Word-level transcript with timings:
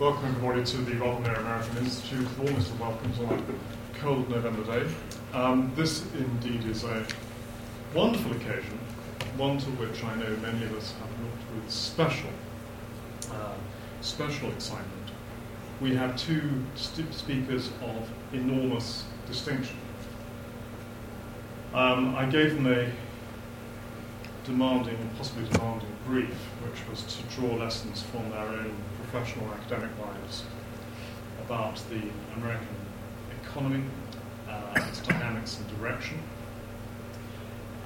Welcome 0.00 0.24
everybody 0.26 0.64
to 0.64 0.76
the 0.78 0.92
Rothermere 0.92 1.38
American 1.38 1.76
Institute. 1.78 2.26
Warmest 2.36 2.72
of 2.72 2.80
welcomes 2.80 3.16
on 3.20 3.32
a 3.38 3.98
cold 4.00 4.28
November 4.28 4.64
day. 4.64 4.92
Um, 5.32 5.70
this 5.76 6.04
indeed 6.14 6.64
is 6.64 6.82
a 6.82 7.06
wonderful 7.94 8.32
occasion, 8.32 8.76
one 9.36 9.58
to 9.58 9.70
which 9.70 10.02
I 10.02 10.16
know 10.16 10.36
many 10.38 10.64
of 10.64 10.74
us 10.76 10.92
have 10.94 11.10
looked 11.22 11.54
with 11.54 11.70
special, 11.70 12.30
uh, 13.30 13.54
special 14.00 14.50
excitement. 14.50 15.12
We 15.80 15.94
have 15.94 16.16
two 16.16 16.64
st- 16.74 17.14
speakers 17.14 17.68
of 17.80 18.10
enormous 18.32 19.04
distinction. 19.28 19.76
Um, 21.72 22.16
I 22.16 22.26
gave 22.26 22.54
them 22.56 22.66
a 22.66 22.90
demanding 24.44 24.96
and 24.96 25.16
possibly 25.16 25.44
demanding 25.50 25.88
brief, 26.06 26.34
which 26.62 26.88
was 26.88 27.02
to 27.16 27.22
draw 27.34 27.54
lessons 27.54 28.02
from 28.02 28.30
their 28.30 28.46
own 28.46 28.74
professional 28.96 29.50
academic 29.54 29.90
lives 29.98 30.44
about 31.40 31.76
the 31.88 32.02
American 32.36 32.76
economy, 33.42 33.84
uh, 34.48 34.86
its 34.88 35.00
dynamics 35.00 35.58
and 35.58 35.78
direction. 35.78 36.18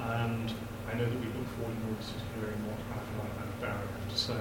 And 0.00 0.52
I 0.90 0.96
know 0.96 1.04
that 1.04 1.20
we 1.20 1.26
look 1.26 1.48
forward 1.56 1.76
in 1.76 1.88
order 1.88 2.02
to 2.02 2.40
hearing 2.40 2.58
what 2.66 2.78
Avner 2.96 3.42
and 3.42 3.60
Barry 3.60 3.86
have 4.00 4.10
to 4.10 4.18
say. 4.18 4.40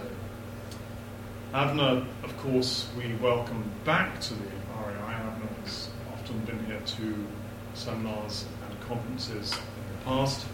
Avner, 1.53 2.05
of 2.23 2.37
course, 2.37 2.89
we 2.97 3.13
welcome 3.15 3.69
back 3.85 4.19
to 4.21 4.33
the 4.33 4.45
RAI. 4.69 5.13
Avner 5.13 5.63
has 5.63 5.89
often 6.13 6.39
been 6.41 6.65
here 6.65 6.81
to 6.85 7.25
seminars 7.73 8.45
and 8.67 8.79
conferences 8.81 9.53
in 9.53 9.59
the 9.99 10.05
past, 10.05 10.45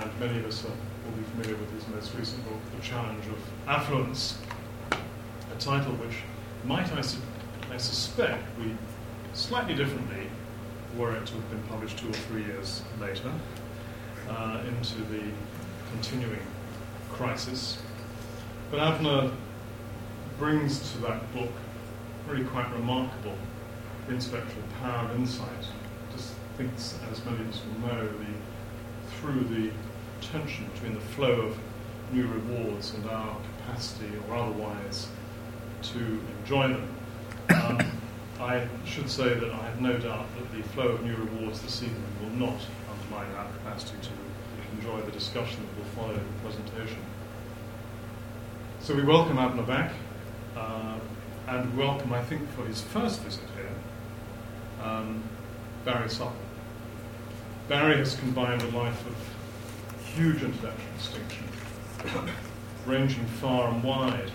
and 0.00 0.20
many 0.20 0.38
of 0.38 0.46
us 0.46 0.64
are, 0.64 0.68
will 0.68 1.16
be 1.16 1.22
familiar 1.32 1.56
with 1.56 1.72
his 1.72 1.86
most 1.88 2.14
recent 2.14 2.44
book, 2.44 2.60
The 2.76 2.82
Challenge 2.82 3.26
of 3.26 3.38
Affluence, 3.68 4.38
a 4.92 5.58
title 5.58 5.92
which 5.94 6.16
might, 6.64 6.92
I, 6.92 7.00
su- 7.00 7.20
I 7.70 7.76
suspect, 7.76 8.44
read 8.58 8.76
slightly 9.32 9.74
differently 9.74 10.28
were 10.96 11.14
it 11.14 11.26
to 11.26 11.34
have 11.34 11.50
been 11.50 11.62
published 11.64 11.98
two 11.98 12.08
or 12.08 12.12
three 12.12 12.44
years 12.44 12.82
later 13.00 13.30
uh, 14.28 14.62
into 14.68 14.96
the 15.02 15.22
continuing 15.90 16.40
crisis. 17.10 17.78
But 18.70 18.80
Avner 18.80 19.32
brings 20.38 20.92
to 20.92 20.98
that 20.98 21.32
book 21.34 21.50
really 22.26 22.44
quite 22.44 22.70
remarkable 22.72 23.36
intellectual 24.08 24.62
power 24.80 25.08
and 25.10 25.20
insight. 25.20 25.48
Just 26.14 26.32
thinks, 26.56 26.98
as 27.10 27.24
many 27.24 27.40
of 27.40 27.48
us 27.48 27.60
will 27.66 27.88
know, 27.88 28.06
the, 28.06 29.16
through 29.16 29.40
the 29.44 29.70
tension 30.32 30.68
between 30.74 30.94
the 30.94 31.00
flow 31.00 31.40
of 31.42 31.58
new 32.12 32.26
rewards 32.26 32.94
and 32.94 33.08
our 33.08 33.36
capacity 33.58 34.10
or 34.28 34.36
otherwise 34.36 35.08
to 35.82 36.20
enjoy 36.40 36.68
them. 36.68 36.88
Um, 37.50 37.80
I 38.40 38.66
should 38.84 39.08
say 39.08 39.34
that 39.34 39.50
I 39.50 39.64
have 39.64 39.80
no 39.80 39.98
doubt 39.98 40.26
that 40.36 40.56
the 40.56 40.62
flow 40.70 40.88
of 40.88 41.04
new 41.04 41.16
rewards 41.16 41.60
this 41.62 41.82
evening 41.82 42.04
will 42.22 42.48
not 42.48 42.60
undermine 42.90 43.34
our 43.36 43.50
capacity 43.52 43.96
to 44.02 44.76
enjoy 44.76 45.00
the 45.00 45.12
discussion 45.12 45.60
that 45.62 45.78
will 45.78 45.90
follow 45.92 46.14
the 46.14 46.48
presentation. 46.48 46.98
So 48.80 48.94
we 48.94 49.02
welcome 49.02 49.36
Avner 49.36 49.66
back, 49.66 49.92
uh, 50.56 50.98
and 51.48 51.76
welcome, 51.76 52.12
I 52.12 52.22
think, 52.22 52.48
for 52.52 52.64
his 52.66 52.82
first 52.82 53.20
visit 53.22 53.44
here, 53.56 54.84
um, 54.84 55.22
Barry 55.84 56.10
Supple. 56.10 56.36
Barry 57.68 57.96
has 57.96 58.16
combined 58.16 58.62
a 58.62 58.68
life 58.68 59.06
of 59.06 59.16
huge 60.16 60.42
intellectual 60.42 60.92
distinction, 60.96 61.44
ranging 62.86 63.26
far 63.26 63.68
and 63.68 63.84
wide 63.84 64.30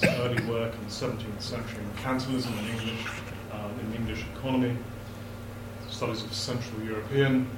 his 0.00 0.10
early 0.20 0.42
work 0.44 0.74
in 0.74 0.84
the 0.84 0.90
17th 0.90 1.40
century 1.40 1.82
mercantilism 1.94 2.52
in 2.58 2.66
English, 2.78 3.06
uh, 3.52 3.68
in 3.80 3.94
English 3.94 4.24
economy, 4.36 4.76
studies 5.90 6.22
of 6.22 6.32
Central 6.32 6.82
European 6.82 7.48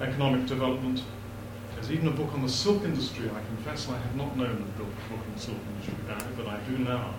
economic 0.00 0.46
development. 0.46 1.02
There's 1.74 1.90
even 1.92 2.08
a 2.08 2.10
book 2.10 2.32
on 2.34 2.42
the 2.42 2.48
silk 2.48 2.82
industry. 2.84 3.30
I 3.30 3.40
confess 3.46 3.88
I 3.88 3.96
had 3.98 4.16
not 4.16 4.36
known 4.36 4.56
the 4.76 4.84
book 4.84 4.94
on 5.12 5.34
the 5.34 5.40
silk 5.40 5.58
industry 5.74 5.94
about 6.06 6.22
it, 6.22 6.36
but 6.36 6.46
I 6.46 6.58
do 6.60 6.78
now. 6.78 7.14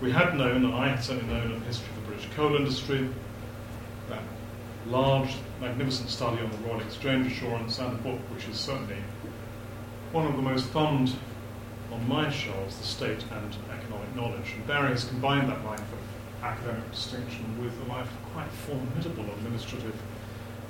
We 0.00 0.12
had 0.12 0.36
known, 0.36 0.64
and 0.64 0.74
I 0.74 0.88
had 0.88 1.02
certainly 1.02 1.34
known, 1.34 1.52
a 1.52 1.58
history 1.60 1.88
of 1.96 2.02
the 2.04 2.12
British 2.12 2.28
coal 2.36 2.54
industry, 2.56 3.08
that 4.08 4.22
large, 4.90 5.34
magnificent 5.60 6.08
study 6.08 6.42
on 6.42 6.50
the 6.50 6.56
Royal 6.68 6.80
Exchange 6.80 7.30
Assurance, 7.32 7.78
and 7.78 7.92
a 7.92 8.02
book 8.02 8.20
which 8.32 8.48
is 8.48 8.56
certainly 8.56 8.96
one 10.12 10.26
of 10.26 10.36
the 10.36 10.42
most 10.42 10.66
thumbed 10.66 11.12
on 11.92 12.08
my 12.08 12.30
shelves 12.30 12.78
the 12.78 12.84
state 12.84 13.24
and 13.30 13.56
economic 13.70 14.14
knowledge. 14.16 14.52
And 14.54 14.66
Barry 14.66 14.90
has 14.90 15.04
combined 15.04 15.48
that 15.48 15.64
life 15.64 15.80
of 15.80 16.44
academic 16.44 16.90
distinction 16.90 17.62
with 17.62 17.74
a 17.86 17.88
life 17.90 18.10
of 18.10 18.32
quite 18.32 18.50
formidable 18.50 19.24
administrative 19.34 20.00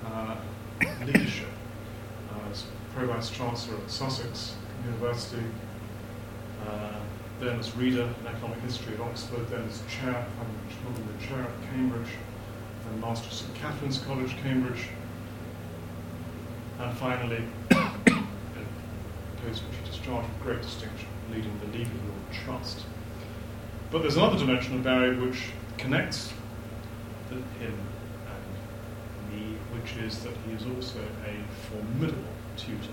uh, 0.06 0.37
leadership. 1.05 1.49
Uh, 2.33 2.50
as 2.50 2.65
Pro-Vice 2.95 3.31
Chancellor 3.31 3.77
at 3.77 3.91
Sussex 3.91 4.55
University, 4.85 5.43
uh, 6.67 6.91
then 7.41 7.59
as 7.59 7.77
Reader 7.77 8.03
in 8.21 8.27
Economic 8.27 8.59
History 8.61 8.95
at 8.95 9.00
Oxford, 9.00 9.49
then 9.49 9.62
as 9.69 9.83
Chair, 9.89 10.27
the 10.41 11.27
Chair 11.27 11.43
at 11.43 11.71
Cambridge, 11.71 12.09
and 12.91 13.00
Master 13.00 13.31
St 13.31 13.54
Catharine's 13.54 13.99
College, 13.99 14.37
Cambridge, 14.43 14.88
and 16.78 16.97
finally, 16.97 17.43
a 17.71 17.76
post 19.43 19.62
which 19.65 19.78
he 19.82 19.87
discharged 19.87 20.28
with 20.28 20.43
great 20.43 20.62
distinction 20.62 21.09
leading 21.31 21.59
the 21.60 21.78
Leverhulme 21.78 22.44
Trust. 22.44 22.84
But 23.91 24.03
there's 24.03 24.16
another 24.16 24.38
dimension 24.38 24.76
of 24.76 24.84
Barry 24.84 25.16
which 25.16 25.50
connects 25.76 26.32
him 27.31 27.43
and 27.60 29.32
me, 29.32 29.56
which 29.72 29.97
is 30.03 30.20
that 30.20 30.34
he 30.47 30.53
is 30.53 30.65
also 30.66 31.00
a 31.26 31.37
formidable 31.70 32.22
tutor. 32.56 32.93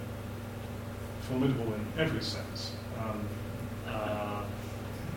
Formidable 1.21 1.73
in 1.73 1.85
every 1.97 2.21
sense. 2.21 2.73
Um, 2.99 3.21
uh, 3.87 4.43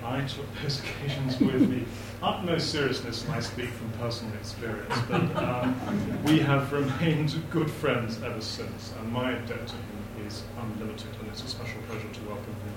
I 0.05 0.21
took 0.23 0.47
those 0.63 0.81
occasions 0.81 1.41
with 1.41 1.71
the 1.71 1.85
utmost 2.23 2.71
seriousness, 2.71 3.25
and 3.25 3.33
I 3.35 3.41
speak 3.41 3.71
from 3.71 3.91
personal 3.93 4.35
experience. 4.35 4.95
But 5.09 5.37
um, 5.37 6.25
we 6.25 6.41
have 6.41 6.73
remained 6.73 7.35
good 7.51 7.71
friends 7.71 8.23
ever 8.23 8.41
since, 8.41 8.93
and 8.99 9.13
my 9.13 9.33
debt 9.33 9.67
to 9.67 9.75
him 9.75 10.27
is 10.27 10.43
unlimited, 10.61 11.09
and 11.21 11.29
it's 11.29 11.43
a 11.45 11.49
special 11.49 11.81
pleasure 11.89 12.09
to 12.09 12.21
welcome 12.23 12.55
him 12.55 12.75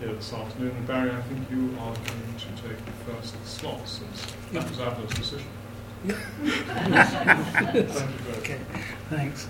here 0.00 0.12
this 0.12 0.32
afternoon. 0.32 0.76
And 0.76 0.86
Barry, 0.86 1.10
I 1.10 1.22
think 1.22 1.50
you 1.50 1.74
are 1.80 1.94
going 1.94 2.34
to 2.38 2.48
take 2.62 2.84
the 2.84 2.92
first 3.12 3.46
slot 3.46 3.88
since 3.88 4.26
that 4.52 4.68
was 4.68 4.78
Avner's 4.78 5.14
decision. 5.14 5.48
Thank 6.06 6.18
you 6.90 8.18
very 8.18 8.38
okay, 8.38 8.58
thanks. 9.08 9.48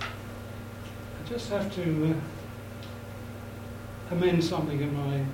I 0.00 1.28
just 1.28 1.50
have 1.50 1.72
to 1.76 1.82
uh, 2.10 2.39
amend 4.10 4.44
something 4.44 4.80
in 4.80 4.94
my 4.94 5.20
uh, 5.20 5.24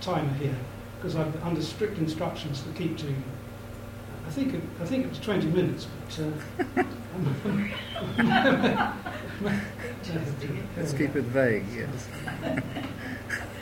timer 0.00 0.32
here 0.34 0.56
because 0.96 1.16
I'm 1.16 1.32
under 1.42 1.62
strict 1.62 1.98
instructions 1.98 2.62
to 2.62 2.70
keep 2.70 2.96
to 2.98 3.14
I 4.26 4.30
think 4.30 4.54
it, 4.54 4.62
I 4.80 4.86
think 4.86 5.04
it 5.04 5.10
was 5.10 5.18
20 5.18 5.48
minutes, 5.48 5.86
but. 6.06 6.20
Uh, 6.20 6.30
Let's 10.76 10.92
keep 10.92 11.16
it 11.16 11.24
vague, 11.24 11.64
yes. 11.74 12.08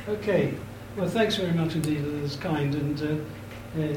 okay. 0.08 0.54
Well, 0.96 1.08
thanks 1.08 1.36
very 1.36 1.52
much 1.52 1.74
indeed. 1.74 2.04
That 2.04 2.22
was 2.22 2.36
kind 2.36 2.74
and 2.74 3.02
uh, 3.02 3.16
uh, 3.80 3.96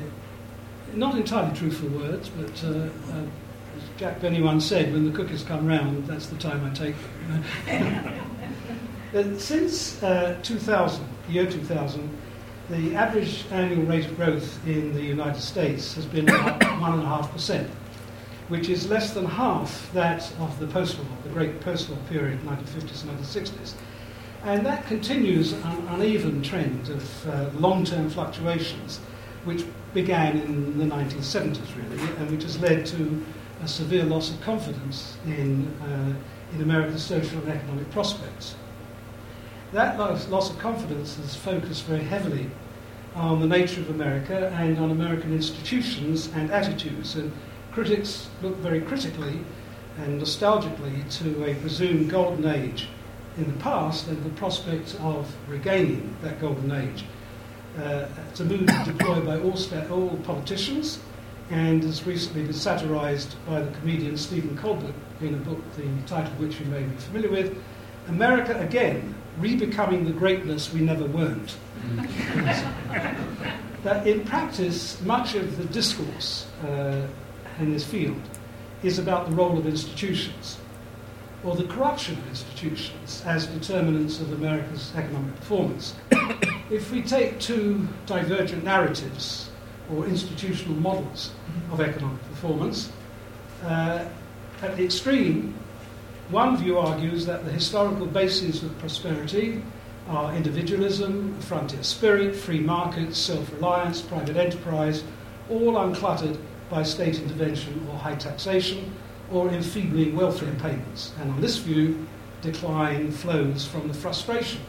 not 0.93 1.15
entirely 1.15 1.55
truthful 1.55 1.89
words, 1.89 2.29
but 2.29 2.63
uh, 2.63 2.69
uh, 2.69 3.25
as 3.77 3.83
Jack 3.97 4.21
Benny 4.21 4.41
once 4.41 4.65
said, 4.65 4.93
when 4.93 5.05
the 5.05 5.11
cookies 5.15 5.43
come 5.43 5.67
round, 5.67 6.07
that's 6.07 6.27
the 6.27 6.37
time 6.37 6.65
I 6.65 6.69
take 6.73 6.95
Uh, 9.13 9.37
since 9.37 10.01
uh, 10.01 10.35
2000, 10.41 11.05
year 11.29 11.45
2000, 11.45 12.09
the 12.71 12.95
average 12.95 13.45
annual 13.51 13.83
rate 13.83 14.05
of 14.07 14.15
growth 14.15 14.59
in 14.65 14.91
the 14.91 15.03
United 15.03 15.39
States 15.39 15.93
has 15.93 16.03
been 16.07 16.27
about 16.29 16.59
1.5%, 16.59 17.67
which 18.47 18.69
is 18.69 18.89
less 18.89 19.13
than 19.13 19.23
half 19.23 19.91
that 19.93 20.33
of 20.39 20.57
the 20.59 20.65
post-war, 20.65 21.05
the 21.21 21.29
great 21.29 21.61
post-war 21.61 21.99
period, 22.09 22.39
1950s 22.41 23.03
and 23.03 23.19
1960s. 23.19 23.73
And 24.45 24.65
that 24.65 24.87
continues 24.87 25.53
an 25.53 25.87
uneven 25.89 26.41
trend 26.41 26.89
of 26.89 27.27
uh, 27.27 27.51
long-term 27.59 28.09
fluctuations, 28.09 28.97
which 29.45 29.63
began 29.93 30.39
in 30.39 30.79
the 30.79 30.85
1970s, 30.85 31.59
really, 31.77 32.01
and 32.17 32.31
which 32.31 32.41
has 32.43 32.59
led 32.59 32.83
to 32.87 33.23
a 33.61 33.67
severe 33.67 34.05
loss 34.05 34.31
of 34.31 34.41
confidence 34.41 35.17
in, 35.27 35.67
uh, 35.83 36.15
in 36.55 36.63
America's 36.63 37.03
social 37.03 37.37
and 37.41 37.49
economic 37.49 37.87
prospects. 37.91 38.55
That 39.73 39.97
loss, 39.97 40.27
loss 40.27 40.51
of 40.51 40.59
confidence 40.59 41.15
has 41.15 41.35
focused 41.35 41.85
very 41.85 42.03
heavily 42.03 42.47
on 43.15 43.39
the 43.39 43.47
nature 43.47 43.81
of 43.81 43.89
America 43.89 44.51
and 44.53 44.77
on 44.77 44.91
American 44.91 45.33
institutions 45.33 46.29
and 46.35 46.51
attitudes. 46.51 47.15
And 47.15 47.31
critics 47.71 48.29
look 48.43 48.55
very 48.57 48.81
critically 48.81 49.39
and 49.97 50.21
nostalgically 50.21 51.09
to 51.17 51.45
a 51.45 51.55
presumed 51.55 52.11
golden 52.11 52.45
age 52.45 52.87
in 53.35 53.45
the 53.45 53.59
past 53.59 54.07
and 54.07 54.23
the 54.23 54.29
prospect 54.37 54.95
of 55.01 55.35
regaining 55.47 56.15
that 56.21 56.39
golden 56.39 56.71
age. 56.71 57.03
Uh, 57.75 58.05
it's 58.29 58.41
a 58.41 58.45
mood 58.45 58.67
deployed 58.85 59.25
by 59.25 59.39
all, 59.39 59.57
sta- 59.57 59.89
all 59.89 60.15
politicians 60.17 60.99
and 61.49 61.81
has 61.81 62.05
recently 62.05 62.43
been 62.43 62.53
satirized 62.53 63.35
by 63.47 63.59
the 63.59 63.71
comedian 63.79 64.17
Stephen 64.17 64.55
Colbert 64.55 64.93
in 65.19 65.33
a 65.33 65.37
book, 65.37 65.59
the 65.77 65.87
title 66.05 66.31
of 66.31 66.39
which 66.39 66.59
you 66.59 66.67
may 66.67 66.83
be 66.83 66.95
familiar 66.97 67.31
with 67.31 67.57
America 68.07 68.55
Again 68.59 69.15
Rebecoming 69.39 70.05
the 70.05 70.13
Greatness 70.13 70.71
We 70.73 70.81
Never 70.81 71.05
Weren't. 71.05 71.57
that 73.83 74.07
in 74.07 74.23
practice, 74.23 75.01
much 75.01 75.35
of 75.35 75.57
the 75.57 75.65
discourse 75.65 76.47
uh, 76.63 77.07
in 77.59 77.73
this 77.73 77.83
field 77.85 78.21
is 78.83 78.99
about 78.99 79.29
the 79.29 79.35
role 79.35 79.57
of 79.57 79.65
institutions 79.65 80.57
or 81.43 81.55
the 81.55 81.65
corruption 81.65 82.17
of 82.17 82.27
institutions 82.29 83.21
as 83.25 83.47
determinants 83.47 84.21
of 84.21 84.31
America's 84.33 84.93
economic 84.95 85.35
performance. 85.37 85.95
if 86.69 86.91
we 86.91 87.01
take 87.01 87.39
two 87.39 87.87
divergent 88.05 88.63
narratives 88.63 89.49
or 89.91 90.05
institutional 90.05 90.75
models 90.75 91.31
of 91.71 91.81
economic 91.81 92.21
performance, 92.29 92.91
uh, 93.63 94.05
at 94.61 94.77
the 94.77 94.85
extreme, 94.85 95.53
one 96.29 96.55
view 96.57 96.79
argues 96.79 97.25
that 97.25 97.43
the 97.43 97.51
historical 97.51 98.05
bases 98.05 98.63
of 98.63 98.77
prosperity 98.79 99.61
are 100.07 100.33
individualism, 100.33 101.39
frontier 101.41 101.83
spirit, 101.83 102.35
free 102.35 102.59
markets, 102.59 103.17
self 103.17 103.51
reliance, 103.53 104.01
private 104.01 104.37
enterprise, 104.37 105.03
all 105.49 105.73
uncluttered 105.73 106.37
by 106.69 106.81
state 106.81 107.19
intervention 107.19 107.85
or 107.91 107.97
high 107.97 108.15
taxation 108.15 108.93
or 109.31 109.49
enfeebling 109.49 110.15
welfare 110.15 110.53
payments. 110.55 111.13
And 111.19 111.31
on 111.31 111.41
this 111.41 111.57
view, 111.57 112.07
decline 112.41 113.11
flows 113.11 113.65
from 113.65 113.87
the 113.87 113.93
frustration 113.93 114.61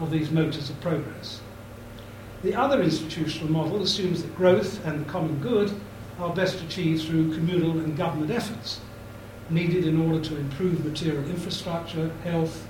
of 0.00 0.10
these 0.10 0.30
motors 0.30 0.70
of 0.70 0.80
progress. 0.80 1.40
The 2.42 2.54
other 2.54 2.82
institutional 2.82 3.50
model 3.50 3.82
assumes 3.82 4.22
that 4.22 4.34
growth 4.34 4.84
and 4.86 5.04
the 5.04 5.10
common 5.10 5.38
good 5.40 5.72
are 6.18 6.34
best 6.34 6.62
achieved 6.62 7.06
through 7.06 7.34
communal 7.34 7.78
and 7.78 7.96
government 7.96 8.30
efforts 8.30 8.80
needed 9.52 9.86
in 9.86 10.00
order 10.00 10.20
to 10.24 10.36
improve 10.36 10.84
material 10.84 11.24
infrastructure, 11.24 12.10
health, 12.24 12.66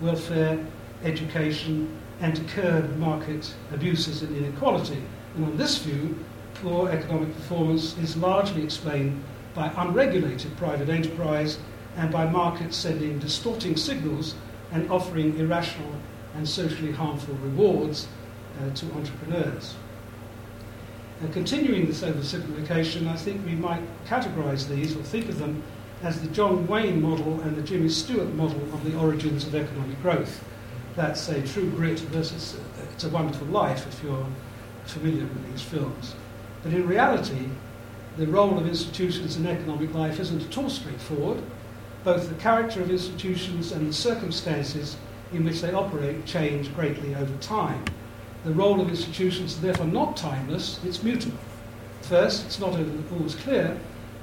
welfare, 0.00 0.58
education, 1.02 1.88
and 2.20 2.36
to 2.36 2.42
curb 2.44 2.96
market 2.96 3.54
abuses 3.72 4.22
and 4.22 4.36
inequality. 4.36 5.02
And 5.36 5.44
on 5.44 5.56
this 5.56 5.78
view, 5.78 6.18
poor 6.54 6.88
economic 6.88 7.34
performance 7.34 7.96
is 7.98 8.16
largely 8.16 8.62
explained 8.62 9.22
by 9.54 9.72
unregulated 9.76 10.56
private 10.56 10.88
enterprise 10.88 11.58
and 11.96 12.10
by 12.10 12.26
markets 12.26 12.76
sending 12.76 13.18
distorting 13.18 13.76
signals 13.76 14.34
and 14.72 14.90
offering 14.90 15.38
irrational 15.38 15.94
and 16.34 16.48
socially 16.48 16.92
harmful 16.92 17.34
rewards 17.36 18.08
uh, 18.60 18.74
to 18.74 18.86
entrepreneurs. 18.92 19.76
And 21.20 21.32
continuing 21.32 21.86
this 21.86 22.02
oversimplification, 22.02 23.06
I 23.08 23.16
think 23.16 23.44
we 23.46 23.54
might 23.54 23.82
categorize 24.06 24.68
these 24.68 24.96
or 24.96 25.02
think 25.02 25.28
of 25.28 25.38
them 25.38 25.62
as 26.04 26.20
the 26.20 26.28
John 26.28 26.66
Wayne 26.66 27.00
model 27.00 27.40
and 27.40 27.56
the 27.56 27.62
Jimmy 27.62 27.88
Stewart 27.88 28.28
model 28.34 28.60
of 28.74 28.84
the 28.84 28.94
origins 28.98 29.46
of 29.46 29.54
economic 29.54 30.00
growth. 30.02 30.44
That's 30.96 31.30
a 31.30 31.40
true 31.46 31.70
grit 31.70 31.98
versus 31.98 32.58
It's 32.92 33.04
a 33.04 33.08
Wonderful 33.08 33.46
Life, 33.46 33.86
if 33.86 34.02
you're 34.02 34.26
familiar 34.84 35.22
with 35.22 35.50
these 35.50 35.62
films. 35.62 36.14
But 36.62 36.74
in 36.74 36.86
reality, 36.86 37.48
the 38.18 38.26
role 38.26 38.58
of 38.58 38.68
institutions 38.68 39.38
in 39.38 39.46
economic 39.46 39.94
life 39.94 40.20
isn't 40.20 40.42
at 40.42 40.58
all 40.58 40.68
straightforward. 40.68 41.42
Both 42.04 42.28
the 42.28 42.34
character 42.34 42.82
of 42.82 42.90
institutions 42.90 43.72
and 43.72 43.88
the 43.88 43.92
circumstances 43.94 44.98
in 45.32 45.42
which 45.42 45.62
they 45.62 45.72
operate 45.72 46.26
change 46.26 46.72
greatly 46.74 47.14
over 47.14 47.34
time. 47.38 47.82
The 48.44 48.52
role 48.52 48.78
of 48.78 48.90
institutions 48.90 49.54
is 49.54 49.60
therefore 49.62 49.86
not 49.86 50.18
timeless, 50.18 50.80
it's 50.84 51.02
mutable. 51.02 51.38
First, 52.02 52.44
it's 52.44 52.60
not 52.60 52.78
always 53.10 53.34
clear 53.36 53.80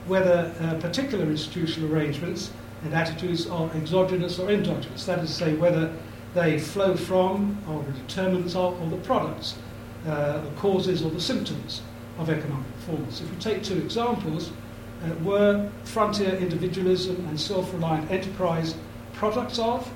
whether 0.07 0.53
uh, 0.59 0.75
particular 0.79 1.25
institutional 1.25 1.93
arrangements 1.93 2.51
and 2.83 2.93
attitudes 2.93 3.47
are 3.47 3.69
exogenous 3.75 4.39
or 4.39 4.49
endogenous. 4.49 5.05
That 5.05 5.19
is 5.19 5.29
to 5.29 5.35
say, 5.35 5.53
whether 5.55 5.93
they 6.33 6.59
flow 6.59 6.95
from, 6.95 7.57
or 7.69 7.83
the 7.83 7.91
determinants 7.91 8.55
of, 8.55 8.81
or 8.81 8.89
the 8.89 9.03
products, 9.03 9.57
uh, 10.07 10.41
the 10.41 10.49
causes 10.51 11.03
or 11.03 11.11
the 11.11 11.21
symptoms 11.21 11.81
of 12.17 12.29
economic 12.29 12.65
performance. 12.75 13.21
If 13.21 13.29
we 13.29 13.37
take 13.37 13.63
two 13.63 13.77
examples, 13.77 14.51
uh, 15.03 15.13
were 15.23 15.69
frontier 15.83 16.35
individualism 16.35 17.15
and 17.27 17.39
self-reliant 17.39 18.09
enterprise 18.11 18.75
products 19.13 19.59
of 19.59 19.91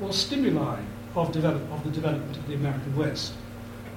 or 0.00 0.12
stimuli 0.12 0.80
of, 1.14 1.32
develop, 1.32 1.62
of 1.72 1.82
the 1.84 1.90
development 1.90 2.36
of 2.36 2.46
the 2.46 2.54
American 2.54 2.96
West? 2.96 3.34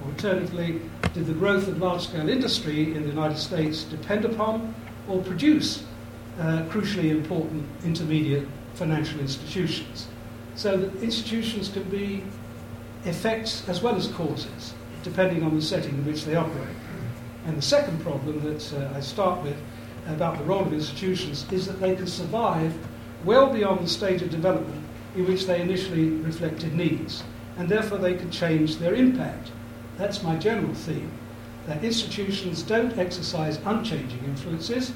Alternatively, 0.06 0.80
did 1.14 1.26
the 1.26 1.32
growth 1.32 1.68
of 1.68 1.78
large-scale 1.78 2.28
industry 2.28 2.94
in 2.94 3.02
the 3.02 3.08
United 3.08 3.38
States 3.38 3.84
depend 3.84 4.24
upon 4.24 4.74
or 5.08 5.22
produce 5.22 5.84
uh, 6.38 6.62
crucially 6.68 7.10
important 7.10 7.66
intermediate 7.84 8.46
financial 8.74 9.20
institutions? 9.20 10.08
So 10.56 10.76
that 10.76 11.02
institutions 11.02 11.68
can 11.68 11.84
be 11.84 12.22
effects 13.04 13.68
as 13.68 13.82
well 13.82 13.96
as 13.96 14.08
causes, 14.08 14.74
depending 15.02 15.42
on 15.42 15.54
the 15.54 15.62
setting 15.62 15.94
in 15.94 16.06
which 16.06 16.24
they 16.24 16.36
operate. 16.36 16.76
And 17.46 17.56
the 17.56 17.62
second 17.62 18.00
problem 18.02 18.40
that 18.44 18.72
uh, 18.72 18.96
I 18.96 19.00
start 19.00 19.42
with 19.42 19.56
about 20.06 20.38
the 20.38 20.44
role 20.44 20.62
of 20.62 20.72
institutions 20.72 21.46
is 21.52 21.66
that 21.66 21.80
they 21.80 21.94
can 21.94 22.06
survive 22.06 22.74
well 23.24 23.52
beyond 23.52 23.80
the 23.80 23.88
stage 23.88 24.22
of 24.22 24.30
development 24.30 24.82
in 25.16 25.26
which 25.26 25.46
they 25.46 25.60
initially 25.60 26.08
reflected 26.08 26.74
needs, 26.74 27.22
and 27.56 27.68
therefore 27.68 27.98
they 27.98 28.14
can 28.14 28.30
change 28.30 28.76
their 28.76 28.94
impact. 28.94 29.50
That's 29.96 30.22
my 30.22 30.36
general 30.36 30.74
theme 30.74 31.10
that 31.66 31.82
institutions 31.82 32.62
don't 32.62 32.96
exercise 32.98 33.58
unchanging 33.64 34.22
influences 34.24 34.92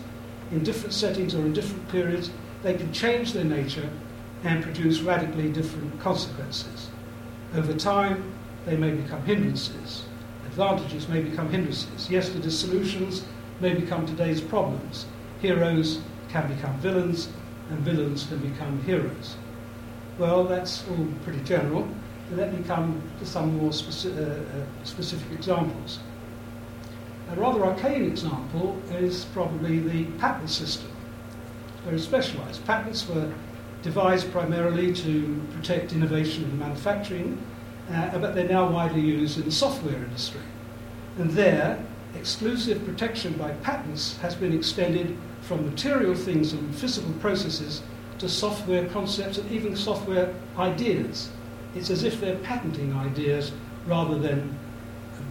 in 0.50 0.62
different 0.62 0.94
settings 0.94 1.34
or 1.34 1.40
in 1.40 1.52
different 1.52 1.88
periods, 1.88 2.30
they 2.62 2.74
can 2.74 2.92
change 2.92 3.32
their 3.32 3.44
nature 3.44 3.88
and 4.44 4.62
produce 4.62 5.00
radically 5.00 5.50
different 5.50 5.98
consequences. 6.00 6.88
Over 7.54 7.74
time, 7.74 8.32
they 8.66 8.76
may 8.76 8.90
become 8.90 9.22
hindrances. 9.24 10.04
Advantages 10.46 11.08
may 11.08 11.22
become 11.22 11.50
hindrances. 11.50 12.10
Yesterday's 12.10 12.58
solutions 12.58 13.24
may 13.60 13.74
become 13.74 14.06
today's 14.06 14.40
problems. 14.40 15.06
Heroes 15.40 16.00
can 16.28 16.52
become 16.54 16.76
villains, 16.78 17.28
and 17.70 17.78
villains 17.80 18.24
can 18.26 18.38
become 18.38 18.82
heroes. 18.82 19.36
Well, 20.18 20.44
that's 20.44 20.86
all 20.88 21.06
pretty 21.24 21.40
general. 21.44 21.88
Let 22.32 22.52
me 22.52 22.62
come 22.64 23.00
to 23.18 23.26
some 23.26 23.56
more 23.56 23.70
speci- 23.70 24.16
uh, 24.16 24.22
uh, 24.22 24.64
specific 24.84 25.30
examples. 25.32 26.00
A 27.30 27.36
rather 27.36 27.64
arcane 27.64 28.04
example 28.04 28.80
is 28.90 29.26
probably 29.26 29.80
the 29.80 30.04
patent 30.18 30.48
system. 30.48 30.90
Very 31.84 31.98
specialized. 31.98 32.64
Patents 32.64 33.06
were 33.06 33.30
devised 33.82 34.32
primarily 34.32 34.94
to 34.94 35.40
protect 35.52 35.92
innovation 35.92 36.44
in 36.44 36.58
manufacturing, 36.58 37.38
uh, 37.90 38.18
but 38.18 38.34
they're 38.34 38.48
now 38.48 38.68
widely 38.70 39.02
used 39.02 39.38
in 39.38 39.44
the 39.44 39.52
software 39.52 39.94
industry. 39.94 40.40
And 41.18 41.30
there, 41.30 41.84
exclusive 42.14 42.84
protection 42.84 43.34
by 43.34 43.50
patents 43.62 44.16
has 44.18 44.34
been 44.34 44.54
extended 44.54 45.16
from 45.42 45.66
material 45.66 46.14
things 46.14 46.54
and 46.54 46.74
physical 46.74 47.12
processes 47.14 47.82
to 48.18 48.28
software 48.28 48.86
concepts 48.88 49.38
and 49.38 49.50
even 49.52 49.76
software 49.76 50.34
ideas. 50.56 51.30
It's 51.74 51.90
as 51.90 52.04
if 52.04 52.20
they're 52.20 52.38
patenting 52.38 52.94
ideas 52.94 53.52
rather 53.86 54.18
than 54.18 54.58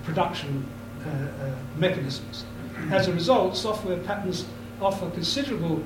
production 0.04 0.66
Uh, 1.08 1.46
uh, 1.46 1.56
mechanisms. 1.78 2.44
As 2.92 3.08
a 3.08 3.14
result, 3.14 3.56
software 3.56 3.98
patents 4.00 4.46
offer 4.82 5.10
considerable 5.12 5.82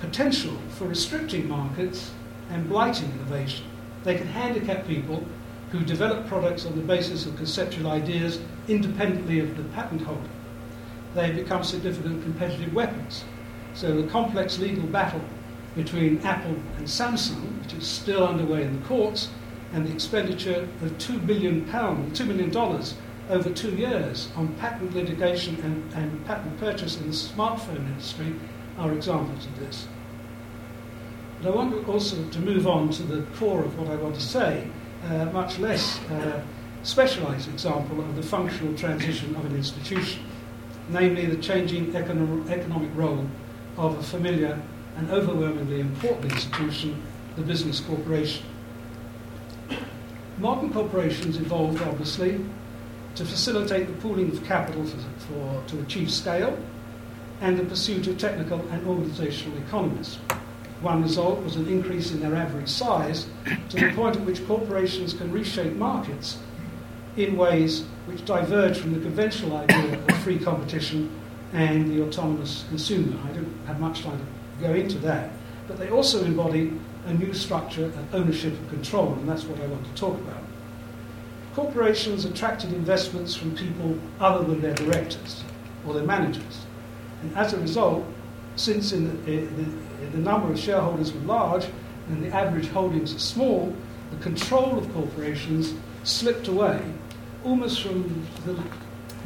potential 0.00 0.54
for 0.70 0.86
restricting 0.86 1.48
markets 1.48 2.10
and 2.50 2.68
blighting 2.68 3.10
innovation. 3.12 3.64
They 4.04 4.16
can 4.16 4.26
handicap 4.26 4.86
people 4.86 5.24
who 5.70 5.80
develop 5.80 6.26
products 6.26 6.66
on 6.66 6.76
the 6.76 6.82
basis 6.82 7.24
of 7.24 7.36
conceptual 7.36 7.90
ideas 7.90 8.38
independently 8.68 9.40
of 9.40 9.56
the 9.56 9.62
patent 9.74 10.02
holder. 10.02 10.28
They 11.14 11.30
become 11.30 11.64
significant 11.64 12.22
competitive 12.22 12.74
weapons. 12.74 13.24
So 13.72 14.02
the 14.02 14.08
complex 14.08 14.58
legal 14.58 14.86
battle 14.88 15.22
between 15.74 16.18
Apple 16.18 16.56
and 16.76 16.86
Samsung, 16.86 17.62
which 17.62 17.72
is 17.72 17.86
still 17.86 18.26
underway 18.26 18.64
in 18.64 18.78
the 18.78 18.86
courts, 18.86 19.30
and 19.72 19.86
the 19.86 19.92
expenditure 19.92 20.68
of 20.82 20.98
two 20.98 21.18
billion 21.18 21.64
pounds, 21.66 22.18
two 22.18 22.26
million 22.26 22.50
dollars 22.50 22.94
over 23.30 23.48
two 23.48 23.70
years 23.76 24.28
on 24.36 24.48
patent 24.54 24.94
litigation 24.94 25.56
and, 25.62 25.92
and 25.94 26.26
patent 26.26 26.58
purchase 26.58 26.98
in 26.98 27.06
the 27.06 27.12
smartphone 27.12 27.76
industry 27.76 28.34
are 28.76 28.92
examples 28.92 29.46
of 29.46 29.58
this. 29.60 29.86
But 31.40 31.52
I 31.52 31.56
want 31.56 31.88
also 31.88 32.28
to 32.28 32.38
move 32.40 32.66
on 32.66 32.90
to 32.90 33.02
the 33.02 33.22
core 33.36 33.64
of 33.64 33.78
what 33.78 33.88
I 33.88 33.94
want 33.96 34.14
to 34.16 34.20
say, 34.20 34.68
uh, 35.04 35.26
much 35.26 35.58
less 35.58 35.98
uh, 36.10 36.42
specialized 36.82 37.48
example 37.48 38.00
of 38.00 38.16
the 38.16 38.22
functional 38.22 38.74
transition 38.76 39.34
of 39.36 39.44
an 39.44 39.56
institution, 39.56 40.22
namely 40.88 41.26
the 41.26 41.36
changing 41.36 41.94
economic 41.94 42.90
role 42.94 43.26
of 43.76 43.98
a 43.98 44.02
familiar 44.02 44.60
and 44.96 45.10
overwhelmingly 45.10 45.80
important 45.80 46.32
institution, 46.32 47.00
the 47.36 47.42
business 47.42 47.80
corporation. 47.80 48.44
Modern 50.38 50.72
corporations 50.72 51.36
evolved, 51.36 51.80
obviously, 51.82 52.44
to 53.20 53.26
facilitate 53.26 53.86
the 53.86 53.92
pooling 54.00 54.30
of 54.30 54.42
capital 54.46 54.82
for, 54.82 54.96
for, 55.26 55.62
to 55.66 55.78
achieve 55.80 56.10
scale 56.10 56.58
and 57.42 57.58
the 57.58 57.64
pursuit 57.64 58.06
of 58.06 58.16
technical 58.16 58.58
and 58.70 58.86
organizational 58.86 59.58
economies. 59.58 60.16
One 60.80 61.02
result 61.02 61.44
was 61.44 61.56
an 61.56 61.68
increase 61.68 62.12
in 62.12 62.20
their 62.20 62.34
average 62.34 62.70
size 62.70 63.26
to 63.68 63.76
the 63.76 63.92
point 63.92 64.16
at 64.16 64.22
which 64.22 64.46
corporations 64.46 65.12
can 65.12 65.30
reshape 65.30 65.74
markets 65.74 66.38
in 67.18 67.36
ways 67.36 67.84
which 68.06 68.24
diverge 68.24 68.78
from 68.78 68.94
the 68.94 69.00
conventional 69.00 69.58
idea 69.58 70.02
of 70.02 70.16
free 70.22 70.38
competition 70.38 71.10
and 71.52 71.90
the 71.90 72.02
autonomous 72.02 72.64
consumer. 72.70 73.20
I 73.28 73.32
don't 73.32 73.54
have 73.66 73.80
much 73.80 74.02
time 74.02 74.18
to 74.18 74.66
go 74.66 74.72
into 74.72 74.96
that. 75.00 75.30
But 75.68 75.78
they 75.78 75.90
also 75.90 76.24
embody 76.24 76.72
a 77.04 77.12
new 77.12 77.34
structure 77.34 77.84
of 77.84 78.14
ownership 78.14 78.54
and 78.54 78.70
control, 78.70 79.12
and 79.12 79.28
that's 79.28 79.44
what 79.44 79.60
I 79.60 79.66
want 79.66 79.84
to 79.84 79.94
talk 80.00 80.14
about. 80.14 80.42
Corporations 81.54 82.24
attracted 82.24 82.72
investments 82.72 83.34
from 83.34 83.56
people 83.56 83.98
other 84.20 84.44
than 84.44 84.60
their 84.60 84.74
directors 84.74 85.42
or 85.86 85.94
their 85.94 86.04
managers. 86.04 86.64
And 87.22 87.36
as 87.36 87.52
a 87.52 87.58
result, 87.58 88.04
since 88.56 88.92
in 88.92 89.24
the, 89.24 89.46
the, 89.46 89.64
the 90.12 90.18
number 90.18 90.52
of 90.52 90.58
shareholders 90.58 91.12
were 91.12 91.20
large 91.20 91.66
and 92.08 92.22
the 92.22 92.34
average 92.34 92.68
holdings 92.68 93.14
are 93.14 93.18
small, 93.18 93.74
the 94.10 94.22
control 94.22 94.78
of 94.78 94.92
corporations 94.92 95.74
slipped 96.04 96.48
away 96.48 96.80
almost 97.44 97.82
from 97.82 98.26
the, 98.44 98.52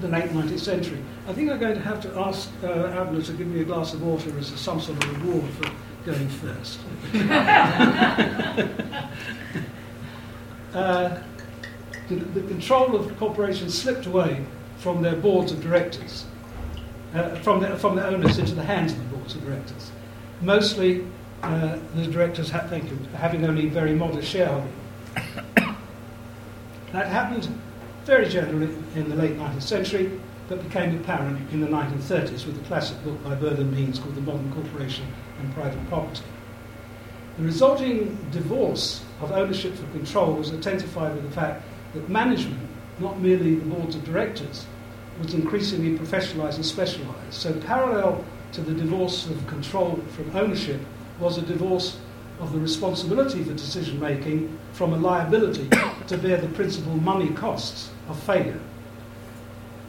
the 0.00 0.09
late 0.09 0.31
19th 0.31 0.61
century. 0.61 1.02
I 1.26 1.33
think 1.33 1.50
I'm 1.50 1.59
going 1.59 1.75
to 1.75 1.81
have 1.81 2.00
to 2.02 2.19
ask 2.19 2.50
uh, 2.62 2.66
Avner 2.66 3.25
to 3.26 3.33
give 3.33 3.47
me 3.47 3.61
a 3.61 3.64
glass 3.64 3.95
of 3.95 4.02
water 4.02 4.37
as 4.38 4.49
some 4.49 4.81
sort 4.81 5.02
of 5.02 5.25
reward 5.25 5.50
for 5.54 5.71
going 6.04 6.28
first. 6.28 6.81
uh, 10.75 11.19
the, 12.08 12.16
the, 12.16 12.46
control 12.49 12.94
of 12.96 13.16
corporations 13.18 13.76
slipped 13.76 14.06
away 14.06 14.44
from 14.78 15.02
their 15.02 15.16
boards 15.16 15.52
of 15.52 15.62
directors, 15.62 16.25
uh, 17.14 17.34
from, 17.37 17.61
the, 17.61 17.76
from 17.76 17.96
their 17.96 18.06
owners 18.06 18.38
into 18.38 18.54
the 18.54 18.62
hands 18.62 18.92
of 18.92 18.99
the 18.99 19.16
boards 19.16 19.34
of 19.34 19.44
directors. 19.44 19.90
Mostly 20.40 21.06
uh, 21.42 21.78
the 21.94 22.06
directors 22.06 22.50
ha- 22.50 22.66
having 23.14 23.44
only 23.44 23.68
very 23.68 23.94
modest 23.94 24.28
shareholding. 24.28 24.73
that 26.92 27.06
happened 27.06 27.49
very 28.04 28.28
generally 28.28 28.75
in 28.94 29.08
the 29.08 29.16
late 29.16 29.37
19th 29.37 29.62
century, 29.62 30.20
but 30.49 30.62
became 30.62 30.99
apparent 30.99 31.50
in 31.52 31.61
the 31.61 31.66
1930s 31.66 32.46
with 32.46 32.61
a 32.61 32.64
classic 32.66 33.02
book 33.02 33.23
by 33.25 33.34
Berle 33.34 33.58
and 33.58 33.75
Means 33.75 33.99
called 33.99 34.14
The 34.14 34.20
Modern 34.20 34.52
Corporation 34.52 35.06
and 35.40 35.54
Private 35.54 35.87
Property. 35.88 36.23
The 37.38 37.44
resulting 37.44 38.16
divorce 38.30 39.02
of 39.20 39.32
ownership 39.32 39.75
for 39.75 39.87
control 39.87 40.34
was 40.34 40.50
intensified 40.50 41.14
with 41.14 41.25
the 41.25 41.30
fact 41.30 41.64
that 41.95 42.09
management, 42.09 42.69
not 42.99 43.21
merely 43.21 43.55
the 43.55 43.65
boards 43.65 43.97
of 43.97 44.05
directors, 44.05 44.67
was 45.21 45.35
increasingly 45.35 45.97
professionalised 45.99 46.57
and 46.57 46.67
specialised. 46.67 47.33
So, 47.33 47.53
parallel 47.61 48.25
to 48.53 48.61
the 48.61 48.73
divorce 48.73 49.27
of 49.27 49.47
control 49.47 50.03
from 50.15 50.37
ownership 50.37 50.81
was 51.19 51.39
a 51.39 51.43
divorce 51.43 51.99
of 52.41 52.53
the 52.53 52.59
responsibility 52.59 53.43
for 53.45 53.53
decision 53.53 54.01
making 54.01 54.59
from 54.73 54.93
a 54.93 54.97
liability 54.97 55.69
to 56.09 56.19
bear 56.19 56.37
the 56.37 56.49
principal 56.49 56.97
money 56.97 57.31
costs 57.31 57.91
of 58.09 58.19
failure. 58.25 58.61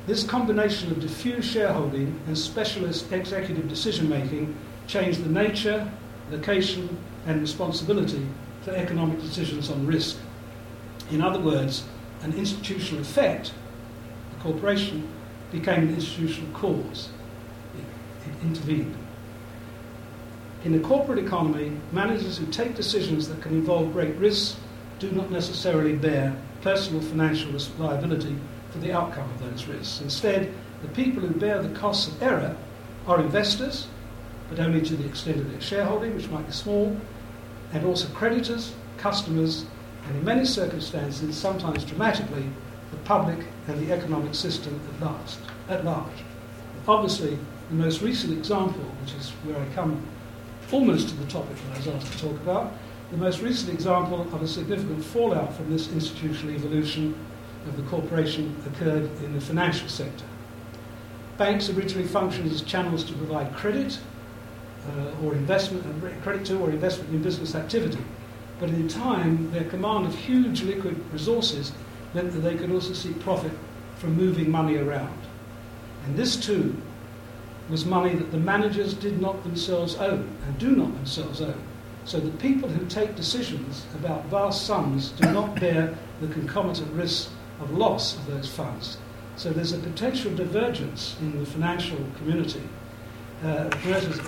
This 0.08 0.24
combination 0.24 0.92
of 0.92 1.00
diffuse 1.00 1.46
shareholding 1.46 2.20
and 2.28 2.38
specialist 2.38 3.12
executive 3.12 3.68
decision 3.68 4.08
making 4.08 4.56
changed 4.88 5.24
the 5.24 5.30
nature, 5.30 5.92
location, 6.30 6.96
and 7.26 7.42
responsibility 7.42 8.26
for 8.62 8.72
economic 8.72 9.20
decisions 9.20 9.72
on 9.72 9.86
risk. 9.88 10.18
In 11.10 11.22
other 11.22 11.40
words, 11.40 11.86
an 12.26 12.34
institutional 12.34 13.02
effect, 13.02 13.54
the 14.32 14.42
corporation, 14.42 15.08
became 15.52 15.84
an 15.84 15.94
institutional 15.94 16.52
cause. 16.54 17.10
It, 17.78 18.30
it 18.30 18.44
intervened. 18.44 18.98
In 20.64 20.72
the 20.72 20.80
corporate 20.80 21.20
economy, 21.20 21.72
managers 21.92 22.40
who 22.40 22.48
take 22.48 22.76
decisions 22.76 23.30
that 23.30 23.42
can 23.44 23.52
involve 23.52 23.94
great 23.94 24.16
risks 24.16 24.58
do 24.98 25.12
not 25.12 25.30
necessarily 25.30 25.94
bear 25.94 26.36
personal 26.62 27.00
financial 27.00 27.52
liability 27.78 28.36
for 28.72 28.80
the 28.80 28.92
outcome 28.92 29.30
of 29.30 29.40
those 29.40 29.68
risks. 29.68 30.02
Instead, 30.02 30.52
the 30.82 30.88
people 30.90 31.22
who 31.22 31.40
bear 31.40 31.62
the 31.62 31.78
costs 31.78 32.08
of 32.08 32.24
error 32.24 32.58
are 33.06 33.22
investors, 33.22 33.88
but 34.50 34.60
only 34.60 34.82
to 34.82 34.96
the 34.96 35.06
extent 35.06 35.38
of 35.38 35.52
their 35.52 35.62
shareholding, 35.62 36.16
which 36.16 36.30
might 36.30 36.48
be 36.48 36.54
small, 36.54 37.00
and 37.72 37.86
also 37.86 38.08
creditors, 38.16 38.74
customers, 38.98 39.66
and 40.08 40.16
in 40.18 40.24
many 40.24 40.46
circumstances, 40.46 41.36
sometimes 41.36 41.84
dramatically, 41.84 42.50
the 42.92 42.98
public 42.98 43.40
and 43.68 43.88
the 43.88 43.94
economic 43.94 44.36
system 44.36 44.80
at, 44.94 45.02
last, 45.02 45.40
at 45.70 45.84
large. 45.84 46.24
Obviously, 46.88 47.38
the 47.70 47.76
most 47.76 48.02
recent 48.02 48.34
example, 48.34 48.84
which 49.02 49.14
is 49.16 49.32
where 49.44 49.58
I 49.58 49.66
come 49.74 50.06
almost 50.72 51.10
to 51.10 51.16
the 51.16 51.26
topic 51.26 51.58
that 51.58 51.74
I 51.74 51.78
was 51.78 51.88
asked 51.88 52.14
to 52.14 52.20
talk 52.20 52.36
about, 52.42 52.74
the 53.12 53.18
most 53.18 53.42
recent 53.42 53.72
example 53.72 54.22
of 54.22 54.42
a 54.42 54.48
significant 54.48 55.04
fallout 55.04 55.54
from 55.54 55.70
this 55.72 55.92
institutional 55.92 56.56
evolution 56.56 57.16
of 57.68 57.78
the 57.78 57.84
corporation 57.84 58.56
occurred 58.68 59.10
in 59.24 59.34
the 59.34 59.42
financial 59.42 59.88
sector. 59.90 60.26
Banks 61.38 61.70
originally 61.70 62.08
functioned 62.08 62.52
as 62.52 62.62
channels 62.62 63.04
to 63.06 63.14
provide 63.14 63.54
credit 63.56 64.00
uh, 64.88 65.26
or 65.26 65.34
investment, 65.34 65.84
credit 66.24 66.46
to 66.46 66.58
or 66.60 66.70
investment 66.70 67.10
in 67.10 67.22
business 67.22 67.56
activity. 67.56 68.00
But 68.60 68.70
in 68.70 68.88
time, 68.88 69.52
their 69.52 69.66
command 69.66 70.06
of 70.06 70.16
huge 70.16 70.64
liquid 70.64 71.04
resources 71.12 71.74
meant 72.14 72.32
that 72.32 72.40
they 72.40 72.56
could 72.56 72.72
also 72.72 72.94
seek 72.94 73.20
profit 73.20 73.52
from 73.98 74.16
moving 74.16 74.50
money 74.50 74.78
around. 74.78 75.20
And 76.06 76.16
this 76.16 76.36
too 76.36 76.76
was 77.70 77.86
money 77.86 78.14
that 78.16 78.32
the 78.32 78.38
managers 78.38 78.94
did 78.94 79.20
not 79.20 79.44
themselves 79.44 79.96
own 79.96 80.38
and 80.46 80.58
do 80.58 80.76
not 80.76 80.94
themselves 80.96 81.42
own. 81.42 81.62
So 82.06 82.20
the 82.20 82.38
people 82.38 82.70
who 82.70 82.86
take 82.86 83.16
decisions 83.16 83.86
about 83.96 84.26
vast 84.26 84.66
sums 84.66 85.10
do 85.10 85.32
not 85.32 85.56
bear 85.60 85.98
the 86.22 86.28
concomitant 86.28 86.92
risks 86.94 87.32
of 87.60 87.72
loss 87.72 88.16
of 88.16 88.28
those 88.28 88.48
funds. 88.48 88.98
So 89.38 89.50
there's 89.50 89.74
a 89.74 89.80
potential 89.80 90.34
divergence 90.34 91.18
in 91.20 91.40
the 91.40 91.46
financial 91.46 91.98
community, 92.18 92.62
uh, 93.44 93.70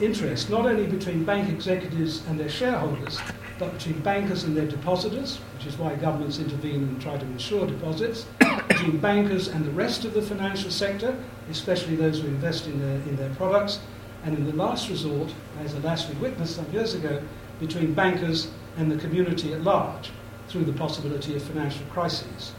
interest, 0.02 0.50
not 0.50 0.66
only 0.66 0.86
between 0.86 1.24
bank 1.24 1.50
executives 1.50 2.26
and 2.28 2.40
their 2.40 2.50
shareholders, 2.50 3.20
but 3.60 3.74
between 3.74 4.00
bankers 4.02 4.44
and 4.44 4.56
their 4.56 4.68
depositors, 4.68 5.38
which 5.56 5.66
is 5.66 5.78
why 5.78 5.96
governments 5.96 6.40
intervene 6.40 6.84
and 6.84 7.02
try 7.02 7.18
to 7.18 7.26
insure 7.26 7.66
deposits, 7.66 8.26
between 8.68 8.98
bankers 8.98 9.48
and 9.48 9.66
the 9.66 9.72
rest 9.72 10.06
of 10.06 10.14
the 10.14 10.22
financial 10.22 10.70
sector, 10.70 11.18
especially 11.50 11.96
those 11.96 12.20
who 12.20 12.28
invest 12.28 12.68
in 12.68 12.80
their, 12.80 12.96
in 13.08 13.16
their 13.16 13.34
products, 13.36 13.80
and 14.24 14.38
in 14.38 14.46
the 14.46 14.56
last 14.56 14.90
resort, 14.90 15.34
as 15.60 15.74
alas 15.74 16.08
we 16.10 16.16
witnessed 16.16 16.56
some 16.56 16.70
years 16.72 16.94
ago, 16.94 17.22
between 17.60 17.94
bankers 17.94 18.52
and 18.78 18.92
the 18.92 18.98
community 18.98 19.54
at 19.54 19.62
large 19.62 20.12
through 20.48 20.66
the 20.66 20.74
possibility 20.74 21.36
of 21.36 21.44
financial 21.44 21.86
crises. 21.88 22.54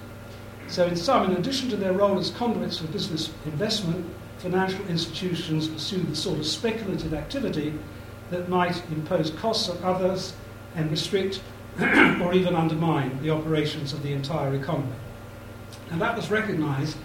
So, 0.66 0.86
in 0.86 0.96
sum, 0.96 1.30
in 1.30 1.36
addition 1.36 1.70
to 1.70 1.76
their 1.76 1.92
role 1.92 2.18
as 2.18 2.30
conduits 2.30 2.78
for 2.78 2.86
business 2.88 3.30
investment, 3.46 4.04
financial 4.38 4.86
institutions 4.86 5.68
pursue 5.68 6.02
the 6.02 6.16
sort 6.16 6.38
of 6.38 6.46
speculative 6.46 7.12
activity 7.12 7.74
that 8.30 8.48
might 8.48 8.82
impose 8.90 9.30
costs 9.30 9.68
on 9.68 9.82
others 9.82 10.34
and 10.74 10.90
restrict 10.90 11.40
or 11.80 12.34
even 12.34 12.54
undermine 12.54 13.20
the 13.22 13.30
operations 13.30 13.92
of 13.92 14.02
the 14.02 14.12
entire 14.12 14.54
economy. 14.54 14.94
And 15.90 16.00
that 16.00 16.16
was 16.16 16.30
recognized 16.30 16.96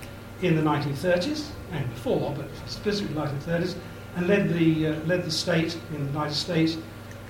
in 0.42 0.56
the 0.56 0.62
1930s 0.62 1.48
and 1.72 1.90
before, 1.90 2.34
but 2.36 2.48
specifically 2.68 3.14
the 3.16 3.22
1930s, 3.22 3.76
and 4.16 4.28
led 4.28 4.50
the, 4.50 4.88
uh, 4.88 5.00
led 5.06 5.24
the 5.24 5.32
state 5.32 5.78
in 5.92 6.06
the 6.06 6.12
United 6.12 6.36
States 6.36 6.78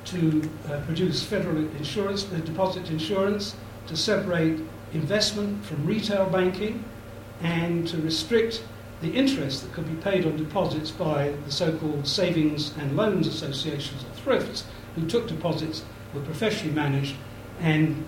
to 0.05 0.49
uh, 0.67 0.79
produce 0.81 1.23
federal 1.23 1.57
insurance, 1.57 2.25
uh, 2.25 2.37
deposit 2.37 2.89
insurance, 2.89 3.55
to 3.87 3.95
separate 3.95 4.59
investment 4.93 5.63
from 5.65 5.85
retail 5.85 6.29
banking, 6.29 6.83
and 7.41 7.87
to 7.87 7.97
restrict 8.01 8.63
the 9.03 9.13
interest 9.13 9.61
that 9.61 9.73
could 9.73 9.85
be 9.85 10.01
paid 10.01 10.25
on 10.25 10.37
deposits 10.37 10.89
by 10.89 11.33
the 11.45 11.51
so 11.51 11.77
called 11.77 12.07
savings 12.07 12.75
and 12.77 12.95
loans 12.95 13.27
associations 13.27 14.03
or 14.03 14.15
thrifts 14.15 14.65
who 14.95 15.05
took 15.05 15.27
deposits 15.27 15.83
were 16.13 16.21
professionally 16.21 16.73
managed 16.73 17.15
and 17.59 18.05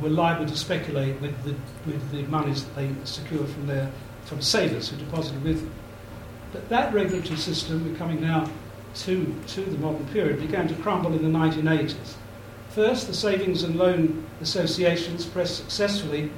were 0.00 0.08
liable 0.08 0.46
to 0.46 0.56
speculate 0.56 1.20
with 1.20 1.42
the, 1.42 1.54
with 1.90 2.10
the 2.12 2.22
monies 2.24 2.64
that 2.64 2.76
they 2.76 2.88
secured 3.04 3.48
from 3.48 3.66
their 3.66 3.90
from 4.24 4.40
savers 4.40 4.90
who 4.90 4.96
deposited 4.96 5.42
with 5.42 5.60
them. 5.60 5.72
But 6.52 6.68
that 6.68 6.92
regulatory 6.94 7.38
system, 7.38 7.90
we're 7.90 7.98
coming 7.98 8.20
now 8.20 8.48
to, 8.96 9.34
to 9.48 9.60
the 9.62 9.78
modern 9.78 10.06
period, 10.08 10.38
began 10.38 10.68
to 10.68 10.74
crumble 10.76 11.14
in 11.14 11.22
the 11.22 11.38
1980s. 11.38 12.14
First, 12.68 13.06
the 13.06 13.14
savings 13.14 13.62
and 13.62 13.76
loan 13.76 14.26
associations 14.40 15.24
pressed 15.24 15.56
successfully 15.56 16.30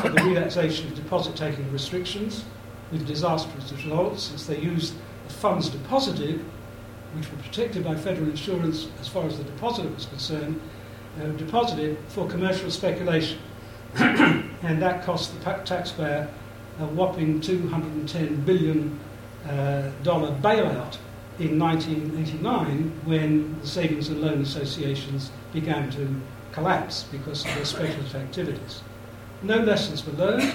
for 0.00 0.08
the 0.08 0.22
relaxation 0.22 0.88
of 0.88 0.96
deposit 0.96 1.36
taking 1.36 1.70
restrictions 1.72 2.44
with 2.92 3.06
disastrous 3.06 3.72
results 3.72 4.24
since 4.24 4.46
they 4.46 4.58
used 4.58 4.94
the 5.26 5.34
funds 5.34 5.68
deposited 5.68 6.44
which 7.14 7.30
were 7.30 7.38
protected 7.38 7.84
by 7.84 7.94
federal 7.94 8.28
insurance 8.28 8.88
as 9.00 9.08
far 9.08 9.24
as 9.24 9.38
the 9.38 9.44
depositor 9.44 9.88
was 9.88 10.06
concerned, 10.06 10.60
uh, 11.20 11.26
deposited 11.32 11.96
for 12.08 12.28
commercial 12.28 12.70
speculation. 12.70 13.38
and 13.94 14.82
that 14.82 15.02
cost 15.04 15.32
the 15.38 15.52
taxpayer 15.64 16.28
a 16.80 16.86
whopping 16.86 17.40
$210 17.40 18.44
billion 18.44 18.98
uh, 19.46 19.90
bailout 20.04 20.96
in 21.38 21.58
1989 21.58 23.00
when 23.04 23.58
the 23.60 23.66
savings 23.66 24.08
and 24.08 24.20
loan 24.20 24.42
associations 24.42 25.30
began 25.52 25.90
to 25.90 26.08
collapse 26.52 27.04
because 27.04 27.44
of 27.44 27.54
their 27.54 27.64
speculative 27.64 28.14
activities. 28.14 28.82
No 29.42 29.56
lessons 29.56 30.04
were 30.06 30.12
learned, 30.12 30.52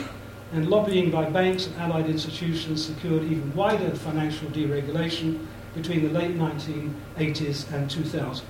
and 0.53 0.69
lobbying 0.69 1.09
by 1.09 1.27
banks 1.29 1.65
and 1.65 1.75
allied 1.77 2.07
institutions 2.07 2.85
secured 2.85 3.23
even 3.23 3.53
wider 3.55 3.89
financial 3.95 4.47
deregulation 4.49 5.45
between 5.73 6.03
the 6.03 6.09
late 6.09 6.37
1980s 6.37 7.71
and 7.73 7.89
2000. 7.89 8.45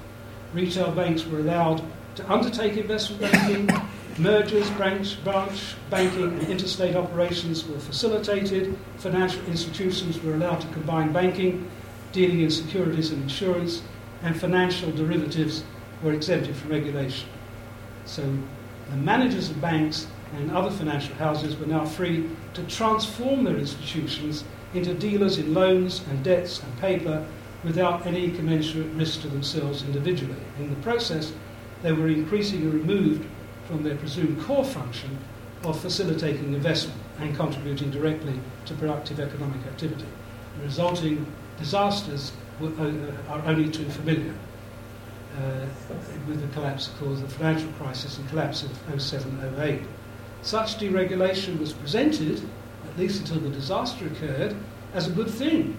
Retail 0.54 0.92
banks 0.92 1.26
were 1.26 1.40
allowed 1.40 1.82
to 2.16 2.32
undertake 2.32 2.76
investment 2.76 3.22
banking, 3.22 3.70
mergers, 4.18 4.70
branch, 4.72 5.24
branch 5.24 5.76
banking, 5.90 6.38
and 6.38 6.48
interstate 6.50 6.96
operations 6.96 7.66
were 7.66 7.80
facilitated, 7.80 8.78
financial 8.98 9.44
institutions 9.46 10.22
were 10.22 10.36
allowed 10.36 10.60
to 10.60 10.68
combine 10.68 11.12
banking, 11.14 11.70
dealing 12.12 12.42
in 12.42 12.52
securities 12.52 13.12
and 13.12 13.24
insurance, 13.24 13.82
and 14.22 14.40
financial 14.40 14.92
derivatives 14.92 15.64
were 16.04 16.14
exempted 16.14 16.56
from 16.56 16.70
regulation. 16.70 17.30
So 18.06 18.22
the 18.90 18.98
managers 18.98 19.50
of 19.50 19.62
banks 19.62 20.08
and 20.36 20.52
other 20.52 20.72
financial 20.72 21.16
houses 21.16 21.56
were 21.58 21.66
now 21.66 21.86
free 21.86 22.30
to 22.54 22.64
transform 22.64 23.44
their 23.44 23.58
institutions 23.58 24.44
into 24.74 24.94
dealers 24.94 25.38
in 25.38 25.54
loans 25.54 26.02
and 26.10 26.24
debts 26.24 26.62
and 26.62 26.80
paper 26.80 27.26
without 27.64 28.06
any 28.06 28.32
commensurate 28.32 28.88
risk 28.94 29.22
to 29.22 29.28
themselves 29.28 29.84
individually. 29.84 30.36
In 30.60 30.70
the 30.70 30.82
process, 30.82 31.32
they 31.82 31.92
were 31.92 32.08
increasingly 32.08 32.68
removed 32.68 33.28
from 33.68 33.84
their 33.84 33.96
presumed 33.96 34.42
core 34.42 34.66
function 34.66 35.18
of 35.64 35.80
facilitating 35.80 36.54
investment 36.54 37.00
and 37.20 37.36
contributing 37.36 37.90
directly 37.92 38.40
to 38.66 38.74
productive 38.74 39.20
economic 39.20 39.66
activity. 39.68 40.06
The 40.58 40.64
resulting 40.64 41.26
disasters 41.58 42.34
uh, 42.62 42.92
are 43.30 43.42
only 43.46 43.70
too 43.70 43.86
familiar 43.86 44.34
uh, 45.38 45.66
with 46.28 46.42
the 46.42 46.48
collapse, 46.54 46.88
of 46.88 47.00
course, 47.00 47.20
the 47.20 47.28
financial 47.28 47.72
crisis 47.74 48.18
and 48.18 48.28
collapse 48.30 48.64
of 48.64 49.02
07 49.02 49.56
08. 49.60 49.82
Such 50.44 50.78
deregulation 50.78 51.58
was 51.60 51.74
presented, 51.74 52.42
at 52.88 53.00
least 53.00 53.22
until 53.22 53.40
the 53.40 53.50
disaster 53.50 54.06
occurred, 54.08 54.56
as 54.94 55.08
a 55.08 55.12
good 55.12 55.30
thing. 55.30 55.78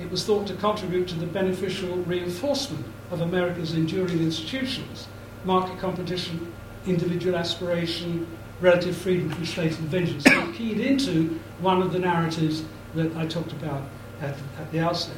It 0.00 0.10
was 0.10 0.24
thought 0.24 0.46
to 0.46 0.54
contribute 0.54 1.06
to 1.08 1.16
the 1.16 1.26
beneficial 1.26 1.96
reinforcement 1.98 2.84
of 3.10 3.20
America's 3.20 3.74
enduring 3.74 4.18
institutions, 4.18 5.06
market 5.44 5.78
competition, 5.78 6.52
individual 6.86 7.36
aspiration, 7.36 8.26
relative 8.60 8.96
freedom 8.96 9.30
from 9.30 9.44
state 9.44 9.72
intervention. 9.72 10.20
So 10.20 10.48
it 10.48 10.54
keyed 10.54 10.80
into 10.80 11.38
one 11.60 11.82
of 11.82 11.92
the 11.92 11.98
narratives 11.98 12.64
that 12.94 13.14
I 13.16 13.26
talked 13.26 13.52
about 13.52 13.82
at, 14.22 14.34
at 14.58 14.72
the 14.72 14.80
outset. 14.80 15.16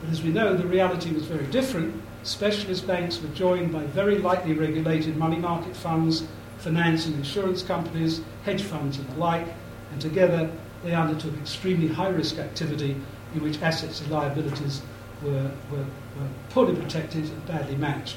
But 0.00 0.10
as 0.10 0.22
we 0.22 0.30
know, 0.30 0.56
the 0.56 0.66
reality 0.66 1.12
was 1.12 1.24
very 1.24 1.46
different 1.46 2.02
specialist 2.24 2.86
banks 2.86 3.20
were 3.20 3.28
joined 3.28 3.70
by 3.70 3.84
very 3.84 4.18
lightly 4.18 4.54
regulated 4.54 5.16
money 5.16 5.36
market 5.36 5.76
funds, 5.76 6.24
finance 6.64 7.04
and 7.04 7.14
insurance 7.16 7.62
companies, 7.62 8.22
hedge 8.44 8.62
funds, 8.62 8.98
and 8.98 9.06
the 9.10 9.18
like, 9.18 9.46
and 9.92 10.00
together 10.00 10.50
they 10.82 10.94
undertook 10.94 11.36
extremely 11.38 11.86
high 11.86 12.08
risk 12.08 12.38
activity 12.38 12.96
in 13.34 13.42
which 13.42 13.60
assets 13.60 14.00
and 14.00 14.10
liabilities 14.10 14.80
were, 15.22 15.50
were, 15.70 15.78
were 16.16 16.28
poorly 16.48 16.74
protected 16.74 17.24
and 17.24 17.46
badly 17.46 17.76
managed. 17.76 18.16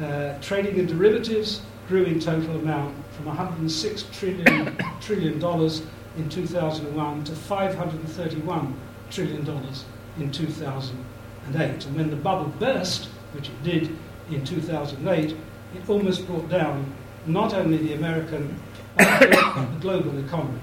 Uh, 0.00 0.38
trading 0.40 0.76
in 0.78 0.86
derivatives 0.86 1.62
grew 1.88 2.04
in 2.04 2.20
total 2.20 2.56
amount 2.56 2.94
from 3.12 3.24
106 3.26 4.04
trillion, 4.12 4.76
trillion 5.00 5.38
dollars 5.38 5.82
in 6.18 6.28
2001 6.28 7.24
to 7.24 7.32
531 7.32 8.76
trillion 9.10 9.44
dollars 9.44 9.84
in 10.18 10.30
2008. 10.30 11.86
And 11.86 11.96
when 11.96 12.10
the 12.10 12.16
bubble 12.16 12.52
burst, 12.58 13.06
which 13.32 13.48
it 13.48 13.62
did 13.62 13.96
in 14.30 14.44
2008, 14.44 15.30
it 15.74 15.88
almost 15.88 16.26
brought 16.26 16.48
down 16.50 16.92
not 17.26 17.54
only 17.54 17.76
the 17.78 17.94
American 17.94 18.60
global 19.80 20.18
economy. 20.18 20.60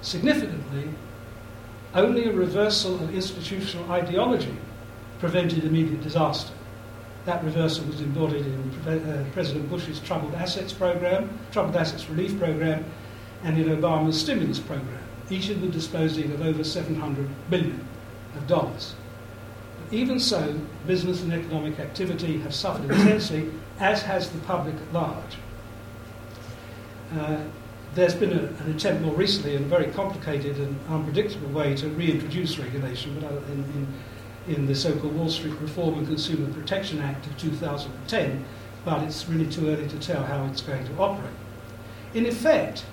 Significantly, 0.00 0.88
only 1.94 2.24
a 2.24 2.32
reversal 2.32 2.94
of 2.96 3.14
institutional 3.14 3.90
ideology 3.90 4.56
prevented 5.20 5.64
immediate 5.64 6.02
disaster. 6.02 6.52
That 7.26 7.44
reversal 7.44 7.84
was 7.84 8.00
embodied 8.00 8.46
in 8.46 8.88
uh, 8.88 9.24
President 9.32 9.70
Bush's 9.70 10.00
Troubled 10.00 10.34
Assets 10.34 10.72
Program, 10.72 11.30
Troubled 11.52 11.76
Assets 11.76 12.08
Relief 12.10 12.36
Program, 12.38 12.84
and 13.44 13.58
in 13.58 13.68
Obama's 13.68 14.20
stimulus 14.20 14.58
program, 14.58 14.98
each 15.30 15.48
of 15.48 15.60
them 15.60 15.70
disposing 15.70 16.32
of 16.32 16.42
over 16.42 16.64
700 16.64 17.28
billion 17.50 17.86
of 18.36 18.46
dollars. 18.46 18.94
But 19.84 19.94
Even 19.96 20.18
so, 20.18 20.58
business 20.86 21.22
and 21.22 21.32
economic 21.32 21.78
activity 21.78 22.38
have 22.38 22.54
suffered 22.54 22.90
intensely, 22.90 23.50
as 23.78 24.02
has 24.02 24.30
the 24.30 24.38
public 24.40 24.74
at 24.74 24.92
large. 24.92 25.36
Uh, 27.12 27.44
there's 27.94 28.14
been 28.14 28.32
a, 28.32 28.42
an 28.64 28.74
attempt 28.74 29.02
more 29.02 29.14
recently 29.14 29.54
in 29.54 29.64
a 29.64 29.66
very 29.66 29.92
complicated 29.92 30.56
and 30.56 30.78
unpredictable 30.88 31.48
way 31.48 31.74
to 31.76 31.88
reintroduce 31.88 32.58
regulation 32.58 33.18
but 33.20 33.32
in, 33.50 33.64
in, 34.48 34.54
in 34.54 34.66
the 34.66 34.74
so 34.74 34.96
called 34.98 35.14
Wall 35.14 35.28
Street 35.28 35.54
Reform 35.60 35.98
and 35.98 36.06
Consumer 36.06 36.50
Protection 36.54 37.00
Act 37.00 37.26
of 37.26 37.36
2010, 37.38 38.44
but 38.84 39.02
it's 39.02 39.28
really 39.28 39.46
too 39.46 39.68
early 39.68 39.86
to 39.88 39.98
tell 39.98 40.24
how 40.24 40.44
it's 40.46 40.62
going 40.62 40.84
to 40.86 40.96
operate. 40.98 41.34
In 42.14 42.26
effect, 42.26 42.84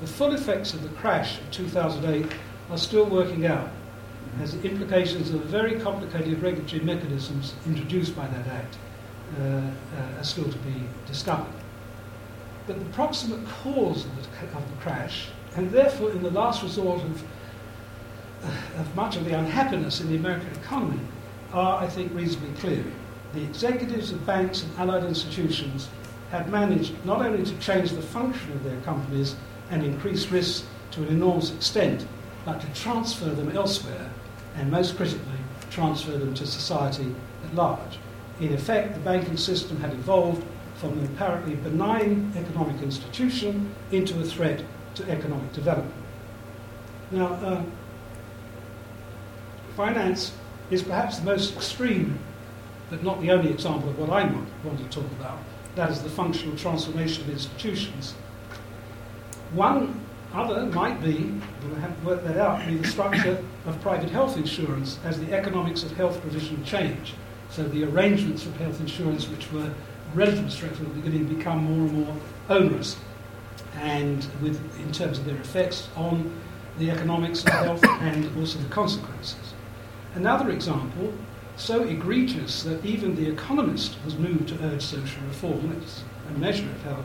the 0.00 0.06
full 0.06 0.32
effects 0.34 0.74
of 0.74 0.82
the 0.82 0.88
crash 0.90 1.38
of 1.38 1.50
2008 1.50 2.30
are 2.70 2.78
still 2.78 3.06
working 3.06 3.46
out 3.46 3.70
as 4.40 4.56
the 4.56 4.68
implications 4.68 5.30
of 5.30 5.42
very 5.44 5.78
complicated 5.80 6.42
regulatory 6.42 6.82
mechanisms 6.82 7.54
introduced 7.66 8.14
by 8.16 8.26
that 8.28 8.46
Act 8.46 8.76
uh, 9.38 9.44
uh, 9.44 10.20
are 10.20 10.24
still 10.24 10.50
to 10.50 10.58
be 10.58 10.74
discovered. 11.06 11.61
But 12.66 12.78
the 12.78 12.84
proximate 12.92 13.46
cause 13.48 14.04
of 14.04 14.16
the, 14.16 14.56
of 14.56 14.70
the 14.70 14.76
crash, 14.80 15.28
and 15.56 15.70
therefore 15.70 16.10
in 16.12 16.22
the 16.22 16.30
last 16.30 16.62
resort 16.62 17.02
of, 17.02 17.22
of 18.78 18.96
much 18.96 19.16
of 19.16 19.24
the 19.24 19.36
unhappiness 19.38 20.00
in 20.00 20.08
the 20.08 20.16
American 20.16 20.50
economy, 20.54 21.00
are, 21.52 21.82
I 21.82 21.88
think, 21.88 22.14
reasonably 22.14 22.54
clear. 22.60 22.84
The 23.34 23.42
executives 23.42 24.12
of 24.12 24.24
banks 24.26 24.62
and 24.62 24.72
allied 24.78 25.04
institutions 25.04 25.88
have 26.30 26.48
managed 26.50 26.94
not 27.04 27.20
only 27.20 27.44
to 27.44 27.58
change 27.58 27.90
the 27.90 28.02
function 28.02 28.52
of 28.52 28.64
their 28.64 28.80
companies 28.82 29.36
and 29.70 29.84
increase 29.84 30.30
risks 30.30 30.66
to 30.92 31.02
an 31.02 31.08
enormous 31.08 31.52
extent, 31.52 32.06
but 32.44 32.60
to 32.60 32.66
transfer 32.80 33.30
them 33.30 33.54
elsewhere 33.56 34.10
and 34.56 34.70
most 34.70 34.96
critically, 34.96 35.38
transfer 35.70 36.12
them 36.12 36.34
to 36.34 36.46
society 36.46 37.14
at 37.44 37.54
large. 37.54 37.98
In 38.40 38.52
effect, 38.52 38.94
the 38.94 39.00
banking 39.00 39.36
system 39.36 39.80
had 39.80 39.92
evolved 39.92 40.44
from 40.82 40.98
an 40.98 41.04
apparently 41.04 41.54
benign 41.54 42.32
economic 42.36 42.82
institution 42.82 43.72
into 43.92 44.18
a 44.18 44.24
threat 44.24 44.64
to 44.96 45.08
economic 45.08 45.52
development. 45.52 45.94
Now, 47.12 47.26
uh, 47.34 47.62
finance 49.76 50.32
is 50.72 50.82
perhaps 50.82 51.20
the 51.20 51.24
most 51.24 51.54
extreme, 51.54 52.18
but 52.90 53.04
not 53.04 53.20
the 53.20 53.30
only 53.30 53.52
example 53.52 53.90
of 53.90 53.98
what 53.98 54.10
I 54.10 54.24
want 54.64 54.78
to 54.78 54.84
talk 54.86 55.08
about. 55.12 55.38
That 55.76 55.88
is 55.88 56.02
the 56.02 56.10
functional 56.10 56.56
transformation 56.56 57.22
of 57.22 57.30
institutions. 57.30 58.14
One 59.52 60.00
other 60.34 60.66
might 60.66 61.00
be, 61.00 61.32
we'll 61.62 61.76
have 61.76 61.96
to 61.96 62.06
work 62.06 62.24
that 62.24 62.38
out, 62.38 62.66
be 62.66 62.76
the 62.76 62.88
structure 62.88 63.40
of 63.66 63.80
private 63.82 64.10
health 64.10 64.36
insurance 64.36 64.98
as 65.04 65.20
the 65.20 65.32
economics 65.32 65.84
of 65.84 65.92
health 65.96 66.20
provision 66.22 66.64
change. 66.64 67.14
So 67.50 67.62
the 67.62 67.84
arrangements 67.84 68.46
of 68.46 68.56
health 68.56 68.80
insurance, 68.80 69.28
which 69.28 69.52
were 69.52 69.72
relatively 70.14 70.50
straightforward 70.50 70.96
at 70.98 71.04
the 71.04 71.18
to 71.18 71.24
become 71.24 71.64
more 71.64 71.88
and 71.88 71.92
more 71.92 72.16
onerous, 72.48 72.96
and 73.76 74.26
with 74.42 74.60
in 74.78 74.92
terms 74.92 75.18
of 75.18 75.24
their 75.24 75.36
effects 75.36 75.88
on 75.96 76.32
the 76.78 76.90
economics 76.90 77.44
of 77.44 77.52
health 77.52 77.84
and 77.84 78.36
also 78.38 78.58
the 78.58 78.68
consequences. 78.68 79.54
Another 80.14 80.50
example, 80.50 81.12
so 81.56 81.82
egregious 81.82 82.62
that 82.62 82.84
even 82.84 83.14
the 83.14 83.28
economist 83.28 83.96
was 84.04 84.16
moved 84.16 84.48
to 84.48 84.64
urge 84.64 84.82
social 84.82 85.22
reform, 85.28 85.72
it's 85.80 86.02
a 86.34 86.38
measure 86.38 86.68
of 86.68 86.82
how 86.82 87.04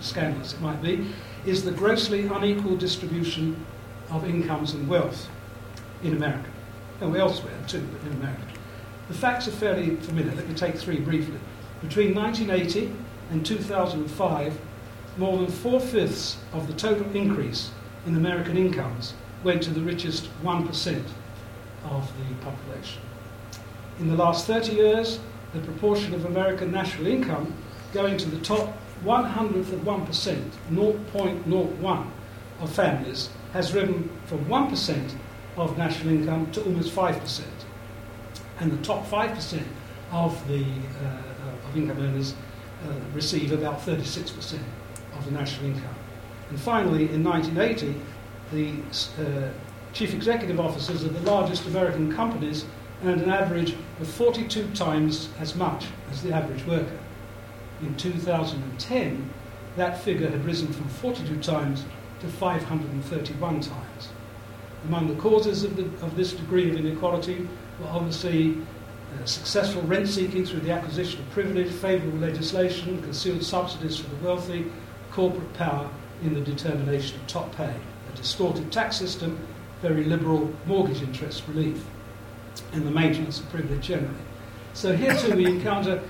scandalous 0.00 0.54
it 0.54 0.60
might 0.60 0.82
be, 0.82 1.06
is 1.46 1.64
the 1.64 1.70
grossly 1.70 2.26
unequal 2.26 2.76
distribution 2.76 3.64
of 4.10 4.24
incomes 4.28 4.74
and 4.74 4.88
wealth 4.88 5.28
in 6.02 6.16
America. 6.16 6.48
And 7.00 7.14
elsewhere 7.16 7.54
too, 7.66 7.86
but 7.92 8.10
in 8.10 8.16
America. 8.18 8.42
The 9.08 9.14
facts 9.14 9.46
are 9.46 9.52
fairly 9.52 9.96
familiar. 9.96 10.34
Let 10.34 10.48
me 10.48 10.54
take 10.54 10.76
three 10.76 10.98
briefly. 10.98 11.38
Between 11.80 12.14
1980 12.14 12.92
and 13.30 13.46
2005, 13.46 14.60
more 15.16 15.38
than 15.38 15.46
four 15.46 15.80
fifths 15.80 16.38
of 16.52 16.66
the 16.66 16.72
total 16.72 17.14
increase 17.14 17.70
in 18.06 18.16
American 18.16 18.56
incomes 18.56 19.14
went 19.44 19.62
to 19.62 19.70
the 19.70 19.80
richest 19.80 20.28
1% 20.42 21.02
of 21.84 22.12
the 22.18 22.34
population. 22.44 23.02
In 24.00 24.08
the 24.08 24.16
last 24.16 24.46
30 24.46 24.72
years, 24.72 25.20
the 25.52 25.60
proportion 25.60 26.14
of 26.14 26.24
American 26.24 26.72
national 26.72 27.06
income 27.06 27.54
going 27.92 28.16
to 28.16 28.28
the 28.28 28.40
top 28.40 28.68
one 29.02 29.24
hundredth 29.24 29.72
of 29.72 29.80
1%, 29.80 30.50
0.01 30.72 32.10
of 32.60 32.72
families, 32.72 33.30
has 33.52 33.72
risen 33.72 34.10
from 34.26 34.44
1% 34.46 35.14
of 35.56 35.78
national 35.78 36.12
income 36.12 36.50
to 36.50 36.62
almost 36.64 36.94
5%. 36.94 37.42
And 38.60 38.72
the 38.72 38.82
top 38.84 39.06
5% 39.06 39.62
of 40.10 40.48
the 40.48 40.64
uh, 40.64 41.37
of 41.64 41.76
income 41.76 41.98
earners 41.98 42.34
uh, 42.86 42.92
receive 43.14 43.52
about 43.52 43.80
36% 43.80 44.58
of 45.16 45.24
the 45.24 45.30
national 45.30 45.66
income. 45.66 45.94
And 46.50 46.60
finally, 46.60 47.10
in 47.10 47.24
1980, 47.24 47.94
the 48.52 48.72
uh, 49.22 49.50
chief 49.92 50.14
executive 50.14 50.60
officers 50.60 51.04
of 51.04 51.12
the 51.12 51.30
largest 51.30 51.66
American 51.66 52.14
companies 52.14 52.64
earned 53.04 53.20
an 53.20 53.30
average 53.30 53.74
of 54.00 54.08
42 54.08 54.68
times 54.74 55.28
as 55.38 55.54
much 55.54 55.86
as 56.10 56.22
the 56.22 56.32
average 56.32 56.64
worker. 56.66 56.98
In 57.82 57.94
2010, 57.96 59.30
that 59.76 60.02
figure 60.02 60.28
had 60.28 60.44
risen 60.44 60.72
from 60.72 60.88
42 60.88 61.40
times 61.40 61.84
to 62.20 62.26
531 62.26 63.60
times. 63.60 64.08
Among 64.86 65.08
the 65.08 65.20
causes 65.20 65.64
of, 65.64 65.76
the, 65.76 65.84
of 66.04 66.16
this 66.16 66.32
degree 66.32 66.70
of 66.70 66.76
inequality 66.76 67.48
were 67.80 67.88
obviously 67.88 68.58
Uh, 69.14 69.24
successful 69.24 69.80
rent 69.82 70.06
seeking 70.06 70.44
through 70.44 70.60
the 70.60 70.70
acquisition 70.70 71.20
of 71.20 71.30
privilege, 71.30 71.70
favourable 71.70 72.18
legislation, 72.18 73.00
concealed 73.02 73.42
subsidies 73.42 73.96
for 73.96 74.08
the 74.10 74.24
wealthy, 74.24 74.66
corporate 75.10 75.52
power 75.54 75.88
in 76.22 76.34
the 76.34 76.40
determination 76.40 77.18
of 77.18 77.26
top 77.26 77.54
pay, 77.56 77.74
a 78.12 78.16
distorted 78.16 78.70
tax 78.70 78.96
system, 78.96 79.38
very 79.80 80.04
liberal 80.04 80.52
mortgage 80.66 81.02
interest 81.02 81.42
relief, 81.48 81.84
and 82.72 82.86
the 82.86 82.90
maintenance 82.90 83.40
of 83.40 83.48
privilege 83.48 83.86
generally. 83.86 84.14
So 84.74 84.94
here 84.94 85.16
too 85.16 85.34
we 85.34 85.46
encounter 85.46 86.02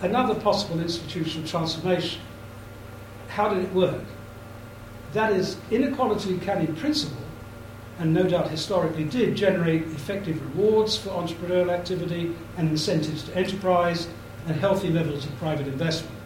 another 0.00 0.34
possible 0.34 0.80
institutional 0.80 1.46
transformation. 1.46 2.20
How 3.28 3.48
did 3.48 3.62
it 3.62 3.72
work? 3.72 4.02
That 5.12 5.32
is, 5.32 5.56
inequality 5.70 6.38
can 6.38 6.66
in 6.66 6.74
principle, 6.74 7.22
and 8.00 8.14
no 8.14 8.24
doubt 8.24 8.50
historically 8.50 9.04
did, 9.04 9.36
generate 9.36 9.82
effective 9.82 10.42
rewards 10.56 10.96
for 10.96 11.10
entrepreneurial 11.10 11.70
activity 11.70 12.34
and 12.56 12.70
incentives 12.70 13.22
to 13.24 13.36
enterprise 13.36 14.08
and 14.46 14.56
healthy 14.56 14.88
levels 14.88 15.26
of 15.26 15.36
private 15.36 15.68
investment. 15.68 16.16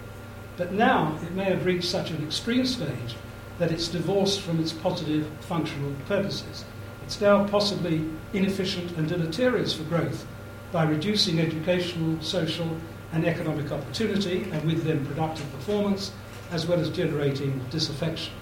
But 0.57 0.73
now 0.73 1.19
it 1.23 1.33
may 1.33 1.45
have 1.45 1.67
reached 1.67 1.89
such 1.89 2.13
an 2.13 2.23
extreme 2.25 2.65
stage 2.65 3.17
that 3.59 3.73
it's 3.73 3.89
divorced 3.89 4.41
from 4.41 4.61
its 4.61 4.73
positive 4.73 5.27
functional 5.41 5.93
purposes. 6.07 6.65
It's 7.03 7.21
now 7.21 7.47
possibly 7.49 8.09
inefficient 8.33 8.97
and 8.97 9.09
deleterious 9.09 9.75
for 9.75 9.83
growth 9.85 10.27
by 10.71 10.85
reducing 10.85 11.41
educational, 11.41 12.23
social, 12.23 12.69
and 13.13 13.27
economic 13.27 13.73
opportunity, 13.73 14.45
and 14.53 14.65
with 14.65 14.85
them 14.85 15.05
productive 15.07 15.51
performance, 15.53 16.13
as 16.53 16.67
well 16.67 16.81
as 16.81 16.91
generating 16.91 17.61
disaffection. 17.71 18.33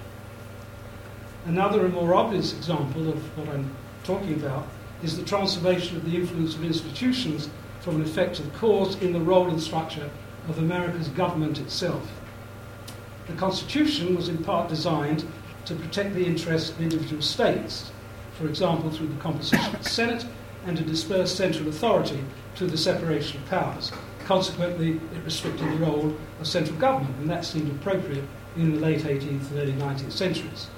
Another 1.44 1.85
and 1.85 1.92
more 1.92 2.14
obvious 2.14 2.52
example 2.52 3.09
of 3.09 3.37
what 3.37 3.48
I'm 3.48 3.74
talking 4.05 4.35
about 4.35 4.68
is 5.02 5.16
the 5.16 5.24
transformation 5.24 5.96
of 5.96 6.05
the 6.05 6.16
influence 6.16 6.55
of 6.55 6.64
institutions 6.64 7.50
from 7.81 7.96
an 7.96 8.02
effective 8.02 8.52
cause 8.55 8.94
in 9.02 9.12
the 9.12 9.20
role 9.20 9.48
and 9.48 9.61
structure 9.61 10.09
of 10.48 10.59
America's 10.59 11.09
government 11.09 11.59
itself. 11.59 12.09
The 13.26 13.33
Constitution 13.33 14.14
was 14.14 14.28
in 14.28 14.38
part 14.44 14.68
designed 14.68 15.24
to 15.64 15.74
protect 15.74 16.14
the 16.14 16.24
interests 16.24 16.70
of 16.70 16.81
individual 16.81 17.22
states, 17.22 17.90
for 18.38 18.46
example, 18.46 18.90
through 18.90 19.09
the 19.09 19.20
composition 19.20 19.74
of 19.74 19.83
the 19.83 19.90
Senate, 19.90 20.24
and 20.64 20.76
to 20.76 20.85
disperse 20.85 21.35
central 21.35 21.68
authority 21.68 22.22
to 22.55 22.66
the 22.66 22.78
separation 22.78 23.42
of 23.42 23.48
powers. 23.48 23.90
Consequently, 24.26 24.92
it 24.92 25.24
restricted 25.24 25.66
the 25.72 25.85
role 25.85 26.16
of 26.40 26.46
central 26.46 26.76
government, 26.78 27.16
and 27.18 27.28
that 27.28 27.44
seemed 27.44 27.68
appropriate 27.72 28.24
in 28.57 28.74
the 28.74 28.81
late 28.81 29.00
18th 29.00 29.50
and 29.50 29.59
early 29.59 29.72
19th 29.72 30.12
centuries. 30.12 30.68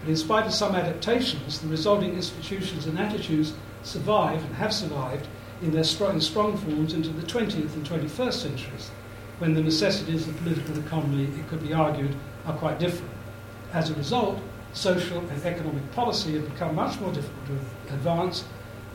But 0.00 0.08
in 0.08 0.16
spite 0.16 0.46
of 0.46 0.54
some 0.54 0.74
adaptations, 0.74 1.60
the 1.60 1.68
resulting 1.68 2.14
institutions 2.14 2.86
and 2.86 2.98
attitudes 2.98 3.52
survive 3.82 4.42
and 4.44 4.54
have 4.56 4.72
survived 4.72 5.28
in 5.62 5.72
their 5.72 5.84
strong, 5.84 6.20
strong 6.20 6.56
forms 6.56 6.94
into 6.94 7.10
the 7.10 7.26
20th 7.26 7.74
and 7.74 7.86
21st 7.86 8.32
centuries, 8.32 8.90
when 9.38 9.54
the 9.54 9.62
necessities 9.62 10.26
of 10.26 10.36
political 10.38 10.78
economy, 10.78 11.24
it 11.24 11.48
could 11.48 11.62
be 11.62 11.74
argued, 11.74 12.14
are 12.46 12.56
quite 12.56 12.78
different. 12.78 13.12
As 13.72 13.90
a 13.90 13.94
result, 13.94 14.40
social 14.72 15.18
and 15.18 15.44
economic 15.44 15.90
policy 15.92 16.34
have 16.34 16.50
become 16.50 16.74
much 16.74 16.98
more 17.00 17.12
difficult 17.12 17.46
to 17.46 17.94
advance, 17.94 18.44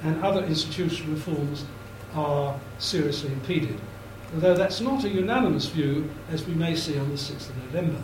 and 0.04 0.24
other 0.24 0.44
institutional 0.44 1.14
reforms 1.14 1.66
are 2.14 2.60
seriously 2.80 3.32
impeded. 3.32 3.80
Although 4.34 4.56
that's 4.56 4.82
not 4.82 5.04
a 5.04 5.10
unanimous 5.10 5.68
view, 5.68 6.10
as 6.32 6.46
we 6.46 6.54
may 6.54 6.76
see 6.76 6.98
on 6.98 7.10
the 7.10 7.16
6th 7.16 7.50
of 7.50 7.58
November. 7.58 8.02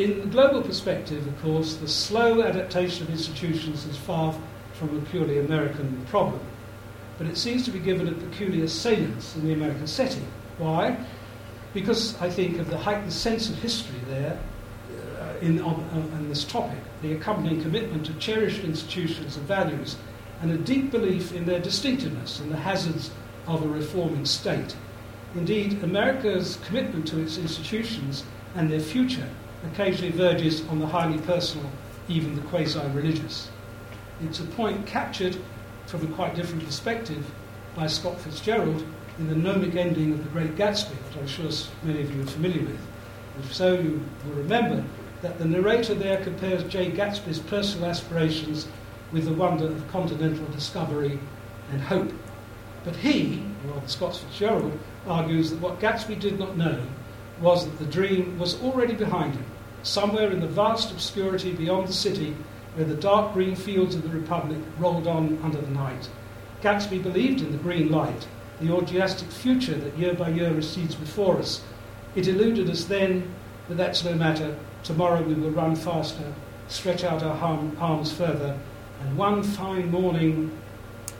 In 0.00 0.18
the 0.18 0.26
global 0.28 0.62
perspective, 0.62 1.26
of 1.26 1.42
course, 1.42 1.74
the 1.74 1.86
slow 1.86 2.40
adaptation 2.40 3.02
of 3.02 3.10
institutions 3.10 3.84
is 3.84 3.98
far 3.98 4.34
from 4.72 4.96
a 4.96 5.00
purely 5.10 5.40
American 5.40 6.06
problem, 6.06 6.40
but 7.18 7.26
it 7.26 7.36
seems 7.36 7.66
to 7.66 7.70
be 7.70 7.78
given 7.78 8.08
a 8.08 8.12
peculiar 8.12 8.66
salience 8.66 9.36
in 9.36 9.46
the 9.46 9.52
American 9.52 9.86
setting. 9.86 10.26
Why? 10.56 10.96
Because 11.74 12.18
I 12.18 12.30
think 12.30 12.58
of 12.58 12.70
the 12.70 12.78
heightened 12.78 13.12
sense 13.12 13.50
of 13.50 13.56
history 13.56 14.00
there 14.08 14.40
uh, 15.20 15.34
in, 15.42 15.60
on, 15.60 15.74
on 15.92 16.28
this 16.30 16.44
topic, 16.44 16.78
the 17.02 17.12
accompanying 17.12 17.60
commitment 17.60 18.06
to 18.06 18.14
cherished 18.14 18.64
institutions 18.64 19.36
and 19.36 19.46
values, 19.46 19.96
and 20.40 20.50
a 20.50 20.56
deep 20.56 20.90
belief 20.90 21.34
in 21.34 21.44
their 21.44 21.60
distinctiveness 21.60 22.40
and 22.40 22.50
the 22.50 22.56
hazards 22.56 23.10
of 23.46 23.62
a 23.62 23.68
reforming 23.68 24.24
state. 24.24 24.74
Indeed, 25.34 25.84
America's 25.84 26.58
commitment 26.64 27.06
to 27.08 27.20
its 27.20 27.36
institutions 27.36 28.24
and 28.54 28.70
their 28.70 28.80
future 28.80 29.28
occasionally 29.64 30.12
verges 30.12 30.66
on 30.68 30.78
the 30.78 30.86
highly 30.86 31.18
personal, 31.18 31.70
even 32.08 32.34
the 32.34 32.42
quasi 32.42 32.80
religious. 32.94 33.50
It's 34.22 34.40
a 34.40 34.44
point 34.44 34.86
captured 34.86 35.36
from 35.86 36.04
a 36.04 36.14
quite 36.14 36.34
different 36.34 36.64
perspective 36.64 37.24
by 37.74 37.86
Scott 37.86 38.20
Fitzgerald 38.20 38.84
in 39.18 39.28
the 39.28 39.34
gnomic 39.34 39.74
ending 39.74 40.12
of 40.12 40.24
The 40.24 40.30
Great 40.30 40.56
Gatsby, 40.56 40.94
which 40.94 41.16
I'm 41.18 41.26
sure 41.26 41.50
many 41.82 42.02
of 42.02 42.14
you 42.14 42.22
are 42.22 42.26
familiar 42.26 42.62
with. 42.62 42.80
If 43.38 43.54
so, 43.54 43.74
you 43.74 44.02
will 44.26 44.34
remember 44.34 44.84
that 45.22 45.38
the 45.38 45.44
narrator 45.44 45.94
there 45.94 46.22
compares 46.22 46.64
Jay 46.64 46.90
Gatsby's 46.90 47.38
personal 47.38 47.88
aspirations 47.88 48.66
with 49.12 49.24
the 49.24 49.32
wonder 49.32 49.66
of 49.66 49.88
continental 49.88 50.46
discovery 50.46 51.18
and 51.70 51.80
hope. 51.80 52.12
But 52.84 52.96
he, 52.96 53.42
or 53.68 53.82
Scott 53.86 54.16
Fitzgerald, 54.16 54.78
argues 55.06 55.50
that 55.50 55.60
what 55.60 55.80
Gatsby 55.80 56.18
did 56.18 56.38
not 56.38 56.56
know 56.56 56.82
was 57.40 57.64
that 57.64 57.78
the 57.78 57.90
dream 57.90 58.38
was 58.38 58.60
already 58.62 58.94
behind 58.94 59.34
him, 59.34 59.44
somewhere 59.82 60.30
in 60.30 60.40
the 60.40 60.46
vast 60.46 60.90
obscurity 60.90 61.52
beyond 61.52 61.88
the 61.88 61.92
city 61.92 62.36
where 62.74 62.86
the 62.86 62.94
dark 62.94 63.32
green 63.32 63.56
fields 63.56 63.94
of 63.94 64.02
the 64.02 64.08
Republic 64.08 64.58
rolled 64.78 65.06
on 65.06 65.38
under 65.42 65.60
the 65.60 65.70
night. 65.70 66.08
Gatsby 66.62 67.02
believed 67.02 67.40
in 67.40 67.52
the 67.52 67.58
green 67.58 67.90
light, 67.90 68.28
the 68.60 68.70
orgiastic 68.70 69.30
future 69.32 69.74
that 69.74 69.96
year 69.98 70.14
by 70.14 70.28
year 70.28 70.52
recedes 70.52 70.94
before 70.94 71.38
us. 71.38 71.62
It 72.14 72.28
eluded 72.28 72.68
us 72.68 72.84
then, 72.84 73.34
but 73.66 73.76
that's 73.76 74.04
no 74.04 74.14
matter. 74.14 74.56
Tomorrow 74.84 75.22
we 75.22 75.34
will 75.34 75.50
run 75.50 75.74
faster, 75.74 76.32
stretch 76.68 77.04
out 77.04 77.22
our 77.22 77.36
arms 77.78 78.12
further, 78.12 78.58
and 79.00 79.16
one 79.16 79.42
fine 79.42 79.90
morning, 79.90 80.56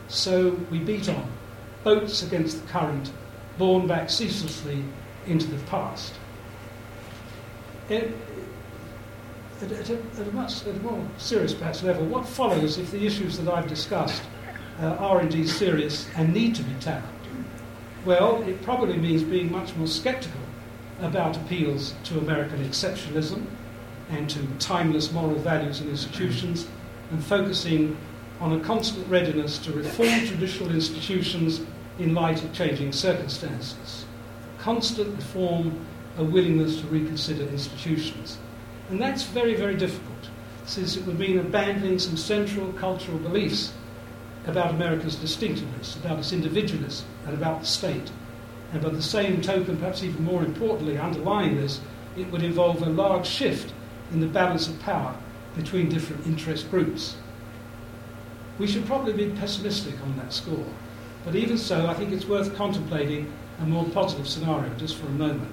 so 0.08 0.50
we 0.70 0.78
beat 0.78 1.08
on, 1.08 1.30
boats 1.82 2.22
against 2.22 2.62
the 2.62 2.68
current, 2.68 3.10
borne 3.56 3.86
back 3.86 4.10
ceaselessly 4.10 4.84
into 5.26 5.46
the 5.46 5.62
past. 5.64 6.14
It, 7.88 8.12
at, 9.62 9.72
at, 9.72 9.90
a, 9.90 9.98
at, 10.18 10.28
a, 10.28 10.32
much 10.32 10.66
at 10.66 10.76
a 10.76 10.80
more 10.80 11.06
serious, 11.18 11.52
perhaps, 11.52 11.82
level, 11.82 12.06
what 12.06 12.26
follows 12.26 12.78
if 12.78 12.90
the 12.90 13.04
issues 13.04 13.38
that 13.38 13.52
I've 13.52 13.68
discussed 13.68 14.22
uh, 14.80 14.96
are 14.96 15.20
indeed 15.20 15.48
serious 15.48 16.08
and 16.16 16.32
need 16.32 16.54
to 16.54 16.62
be 16.62 16.74
tackled? 16.80 17.12
Well, 18.04 18.42
it 18.42 18.62
probably 18.62 18.96
means 18.96 19.22
being 19.22 19.52
much 19.52 19.76
more 19.76 19.86
sceptical 19.86 20.40
about 21.00 21.36
appeals 21.36 21.94
to 22.04 22.18
American 22.18 22.64
exceptionalism 22.64 23.44
and 24.10 24.28
to 24.30 24.44
timeless 24.58 25.12
moral 25.12 25.36
values 25.36 25.80
and 25.80 25.90
institutions, 25.90 26.66
and 27.10 27.22
focusing 27.22 27.96
on 28.40 28.58
a 28.58 28.60
constant 28.60 29.06
readiness 29.08 29.58
to 29.58 29.72
reform 29.72 30.26
traditional 30.26 30.70
institutions 30.70 31.60
in 31.98 32.14
light 32.14 32.42
of 32.42 32.52
changing 32.52 32.92
circumstances 32.92 34.06
constant 34.60 35.16
reform, 35.16 35.86
a 36.18 36.24
willingness 36.24 36.80
to 36.80 36.86
reconsider 36.88 37.44
institutions. 37.44 38.38
And 38.90 39.00
that's 39.00 39.22
very, 39.22 39.54
very 39.54 39.76
difficult, 39.76 40.28
since 40.66 40.96
it 40.96 41.06
would 41.06 41.18
mean 41.18 41.38
abandoning 41.38 41.98
some 41.98 42.16
central 42.16 42.72
cultural 42.74 43.18
beliefs 43.18 43.72
about 44.46 44.70
America's 44.70 45.16
distinctiveness, 45.16 45.96
about 45.96 46.18
its 46.18 46.32
individualism, 46.32 47.06
and 47.26 47.34
about 47.34 47.60
the 47.60 47.66
state. 47.66 48.10
And 48.72 48.82
by 48.82 48.90
the 48.90 49.02
same 49.02 49.40
token, 49.40 49.76
perhaps 49.76 50.02
even 50.02 50.24
more 50.24 50.42
importantly, 50.42 50.98
underlying 50.98 51.56
this, 51.56 51.80
it 52.16 52.30
would 52.30 52.42
involve 52.42 52.82
a 52.82 52.86
large 52.86 53.26
shift 53.26 53.72
in 54.12 54.20
the 54.20 54.26
balance 54.26 54.68
of 54.68 54.80
power 54.80 55.16
between 55.56 55.88
different 55.88 56.26
interest 56.26 56.70
groups. 56.70 57.16
We 58.58 58.66
should 58.66 58.86
probably 58.86 59.12
be 59.12 59.30
pessimistic 59.30 60.00
on 60.02 60.16
that 60.18 60.32
score. 60.32 60.66
But 61.24 61.34
even 61.34 61.58
so, 61.58 61.86
I 61.86 61.94
think 61.94 62.12
it's 62.12 62.26
worth 62.26 62.54
contemplating 62.56 63.32
a 63.60 63.64
more 63.64 63.84
positive 63.90 64.28
scenario 64.28 64.72
just 64.74 64.96
for 64.96 65.06
a 65.06 65.10
moment. 65.10 65.52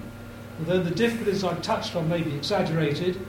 Although 0.58 0.82
the 0.82 0.94
difficulties 0.94 1.44
I've 1.44 1.62
touched 1.62 1.94
on 1.94 2.08
may 2.08 2.22
be 2.22 2.34
exaggerated, 2.34 3.20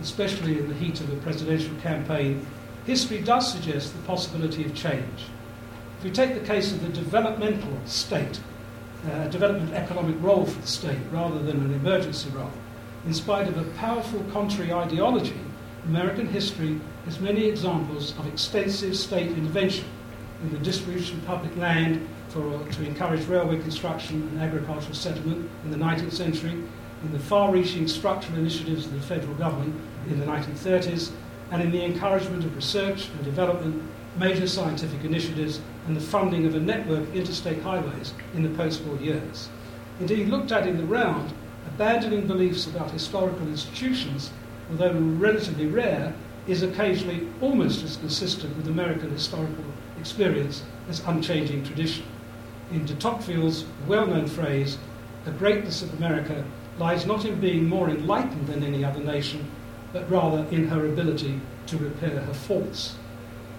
especially 0.00 0.58
in 0.58 0.68
the 0.68 0.74
heat 0.74 1.00
of 1.00 1.12
a 1.12 1.16
presidential 1.16 1.74
campaign, 1.76 2.46
history 2.86 3.20
does 3.20 3.52
suggest 3.52 3.92
the 3.94 4.02
possibility 4.02 4.64
of 4.64 4.74
change. 4.74 5.26
If 5.98 6.04
we 6.04 6.10
take 6.10 6.34
the 6.34 6.46
case 6.46 6.72
of 6.72 6.80
the 6.80 6.88
developmental 6.88 7.76
state, 7.84 8.40
uh, 9.06 9.22
a 9.22 9.28
development 9.28 9.74
economic 9.74 10.16
role 10.20 10.46
for 10.46 10.60
the 10.60 10.66
state 10.66 10.98
rather 11.10 11.38
than 11.38 11.60
an 11.60 11.74
emergency 11.74 12.30
role, 12.30 12.52
in 13.06 13.14
spite 13.14 13.48
of 13.48 13.58
a 13.58 13.64
powerful 13.72 14.24
contrary 14.32 14.72
ideology, 14.72 15.40
American 15.86 16.26
history 16.28 16.80
has 17.04 17.20
many 17.20 17.46
examples 17.46 18.16
of 18.18 18.26
extensive 18.26 18.96
state 18.96 19.30
intervention 19.30 19.84
in 20.42 20.50
the 20.50 20.58
distribution 20.58 21.18
of 21.18 21.26
public 21.26 21.54
land 21.56 22.06
for, 22.30 22.64
to 22.72 22.86
encourage 22.86 23.26
railway 23.26 23.60
construction 23.60 24.22
and 24.28 24.40
agricultural 24.40 24.94
settlement 24.94 25.50
in 25.64 25.70
the 25.70 25.76
19th 25.76 26.12
century, 26.12 26.52
in 26.52 27.12
the 27.12 27.18
far 27.18 27.50
reaching 27.50 27.88
structural 27.88 28.38
initiatives 28.38 28.86
of 28.86 28.92
the 28.92 29.00
federal 29.00 29.34
government 29.34 29.74
in 30.08 30.18
the 30.20 30.26
1930s, 30.26 31.10
and 31.50 31.62
in 31.62 31.70
the 31.70 31.84
encouragement 31.84 32.44
of 32.44 32.54
research 32.54 33.08
and 33.08 33.24
development, 33.24 33.82
major 34.16 34.46
scientific 34.46 35.02
initiatives, 35.04 35.60
and 35.86 35.96
the 35.96 36.00
funding 36.00 36.46
of 36.46 36.54
a 36.54 36.60
network 36.60 37.00
of 37.00 37.16
interstate 37.16 37.62
highways 37.62 38.14
in 38.34 38.42
the 38.42 38.50
post 38.50 38.82
war 38.82 38.96
years. 38.98 39.48
Indeed, 39.98 40.28
looked 40.28 40.52
at 40.52 40.66
in 40.66 40.76
the 40.76 40.84
round, 40.84 41.32
abandoning 41.66 42.26
beliefs 42.26 42.66
about 42.66 42.90
historical 42.90 43.46
institutions, 43.48 44.30
although 44.70 44.92
relatively 44.92 45.66
rare, 45.66 46.14
is 46.46 46.62
occasionally 46.62 47.28
almost 47.40 47.82
as 47.84 47.96
consistent 47.96 48.56
with 48.56 48.68
American 48.68 49.10
historical 49.10 49.64
experience 49.98 50.62
as 50.88 51.00
unchanging 51.06 51.64
tradition. 51.64 52.04
In 52.70 52.84
de 52.86 52.94
Tocqueville's 52.94 53.64
well 53.88 54.06
known 54.06 54.28
phrase, 54.28 54.78
the 55.24 55.32
greatness 55.32 55.82
of 55.82 55.92
America 55.94 56.44
lies 56.78 57.04
not 57.04 57.24
in 57.24 57.40
being 57.40 57.68
more 57.68 57.90
enlightened 57.90 58.46
than 58.46 58.62
any 58.62 58.84
other 58.84 59.00
nation, 59.00 59.50
but 59.92 60.08
rather 60.08 60.46
in 60.50 60.68
her 60.68 60.86
ability 60.86 61.40
to 61.66 61.76
repair 61.76 62.20
her 62.20 62.34
faults. 62.34 62.94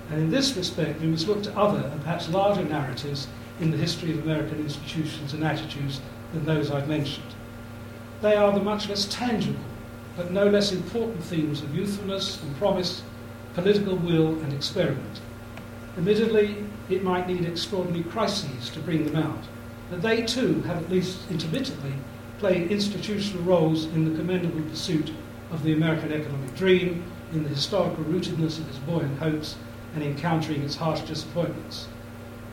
And 0.10 0.19
in 0.19 0.32
this 0.32 0.56
respect, 0.56 1.02
we 1.02 1.08
must 1.08 1.28
look 1.28 1.43
to 1.43 1.58
other 1.58 1.88
and 1.88 2.02
perhaps 2.02 2.30
larger 2.30 2.63
narratives 2.63 3.28
in 3.60 3.69
the 3.69 3.78
history 3.78 4.12
of 4.12 4.24
American 4.24 4.60
institutions 4.60 5.34
and 5.34 5.43
attitudes 5.43 6.02
than 6.34 6.45
those 6.45 6.71
I've 6.71 6.88
mentioned. 6.88 7.36
They 8.21 8.36
are 8.36 8.52
the 8.52 8.63
much 8.63 8.88
less 8.88 9.06
tangible, 9.06 9.60
but 10.15 10.32
no 10.32 10.47
less 10.47 10.71
important 10.71 11.24
themes 11.24 11.62
of 11.62 11.76
youthfulness 11.76 12.41
and 12.41 12.56
promise, 12.58 13.04
political 13.54 13.95
will 13.97 14.39
and 14.39 14.54
experiment. 14.54 15.21
Admittedly, 15.97 16.65
it 16.93 17.04
might 17.04 17.27
need 17.27 17.45
extraordinary 17.45 18.04
crises 18.04 18.69
to 18.69 18.80
bring 18.80 19.06
them 19.06 19.15
out, 19.15 19.43
but 19.89 20.01
they 20.01 20.21
too 20.21 20.62
have, 20.62 20.77
at 20.77 20.89
least 20.89 21.19
intermittently, 21.30 21.93
played 22.39 22.71
institutional 22.71 23.43
roles 23.43 23.86
in 23.86 24.06
the 24.06 24.17
commendable 24.17 24.62
pursuit 24.69 25.12
of 25.51 25.63
the 25.63 25.73
American 25.73 26.12
economic 26.12 26.56
dream, 26.56 27.04
in 27.34 27.43
the 27.43 27.49
historical 27.49 28.04
rootedness 28.06 28.58
of 28.58 28.67
its 28.69 28.77
buoyant 28.80 29.19
hopes, 29.19 29.56
and 29.93 30.04
encountering 30.04 30.63
its 30.63 30.77
harsh 30.77 31.01
disappointments. 31.01 31.88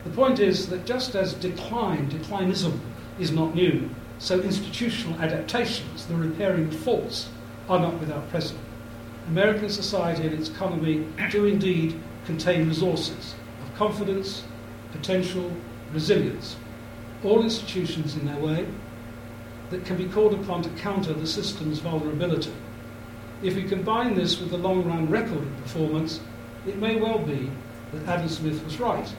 The 0.03 0.09
point 0.11 0.39
is 0.39 0.69
that 0.69 0.85
just 0.85 1.15
as 1.15 1.33
decline, 1.33 2.09
declinism, 2.09 2.79
is 3.19 3.31
not 3.31 3.55
new, 3.55 3.89
so 4.17 4.39
institutional 4.39 5.19
adaptations, 5.21 6.05
the 6.05 6.15
repairing 6.15 6.67
of 6.67 6.75
faults, 6.75 7.29
are 7.67 7.79
not 7.79 7.99
without 7.99 8.29
precedent. 8.29 8.65
American 9.27 9.69
society 9.69 10.25
and 10.25 10.33
its 10.33 10.49
economy 10.49 11.05
do 11.29 11.45
indeed 11.45 11.99
contain 12.25 12.67
resources 12.67 13.35
confidence, 13.79 14.43
potential, 14.91 15.49
resilience, 15.93 16.57
all 17.23 17.41
institutions 17.41 18.17
in 18.17 18.25
their 18.25 18.37
way 18.39 18.67
that 19.69 19.85
can 19.85 19.95
be 19.95 20.05
called 20.05 20.33
upon 20.33 20.61
to 20.61 20.69
counter 20.71 21.13
the 21.13 21.25
system's 21.25 21.79
vulnerability. 21.79 22.51
If 23.41 23.55
we 23.55 23.63
combine 23.63 24.15
this 24.15 24.37
with 24.37 24.49
the 24.49 24.57
long 24.57 24.83
run 24.83 25.09
record 25.09 25.37
of 25.37 25.57
performance, 25.63 26.19
it 26.67 26.75
may 26.75 26.97
well 26.97 27.19
be 27.19 27.49
that 27.93 28.05
Adam 28.05 28.27
Smith 28.27 28.61
was 28.65 28.81
right. 28.81 29.15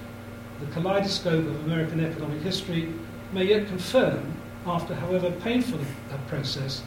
The 0.60 0.66
kaleidoscope 0.72 1.46
of 1.46 1.64
American 1.64 2.04
economic 2.04 2.42
history 2.42 2.92
may 3.32 3.44
yet 3.44 3.66
confirm, 3.66 4.30
after 4.66 4.94
however 4.94 5.30
painful 5.40 5.80
a 6.12 6.18
process, 6.28 6.82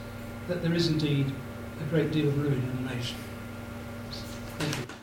that 0.48 0.62
there 0.62 0.76
is 0.76 0.90
indeed 0.90 1.34
a 1.82 1.90
great 1.90 2.12
deal 2.12 2.28
of 2.28 2.38
ruin 2.38 2.54
in 2.54 2.86
the 2.86 2.94
nation. 2.94 3.18
Thank 4.60 4.78
you. 4.78 4.94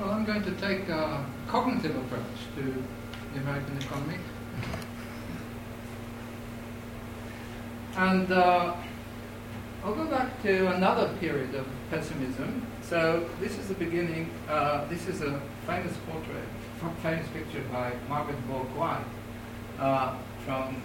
Well, 0.00 0.12
I'm 0.12 0.24
going 0.24 0.42
to 0.44 0.52
take 0.52 0.88
a 0.88 1.26
cognitive 1.46 1.94
approach 1.94 2.22
to 2.56 2.62
the 3.34 3.40
American 3.40 3.76
economy. 3.76 4.16
And 7.96 8.32
uh, 8.32 8.76
I'll 9.84 9.94
go 9.94 10.06
back 10.06 10.42
to 10.42 10.68
another 10.90 11.14
period 11.18 11.54
of 11.54 11.66
pessimism. 11.90 12.66
So 12.82 13.28
this 13.40 13.58
is 13.58 13.68
the 13.68 13.74
beginning. 13.74 14.30
Uh, 14.48 14.86
this 14.88 15.06
is 15.06 15.22
a 15.22 15.40
famous 15.66 15.96
portrait, 16.10 16.44
famous 17.02 17.28
picture 17.28 17.62
by 17.72 17.92
Margaret 18.08 18.36
Bourke-White 18.48 19.04
uh, 19.78 20.16
from 20.44 20.82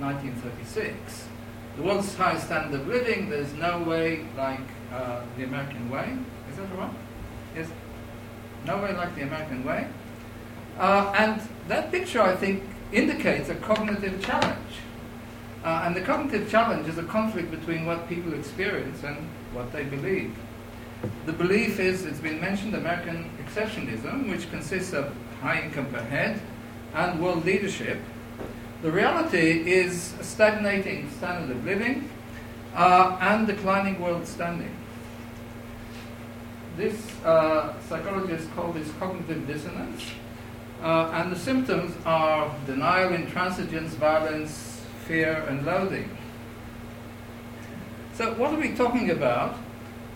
1936. 0.00 1.28
The 1.76 1.82
world's 1.82 2.14
highest 2.16 2.46
standard 2.46 2.80
of 2.80 2.88
living. 2.88 3.30
There's 3.30 3.52
no 3.54 3.82
way 3.82 4.26
like 4.36 4.60
uh, 4.92 5.24
the 5.36 5.44
American 5.44 5.90
way. 5.90 6.16
Is 6.50 6.56
that 6.56 6.76
right? 6.76 6.90
Yes. 7.54 7.68
No 8.66 8.78
way 8.78 8.94
like 8.94 9.14
the 9.14 9.22
American 9.22 9.64
way. 9.64 9.86
Uh, 10.78 11.12
and 11.16 11.40
that 11.68 11.92
picture, 11.92 12.20
I 12.20 12.34
think, 12.34 12.64
indicates 12.92 13.48
a 13.48 13.54
cognitive 13.54 14.24
challenge. 14.24 14.83
Uh, 15.64 15.84
and 15.86 15.96
the 15.96 16.00
cognitive 16.02 16.50
challenge 16.50 16.86
is 16.88 16.98
a 16.98 17.02
conflict 17.04 17.50
between 17.50 17.86
what 17.86 18.06
people 18.06 18.34
experience 18.34 19.02
and 19.02 19.16
what 19.54 19.72
they 19.72 19.82
believe. 19.82 20.36
The 21.24 21.32
belief 21.32 21.80
is, 21.80 22.04
it's 22.04 22.20
been 22.20 22.38
mentioned, 22.38 22.74
American 22.74 23.30
exceptionalism, 23.42 24.30
which 24.30 24.50
consists 24.50 24.92
of 24.92 25.10
high 25.40 25.62
income 25.62 25.86
per 25.86 26.02
head 26.02 26.38
and 26.92 27.18
world 27.18 27.46
leadership. 27.46 27.98
The 28.82 28.90
reality 28.90 29.72
is 29.72 30.12
a 30.20 30.24
stagnating 30.24 31.10
standard 31.12 31.56
of 31.56 31.64
living 31.64 32.10
uh, 32.74 33.16
and 33.22 33.46
declining 33.46 33.98
world 33.98 34.26
standing. 34.26 34.76
This 36.76 36.94
uh, 37.24 37.72
psychologists 37.88 38.48
call 38.54 38.72
this 38.72 38.90
cognitive 38.98 39.46
dissonance, 39.46 40.02
uh, 40.82 41.10
and 41.14 41.32
the 41.32 41.38
symptoms 41.38 41.94
are 42.04 42.54
denial, 42.66 43.10
intransigence, 43.10 43.90
violence, 43.90 44.73
fear, 45.06 45.44
and 45.48 45.64
loathing. 45.64 46.08
So, 48.14 48.32
what 48.34 48.52
are 48.52 48.60
we 48.60 48.74
talking 48.74 49.10
about? 49.10 49.56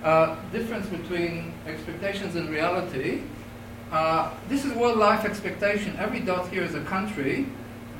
Uh, 0.03 0.37
difference 0.53 0.87
between 0.87 1.53
expectations 1.67 2.37
and 2.37 2.49
reality. 2.49 3.23
Uh, 3.91 4.33
this 4.49 4.65
is 4.65 4.73
world 4.75 4.99
life 4.99 5.25
expectation. 5.25 5.97
Every 5.99 6.21
dot 6.21 6.49
here 6.49 6.63
is 6.63 6.75
a 6.75 6.83
country. 6.83 7.47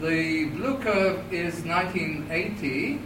The 0.01 0.45
blue 0.51 0.79
curve 0.79 1.33
is 1.33 1.65
1980, 1.65 3.01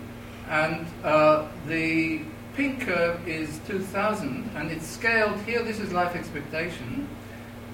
and 0.50 0.86
uh, 1.02 1.48
the 1.66 2.20
pink 2.54 2.82
curve 2.82 3.26
is 3.26 3.60
2000, 3.66 4.50
and 4.54 4.70
it's 4.70 4.86
scaled 4.86 5.40
here. 5.40 5.62
This 5.62 5.80
is 5.80 5.92
life 5.92 6.14
expectation, 6.14 7.08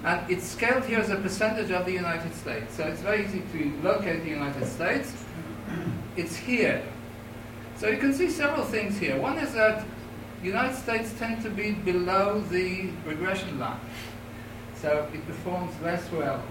and 0.05 0.31
it's 0.31 0.45
scaled 0.45 0.85
here 0.85 0.99
as 0.99 1.09
a 1.09 1.17
percentage 1.17 1.71
of 1.71 1.85
the 1.85 1.91
United 1.91 2.33
States. 2.33 2.73
So 2.77 2.83
it's 2.85 3.01
very 3.01 3.25
easy 3.25 3.43
to 3.51 3.73
locate 3.83 4.23
the 4.23 4.29
United 4.29 4.65
States 4.65 5.11
it's 6.19 6.35
here. 6.35 6.81
So 7.77 7.87
you 7.87 7.97
can 7.97 8.13
see 8.13 8.29
several 8.29 8.65
things 8.65 8.99
here. 8.99 9.19
One 9.19 9.37
is 9.37 9.53
that 9.53 9.85
United 10.43 10.75
States 10.75 11.13
tend 11.17 11.41
to 11.43 11.49
be 11.49 11.71
below 11.71 12.41
the 12.41 12.89
regression 13.05 13.57
line. 13.57 13.79
So 14.75 15.07
it 15.13 15.25
performs 15.25 15.73
less 15.81 16.09
well 16.11 16.43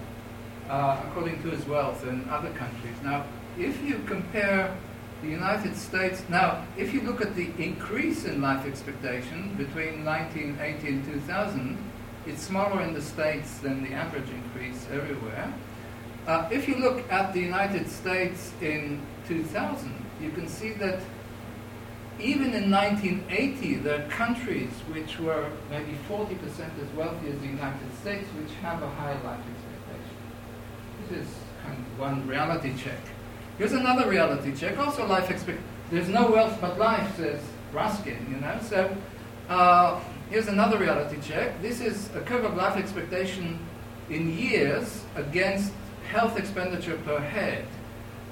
uh, 0.69 1.03
according 1.07 1.41
to 1.43 1.51
its 1.51 1.67
wealth 1.67 2.03
than 2.03 2.27
other 2.29 2.49
countries. 2.51 2.95
Now, 3.03 3.25
if 3.57 3.81
you 3.83 4.01
compare 4.07 4.75
the 5.21 5.27
United 5.27 5.75
States, 5.75 6.23
now, 6.29 6.65
if 6.77 6.93
you 6.93 7.01
look 7.01 7.21
at 7.21 7.35
the 7.35 7.49
increase 7.57 8.25
in 8.25 8.41
life 8.41 8.65
expectation 8.65 9.53
between 9.55 10.05
1980 10.05 10.87
and 10.87 11.05
2000, 11.05 11.77
it's 12.25 12.41
smaller 12.41 12.81
in 12.81 12.93
the 12.93 13.01
States 13.01 13.59
than 13.59 13.83
the 13.83 13.93
average 13.93 14.29
increase 14.29 14.87
everywhere. 14.91 15.53
Uh, 16.27 16.47
if 16.51 16.67
you 16.67 16.75
look 16.75 17.11
at 17.11 17.33
the 17.33 17.39
United 17.39 17.89
States 17.89 18.51
in 18.61 19.01
2000, 19.29 19.93
you 20.19 20.31
can 20.31 20.47
see 20.47 20.71
that 20.73 20.99
even 22.19 22.53
in 22.53 22.69
1980, 22.69 23.75
there 23.75 24.01
are 24.01 24.09
countries 24.09 24.71
which 24.91 25.19
were 25.19 25.49
maybe 25.69 25.95
40% 26.09 26.31
as 26.49 26.95
wealthy 26.97 27.29
as 27.29 27.39
the 27.39 27.47
United 27.47 27.95
States, 28.01 28.27
which 28.41 28.51
have 28.61 28.81
a 28.81 28.89
higher 28.89 29.19
life 29.23 29.39
expectation. 29.39 30.17
This 31.07 31.27
is 31.27 31.33
kind 31.63 31.77
of 31.77 31.99
one 31.99 32.27
reality 32.27 32.73
check. 32.75 32.99
Here's 33.57 33.73
another 33.73 34.09
reality 34.09 34.53
check. 34.53 34.77
Also, 34.79 35.05
life 35.05 35.29
expect. 35.29 35.59
There's 35.91 36.09
no 36.09 36.29
wealth 36.29 36.57
but 36.59 36.79
life, 36.79 37.15
says 37.15 37.39
Ruskin, 37.71 38.25
you 38.29 38.37
know. 38.37 38.59
So 38.63 38.95
uh, 39.47 40.01
here's 40.29 40.47
another 40.47 40.77
reality 40.77 41.17
check. 41.21 41.61
This 41.61 41.81
is 41.81 42.09
a 42.15 42.21
curve 42.21 42.45
of 42.45 42.55
life 42.55 42.77
expectation 42.77 43.59
in 44.09 44.35
years 44.37 45.03
against 45.15 45.71
health 46.09 46.37
expenditure 46.37 46.97
per 47.05 47.19
head. 47.19 47.65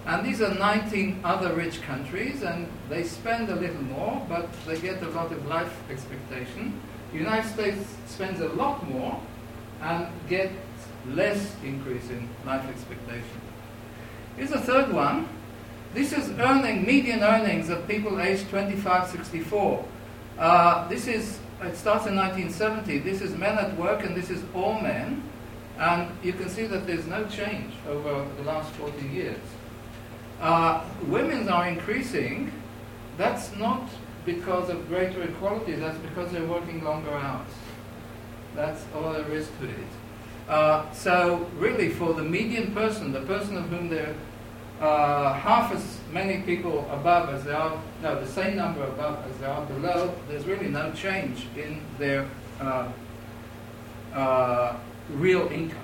And 0.07 0.25
these 0.25 0.41
are 0.41 0.53
19 0.53 1.19
other 1.25 1.53
rich 1.53 1.81
countries, 1.81 2.41
and 2.41 2.69
they 2.89 3.03
spend 3.03 3.49
a 3.49 3.55
little 3.55 3.83
more, 3.83 4.25
but 4.29 4.47
they 4.65 4.79
get 4.79 5.03
a 5.03 5.09
lot 5.09 5.33
of 5.33 5.45
life 5.47 5.73
expectation. 5.91 6.79
The 7.11 7.17
United 7.17 7.49
States 7.49 7.85
spends 8.07 8.39
a 8.39 8.47
lot 8.47 8.89
more 8.89 9.21
and 9.81 10.07
gets 10.29 10.53
less 11.09 11.53
increase 11.61 12.09
in 12.09 12.29
life 12.45 12.65
expectation. 12.69 13.41
Here's 14.37 14.51
a 14.51 14.61
third 14.61 14.93
one. 14.93 15.27
This 15.93 16.13
is 16.13 16.29
earning, 16.39 16.85
median 16.85 17.21
earnings 17.21 17.67
of 17.67 17.85
people 17.85 18.21
aged 18.21 18.47
25, 18.49 19.09
64. 19.09 19.85
Uh, 20.39 20.87
this 20.87 21.07
is, 21.07 21.39
it 21.61 21.75
starts 21.75 22.05
in 22.07 22.15
1970. 22.15 22.99
This 22.99 23.21
is 23.21 23.35
men 23.35 23.57
at 23.57 23.75
work, 23.77 24.05
and 24.05 24.15
this 24.15 24.29
is 24.29 24.41
all 24.55 24.79
men. 24.79 25.21
And 25.77 26.09
you 26.23 26.31
can 26.31 26.47
see 26.47 26.65
that 26.65 26.87
there's 26.87 27.07
no 27.07 27.27
change 27.27 27.73
over 27.89 28.25
the 28.37 28.43
last 28.43 28.71
40 28.75 29.05
years. 29.07 29.37
Uh, 30.41 30.83
women 31.07 31.49
are 31.49 31.67
increasing. 31.67 32.51
That's 33.17 33.55
not 33.55 33.89
because 34.25 34.69
of 34.69 34.87
greater 34.89 35.23
equality, 35.23 35.73
that's 35.73 35.97
because 35.99 36.31
they're 36.31 36.45
working 36.45 36.83
longer 36.83 37.11
hours. 37.11 37.49
That's 38.55 38.83
all 38.93 39.13
there 39.13 39.31
is 39.31 39.49
to 39.59 39.69
it. 39.69 40.49
Uh, 40.49 40.91
so, 40.91 41.49
really, 41.57 41.89
for 41.89 42.13
the 42.13 42.23
median 42.23 42.73
person, 42.73 43.13
the 43.13 43.21
person 43.21 43.57
of 43.57 43.69
whom 43.69 43.89
there 43.89 44.15
are 44.81 45.25
uh, 45.25 45.33
half 45.33 45.71
as 45.73 45.99
many 46.11 46.41
people 46.43 46.87
above 46.91 47.29
as 47.29 47.43
there 47.45 47.55
are, 47.55 47.81
no, 48.03 48.19
the 48.19 48.27
same 48.27 48.55
number 48.55 48.83
above 48.83 49.25
as 49.31 49.37
there 49.39 49.49
are 49.49 49.65
below, 49.65 50.13
there's 50.27 50.45
really 50.45 50.67
no 50.67 50.91
change 50.91 51.47
in 51.55 51.81
their 51.97 52.27
uh, 52.61 52.87
uh 54.13 54.75
real 55.09 55.47
income. 55.51 55.79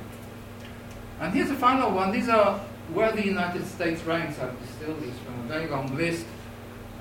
And 1.19 1.33
here's 1.33 1.49
the 1.49 1.55
final 1.55 1.91
one. 1.91 2.11
These 2.11 2.29
are 2.29 2.59
where 2.93 3.11
the 3.11 3.25
United 3.25 3.65
States 3.65 4.03
ranks. 4.03 4.39
I've 4.39 4.59
distilled 4.61 5.01
these 5.01 5.17
from 5.25 5.39
a 5.41 5.47
very 5.47 5.67
long 5.67 5.95
list. 5.95 6.25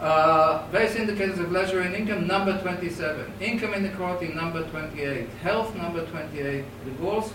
Uh, 0.01 0.67
various 0.73 0.97
indicators 0.97 1.39
of 1.39 1.53
leisure 1.53 1.81
and 1.81 1.95
income, 1.95 2.27
number 2.27 2.61
27. 2.61 3.33
Income 3.41 3.75
inequality, 3.75 4.29
number 4.29 4.67
28. 4.69 5.29
Health, 5.43 5.77
number 5.77 6.05
28. 6.07 6.65
Divorce, 6.85 7.33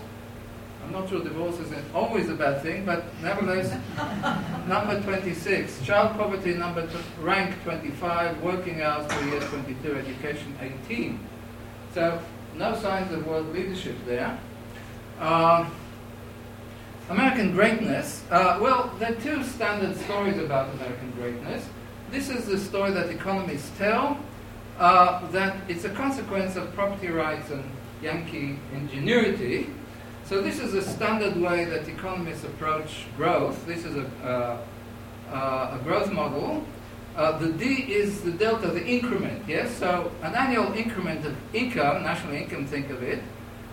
I'm 0.84 0.92
not 0.92 1.08
sure 1.08 1.22
divorce 1.22 1.58
is 1.60 1.72
always 1.94 2.28
a 2.30 2.34
bad 2.34 2.62
thing, 2.62 2.86
but 2.86 3.04
nevertheless, 3.22 3.72
number 4.68 5.00
26. 5.02 5.82
Child 5.84 6.16
poverty, 6.16 6.54
number 6.54 6.88
rank 7.20 7.54
25. 7.62 8.42
Working 8.42 8.80
hours 8.82 9.06
per 9.06 9.24
year, 9.26 9.40
22. 9.40 9.96
Education, 9.96 10.56
18. 10.60 11.20
So, 11.94 12.20
no 12.54 12.74
signs 12.78 13.12
of 13.12 13.26
world 13.26 13.52
leadership 13.52 13.96
there. 14.06 14.38
Uh, 15.18 15.68
American 17.08 17.52
greatness. 17.52 18.22
Uh, 18.30 18.58
well, 18.60 18.92
there 18.98 19.12
are 19.12 19.20
two 19.20 19.42
standard 19.42 19.96
stories 19.96 20.36
about 20.36 20.74
American 20.74 21.10
greatness. 21.12 21.66
This 22.10 22.28
is 22.28 22.44
the 22.44 22.58
story 22.58 22.90
that 22.92 23.08
economists 23.08 23.70
tell 23.78 24.18
uh, 24.78 25.26
that 25.30 25.56
it's 25.68 25.84
a 25.84 25.90
consequence 25.90 26.56
of 26.56 26.72
property 26.74 27.08
rights 27.08 27.50
and 27.50 27.64
Yankee 28.02 28.58
ingenuity. 28.74 29.70
So, 30.24 30.42
this 30.42 30.60
is 30.60 30.74
a 30.74 30.82
standard 30.82 31.36
way 31.40 31.64
that 31.64 31.88
economists 31.88 32.44
approach 32.44 33.06
growth. 33.16 33.66
This 33.66 33.86
is 33.86 33.96
a, 33.96 34.06
uh, 34.22 35.32
uh 35.32 35.78
a 35.80 35.84
growth 35.84 36.12
model. 36.12 36.64
Uh, 37.16 37.38
the 37.38 37.52
D 37.52 37.64
is 37.88 38.20
the 38.20 38.32
delta, 38.32 38.68
the 38.68 38.84
increment, 38.84 39.42
yes? 39.48 39.74
So, 39.74 40.12
an 40.22 40.34
annual 40.34 40.72
increment 40.74 41.24
of 41.24 41.34
income, 41.54 42.02
national 42.02 42.34
income, 42.34 42.66
think 42.66 42.90
of 42.90 43.02
it, 43.02 43.22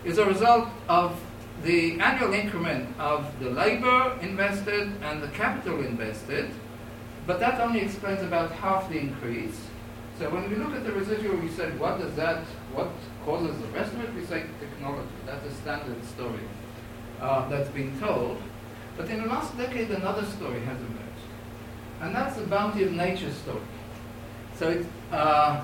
is 0.06 0.17
a 0.17 0.26
result 0.26 0.69
of 0.88 1.19
the 1.63 2.00
annual 2.00 2.34
increment 2.34 2.89
of 3.00 3.28
the 3.39 3.50
labor 3.50 4.18
invested 4.22 4.91
and 5.02 5.22
the 5.22 5.28
capital 5.30 5.80
invested, 5.84 6.50
but 7.26 7.39
that 7.39 7.60
only 7.60 7.82
explains 7.82 8.22
about 8.22 8.52
half 8.52 8.89
the 8.89 9.00
increase. 9.00 9.60
So 10.20 10.30
when 10.30 10.50
we 10.50 10.56
look 10.56 10.74
at 10.74 10.86
the 10.86 10.91
residual, 10.91 11.38
we 11.38 11.50
said, 11.50 11.78
what 11.80 12.00
does 12.00 12.15
that, 12.15 12.44
what 12.74 12.89
causes 13.26 13.58
the 13.60 13.68
rest 13.68 13.94
of 13.94 14.02
it? 14.02 14.13
We 14.13 14.24
say 14.26 14.46
technology. 14.60 15.10
That's 15.26 15.46
a 15.46 15.52
standard 15.52 16.04
story 16.06 16.39
uh, 17.20 17.50
that's 17.50 17.70
been 17.70 18.00
told. 18.00 18.38
But 18.96 19.10
in 19.10 19.24
the 19.24 19.28
last 19.28 19.58
decade, 19.58 19.91
another 19.91 20.26
story 20.26 20.62
has 20.62 20.78
emerged. 20.78 21.02
And 22.02 22.15
that's 22.15 22.38
the 22.38 22.46
bounty 22.46 22.84
of 22.84 22.94
nature 22.94 23.32
story. 23.32 23.62
So 24.58 24.86
uh, 25.12 25.62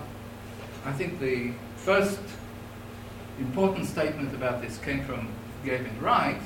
I 0.85 0.91
think 0.93 1.19
the 1.19 1.53
first 1.77 2.19
important 3.39 3.85
statement 3.85 4.33
about 4.33 4.61
this 4.61 4.77
came 4.79 5.03
from 5.05 5.29
Gavin 5.63 5.99
Wright. 6.01 6.41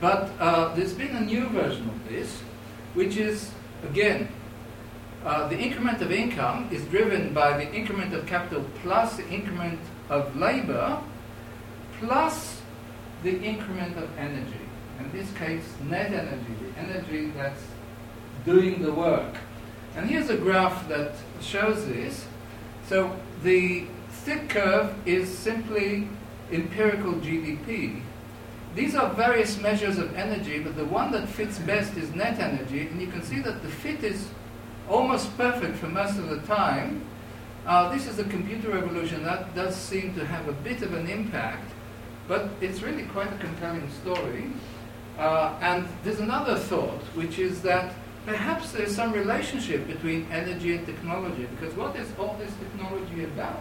But 0.00 0.30
uh, 0.40 0.74
there's 0.74 0.94
been 0.94 1.14
a 1.16 1.20
new 1.20 1.48
version 1.48 1.88
of 1.88 2.08
this, 2.08 2.40
which 2.94 3.16
is, 3.16 3.50
again, 3.88 4.28
uh, 5.24 5.48
the 5.48 5.56
increment 5.56 6.02
of 6.02 6.10
income 6.10 6.68
is 6.72 6.84
driven 6.86 7.32
by 7.32 7.56
the 7.56 7.72
increment 7.72 8.12
of 8.12 8.26
capital 8.26 8.64
plus 8.82 9.16
the 9.16 9.28
increment 9.28 9.78
of 10.08 10.34
labor 10.36 10.98
plus 12.00 12.60
the 13.22 13.40
increment 13.40 13.96
of 13.96 14.10
energy. 14.18 14.60
In 14.98 15.12
this 15.12 15.32
case, 15.34 15.64
net 15.88 16.12
energy, 16.12 16.54
the 16.60 16.80
energy 16.80 17.30
that's 17.36 17.62
doing 18.44 18.82
the 18.82 18.92
work. 18.92 19.36
And 19.94 20.10
here's 20.10 20.30
a 20.30 20.36
graph 20.36 20.88
that 20.88 21.14
shows 21.40 21.86
this. 21.86 22.26
So 22.88 23.16
the 23.42 23.84
thick 24.10 24.48
curve 24.48 24.94
is 25.06 25.36
simply 25.36 26.08
empirical 26.50 27.14
GDP. 27.14 28.02
These 28.74 28.94
are 28.94 29.12
various 29.12 29.60
measures 29.60 29.98
of 29.98 30.16
energy, 30.16 30.58
but 30.58 30.76
the 30.76 30.86
one 30.86 31.12
that 31.12 31.28
fits 31.28 31.58
best 31.58 31.94
is 31.96 32.14
net 32.14 32.38
energy, 32.38 32.88
and 32.88 33.00
you 33.00 33.08
can 33.08 33.22
see 33.22 33.38
that 33.40 33.62
the 33.62 33.68
fit 33.68 34.02
is 34.02 34.28
almost 34.88 35.36
perfect 35.36 35.76
for 35.76 35.88
most 35.88 36.18
of 36.18 36.30
the 36.30 36.40
time. 36.46 37.04
Uh, 37.66 37.92
this 37.92 38.06
is 38.06 38.18
a 38.18 38.24
computer 38.24 38.70
revolution 38.70 39.22
that 39.24 39.54
does 39.54 39.76
seem 39.76 40.14
to 40.14 40.24
have 40.24 40.48
a 40.48 40.52
bit 40.52 40.80
of 40.80 40.94
an 40.94 41.06
impact, 41.06 41.70
but 42.26 42.48
it's 42.62 42.80
really 42.80 43.04
quite 43.04 43.30
a 43.30 43.36
compelling 43.36 43.88
story. 44.00 44.50
Uh, 45.18 45.54
and 45.60 45.86
there's 46.02 46.20
another 46.20 46.56
thought, 46.56 47.02
which 47.14 47.38
is 47.38 47.60
that 47.60 47.94
perhaps 48.24 48.72
there's 48.72 48.96
some 48.96 49.12
relationship 49.12 49.86
between 49.86 50.26
energy 50.32 50.74
and 50.74 50.86
technology, 50.86 51.46
because 51.54 51.74
what 51.74 51.94
is 51.94 52.08
all 52.18 52.36
this 52.38 52.52
technology 52.54 53.24
about? 53.24 53.60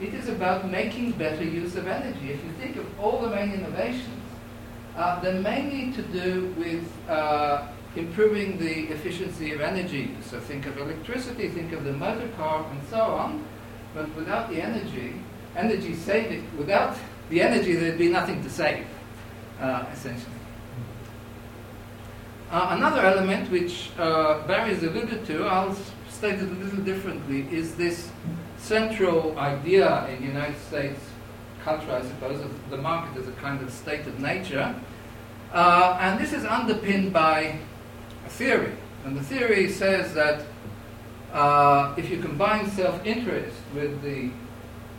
It 0.00 0.14
is 0.14 0.28
about 0.28 0.70
making 0.70 1.12
better 1.12 1.42
use 1.42 1.74
of 1.74 1.88
energy. 1.88 2.30
If 2.30 2.44
you 2.44 2.52
think 2.60 2.76
of 2.76 3.00
all 3.00 3.20
the 3.20 3.30
main 3.30 3.52
innovations, 3.52 4.22
uh, 4.96 5.18
they're 5.20 5.40
mainly 5.40 5.92
to 5.92 6.02
do 6.02 6.54
with 6.56 6.84
uh, 7.08 7.66
improving 7.96 8.58
the 8.58 8.92
efficiency 8.92 9.52
of 9.52 9.60
energy. 9.60 10.14
So 10.22 10.38
think 10.38 10.66
of 10.66 10.78
electricity, 10.78 11.48
think 11.48 11.72
of 11.72 11.84
the 11.84 11.92
motor 11.92 12.28
car, 12.36 12.64
and 12.70 12.80
so 12.88 13.00
on. 13.00 13.44
But 13.92 14.14
without 14.14 14.50
the 14.50 14.62
energy, 14.62 15.14
energy 15.56 15.94
saving, 15.94 16.46
without 16.56 16.96
the 17.30 17.40
energy, 17.42 17.74
there'd 17.74 17.98
be 17.98 18.08
nothing 18.08 18.42
to 18.42 18.50
save, 18.50 18.86
uh, 19.60 19.84
essentially. 19.92 20.32
Uh, 22.50 22.68
another 22.70 23.00
element 23.00 23.50
which 23.50 23.90
uh, 23.98 24.46
Barry 24.46 24.74
has 24.74 24.82
alluded 24.82 25.26
to, 25.26 25.44
I'll 25.44 25.76
state 26.08 26.38
it 26.38 26.48
a 26.48 26.54
little 26.54 26.82
differently, 26.82 27.48
is 27.50 27.74
this 27.74 28.10
central 28.58 29.38
idea 29.38 30.06
in 30.08 30.20
the 30.20 30.26
United 30.26 30.60
States 30.60 31.00
culture, 31.64 31.90
I 31.90 32.02
suppose, 32.02 32.40
of 32.40 32.70
the 32.70 32.76
market 32.76 33.20
as 33.20 33.28
a 33.28 33.32
kind 33.32 33.62
of 33.62 33.72
state 33.72 34.06
of 34.06 34.20
nature. 34.20 34.74
Uh, 35.52 35.98
and 36.00 36.20
this 36.20 36.32
is 36.32 36.44
underpinned 36.44 37.12
by 37.12 37.58
a 38.26 38.28
theory. 38.28 38.72
And 39.04 39.16
the 39.16 39.22
theory 39.22 39.68
says 39.70 40.14
that 40.14 40.44
uh, 41.32 41.94
if 41.96 42.10
you 42.10 42.20
combine 42.20 42.70
self 42.70 43.04
interest 43.04 43.56
with 43.74 44.02
the 44.02 44.30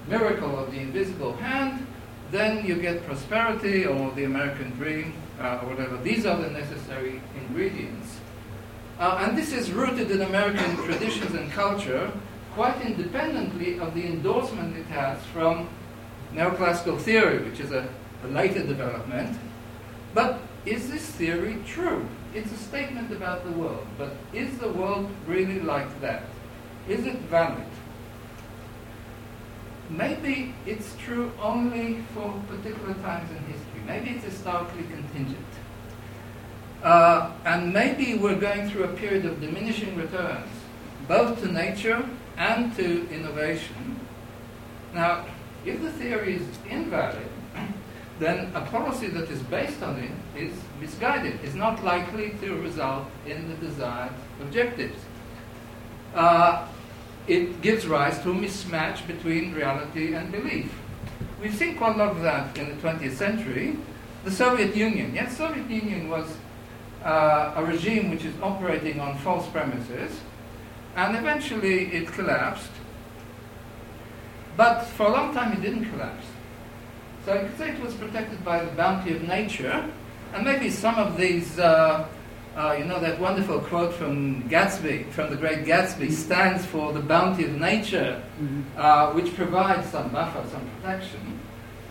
miracle 0.07 0.57
of 0.57 0.71
the 0.71 0.79
invisible 0.79 1.33
hand, 1.37 1.85
then 2.31 2.65
you 2.65 2.75
get 2.75 3.05
prosperity 3.05 3.85
or 3.85 4.11
the 4.11 4.23
American 4.23 4.71
dream 4.71 5.13
uh, 5.39 5.59
or 5.61 5.69
whatever. 5.69 5.97
These 5.97 6.25
are 6.25 6.37
the 6.37 6.49
necessary 6.49 7.21
ingredients. 7.35 8.19
Uh, 8.99 9.25
and 9.25 9.37
this 9.37 9.53
is 9.53 9.71
rooted 9.71 10.11
in 10.11 10.21
American 10.21 10.75
traditions 10.77 11.33
and 11.33 11.51
culture, 11.51 12.11
quite 12.53 12.81
independently 12.81 13.79
of 13.79 13.93
the 13.93 14.05
endorsement 14.05 14.75
it 14.77 14.85
has 14.87 15.17
from 15.33 15.69
neoclassical 16.33 16.99
theory, 16.99 17.39
which 17.39 17.59
is 17.59 17.71
a, 17.71 17.87
a 18.23 18.27
later 18.27 18.65
development. 18.65 19.37
But 20.13 20.39
is 20.65 20.89
this 20.89 21.05
theory 21.05 21.57
true? 21.65 22.07
It's 22.33 22.51
a 22.51 22.57
statement 22.57 23.11
about 23.11 23.43
the 23.43 23.51
world, 23.51 23.87
but 23.97 24.15
is 24.33 24.57
the 24.59 24.69
world 24.69 25.09
really 25.25 25.59
like 25.59 26.01
that? 26.01 26.23
Is 26.87 27.05
it 27.05 27.17
valid? 27.21 27.65
Maybe 29.89 30.53
it's 30.67 30.95
true 30.97 31.31
only 31.41 32.03
for 32.13 32.31
particular 32.47 32.93
times 32.95 33.29
in 33.31 33.37
history. 33.51 33.81
Maybe 33.87 34.11
it's 34.11 34.25
historically 34.25 34.83
contingent. 34.83 35.45
Uh, 36.83 37.31
and 37.45 37.73
maybe 37.73 38.15
we're 38.15 38.39
going 38.39 38.69
through 38.69 38.83
a 38.83 38.93
period 38.93 39.25
of 39.25 39.41
diminishing 39.41 39.95
returns, 39.95 40.47
both 41.07 41.41
to 41.41 41.51
nature 41.51 42.07
and 42.39 42.75
to 42.77 43.07
innovation. 43.11 43.99
Now, 44.93 45.25
if 45.65 45.81
the 45.81 45.91
theory 45.91 46.37
is 46.37 46.47
invalid, 46.67 47.27
then 48.17 48.51
a 48.55 48.61
policy 48.61 49.07
that 49.07 49.29
is 49.29 49.41
based 49.43 49.83
on 49.83 49.99
it 49.99 50.11
is 50.35 50.53
misguided, 50.81 51.43
is 51.43 51.53
not 51.53 51.83
likely 51.83 52.31
to 52.41 52.55
result 52.55 53.07
in 53.25 53.47
the 53.49 53.55
desired 53.55 54.13
objectives. 54.41 54.99
Uh, 56.15 56.67
it 57.27 57.61
gives 57.61 57.85
rise 57.85 58.19
to 58.23 58.31
a 58.31 58.33
mismatch 58.33 59.05
between 59.05 59.53
reality 59.53 60.13
and 60.15 60.31
belief. 60.31 60.73
We've 61.41 61.53
seen 61.53 61.77
quite 61.77 61.95
a 61.95 61.99
lot 61.99 62.11
of 62.11 62.21
that 62.21 62.57
in 62.57 62.69
the 62.69 62.81
20th 62.81 63.13
century. 63.13 63.77
The 64.23 64.31
Soviet 64.31 64.75
Union, 64.75 65.13
yes, 65.13 65.37
Soviet 65.37 65.69
Union 65.69 66.09
was 66.09 66.25
uh, 67.03 67.53
a 67.55 67.63
regime 67.63 68.09
which 68.09 68.25
is 68.25 68.33
operating 68.41 68.99
on 68.99 69.17
false 69.19 69.47
premises, 69.47 70.19
and 70.95 71.15
eventually 71.15 71.93
it 71.93 72.07
collapsed. 72.07 72.71
But 74.57 74.83
for 74.83 75.07
a 75.07 75.11
long 75.11 75.33
time 75.33 75.53
it 75.53 75.61
didn't 75.61 75.89
collapse. 75.91 76.25
So 77.25 77.33
I 77.33 77.37
could 77.39 77.57
say 77.57 77.69
it 77.71 77.81
was 77.81 77.93
protected 77.93 78.43
by 78.43 78.63
the 78.63 78.71
bounty 78.71 79.15
of 79.15 79.23
nature, 79.23 79.89
and 80.33 80.45
maybe 80.45 80.69
some 80.69 80.95
of 80.95 81.17
these, 81.17 81.59
uh, 81.59 82.07
uh, 82.55 82.75
you 82.77 82.85
know, 82.85 82.99
that 82.99 83.19
wonderful 83.19 83.59
quote 83.59 83.93
from 83.93 84.43
Gatsby, 84.49 85.09
from 85.11 85.29
the 85.29 85.35
great 85.35 85.65
Gatsby, 85.65 86.11
stands 86.11 86.65
for 86.65 86.93
the 86.93 87.01
bounty 87.01 87.45
of 87.45 87.51
nature, 87.59 88.21
uh, 88.77 89.11
which 89.11 89.35
provides 89.35 89.89
some 89.89 90.09
buffer, 90.09 90.43
some 90.49 90.67
protection, 90.81 91.39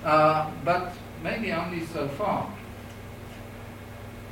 uh, 0.04 0.50
but 0.64 0.92
maybe 1.22 1.52
only 1.52 1.84
so 1.86 2.08
far. 2.08 2.50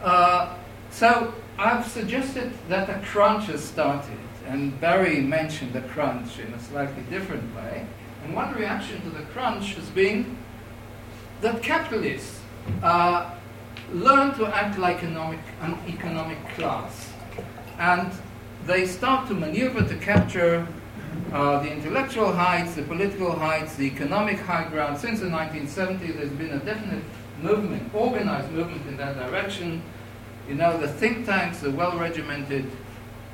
Uh, 0.02 0.54
so 0.90 1.34
I've 1.58 1.86
suggested 1.86 2.52
that 2.68 2.88
a 2.88 3.00
crunch 3.06 3.46
has 3.46 3.64
started, 3.64 4.18
and 4.46 4.80
Barry 4.80 5.20
mentioned 5.20 5.72
the 5.72 5.80
crunch 5.82 6.38
in 6.38 6.52
a 6.54 6.60
slightly 6.60 7.02
different 7.10 7.54
way. 7.54 7.86
And 8.24 8.34
one 8.34 8.54
reaction 8.54 9.00
to 9.02 9.10
the 9.10 9.22
crunch 9.24 9.74
has 9.74 9.88
been 9.90 10.36
that 11.40 11.62
capitalists 11.62 12.40
uh, 12.82 13.34
learn 13.92 14.34
to 14.34 14.46
act 14.46 14.78
like 14.78 14.98
economic, 14.98 15.40
an 15.60 15.76
economic 15.88 16.38
class. 16.50 17.12
And 17.78 18.10
they 18.66 18.86
start 18.86 19.28
to 19.28 19.34
maneuver 19.34 19.82
to 19.82 19.96
capture 19.96 20.66
uh, 21.32 21.62
the 21.62 21.70
intellectual 21.70 22.32
heights, 22.32 22.74
the 22.74 22.82
political 22.82 23.32
heights, 23.32 23.76
the 23.76 23.84
economic 23.84 24.38
high 24.38 24.68
ground. 24.68 24.98
Since 24.98 25.20
the 25.20 25.26
1970s, 25.26 26.16
there's 26.16 26.30
been 26.30 26.52
a 26.52 26.58
definite 26.58 27.04
movement, 27.42 27.94
organized 27.94 28.50
movement 28.52 28.86
in 28.86 28.96
that 28.96 29.16
direction. 29.16 29.82
You 30.48 30.54
know, 30.54 30.78
the 30.78 30.88
think 30.88 31.26
tanks, 31.26 31.60
the 31.60 31.70
well 31.70 31.98
regimented 31.98 32.70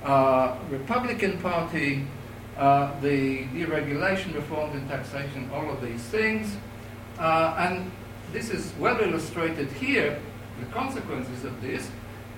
uh, 0.04 0.56
Republican 0.70 1.38
Party, 1.38 2.04
uh, 2.56 2.98
the 3.00 3.44
deregulation, 3.46 4.34
reforms 4.34 4.74
in 4.74 4.88
taxation, 4.88 5.50
all 5.52 5.70
of 5.70 5.80
these 5.80 6.02
things. 6.02 6.56
Uh, 7.18 7.54
and 7.58 7.90
this 8.32 8.50
is 8.50 8.72
well 8.78 9.00
illustrated 9.00 9.70
here, 9.72 10.20
the 10.60 10.66
consequences 10.66 11.44
of 11.44 11.60
this. 11.62 11.90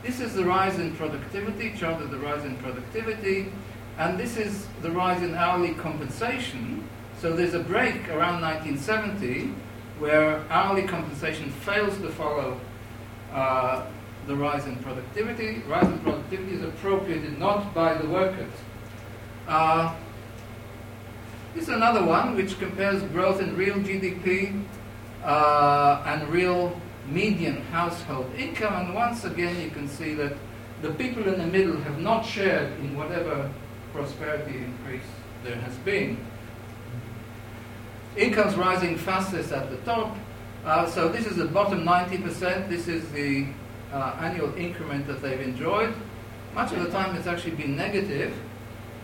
This 0.02 0.20
is 0.20 0.34
the 0.34 0.44
rise 0.44 0.78
in 0.78 0.94
productivity, 0.96 1.74
charted 1.74 2.10
the 2.10 2.18
rise 2.18 2.44
in 2.44 2.56
productivity, 2.58 3.50
and 3.96 4.18
this 4.18 4.36
is 4.36 4.66
the 4.82 4.90
rise 4.90 5.22
in 5.22 5.34
hourly 5.34 5.74
compensation. 5.74 6.86
So 7.20 7.34
there's 7.34 7.54
a 7.54 7.60
break 7.60 8.08
around 8.10 8.42
1970 8.42 9.54
where 9.98 10.44
hourly 10.50 10.82
compensation 10.82 11.50
fails 11.50 11.96
to 11.98 12.10
follow 12.10 12.60
uh, 13.32 13.86
the 14.26 14.34
rise 14.34 14.66
in 14.66 14.76
productivity. 14.76 15.62
Rise 15.68 15.86
in 15.86 15.98
productivity 16.00 16.52
is 16.52 16.62
appropriated 16.62 17.38
not 17.38 17.74
by 17.74 17.94
the 17.94 18.08
workers. 18.08 18.52
Uh, 19.46 19.94
this 21.54 21.64
is 21.64 21.68
another 21.68 22.04
one 22.04 22.34
which 22.34 22.58
compares 22.58 23.02
growth 23.04 23.40
in 23.40 23.56
real 23.56 23.76
GDP 23.76 24.64
uh, 25.22 26.02
and 26.06 26.28
real 26.28 26.80
median 27.06 27.62
household 27.66 28.30
income. 28.36 28.86
And 28.86 28.94
once 28.94 29.24
again, 29.24 29.60
you 29.60 29.70
can 29.70 29.88
see 29.88 30.14
that 30.14 30.36
the 30.82 30.90
people 30.92 31.28
in 31.28 31.38
the 31.38 31.46
middle 31.46 31.76
have 31.82 31.98
not 31.98 32.24
shared 32.24 32.72
in 32.80 32.96
whatever 32.96 33.50
prosperity 33.92 34.58
increase 34.58 35.06
there 35.44 35.56
has 35.56 35.74
been. 35.78 36.18
Incomes 38.16 38.54
rising 38.54 38.96
fastest 38.96 39.52
at 39.52 39.70
the 39.70 39.76
top. 39.78 40.16
Uh, 40.64 40.86
so 40.86 41.08
this 41.08 41.26
is 41.26 41.36
the 41.36 41.44
bottom 41.44 41.84
90%. 41.84 42.68
This 42.68 42.88
is 42.88 43.08
the 43.12 43.46
uh, 43.94 44.16
annual 44.20 44.52
increment 44.56 45.06
that 45.06 45.22
they've 45.22 45.40
enjoyed. 45.40 45.94
Much 46.54 46.72
of 46.72 46.82
the 46.82 46.90
time 46.90 47.14
it's 47.16 47.26
actually 47.26 47.54
been 47.54 47.76
negative. 47.76 48.34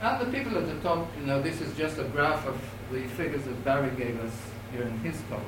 And 0.03 0.21
the 0.21 0.37
people 0.37 0.59
at 0.59 0.67
the 0.67 0.75
top, 0.81 1.09
you 1.19 1.27
know, 1.27 1.41
this 1.41 1.61
is 1.61 1.77
just 1.77 1.99
a 1.99 2.05
graph 2.05 2.47
of 2.47 2.61
the 2.91 3.07
figures 3.09 3.45
that 3.45 3.65
Barry 3.65 3.91
gave 3.97 4.19
us 4.21 4.33
here 4.73 4.83
in 4.83 4.99
his 4.99 5.17
talk. 5.29 5.43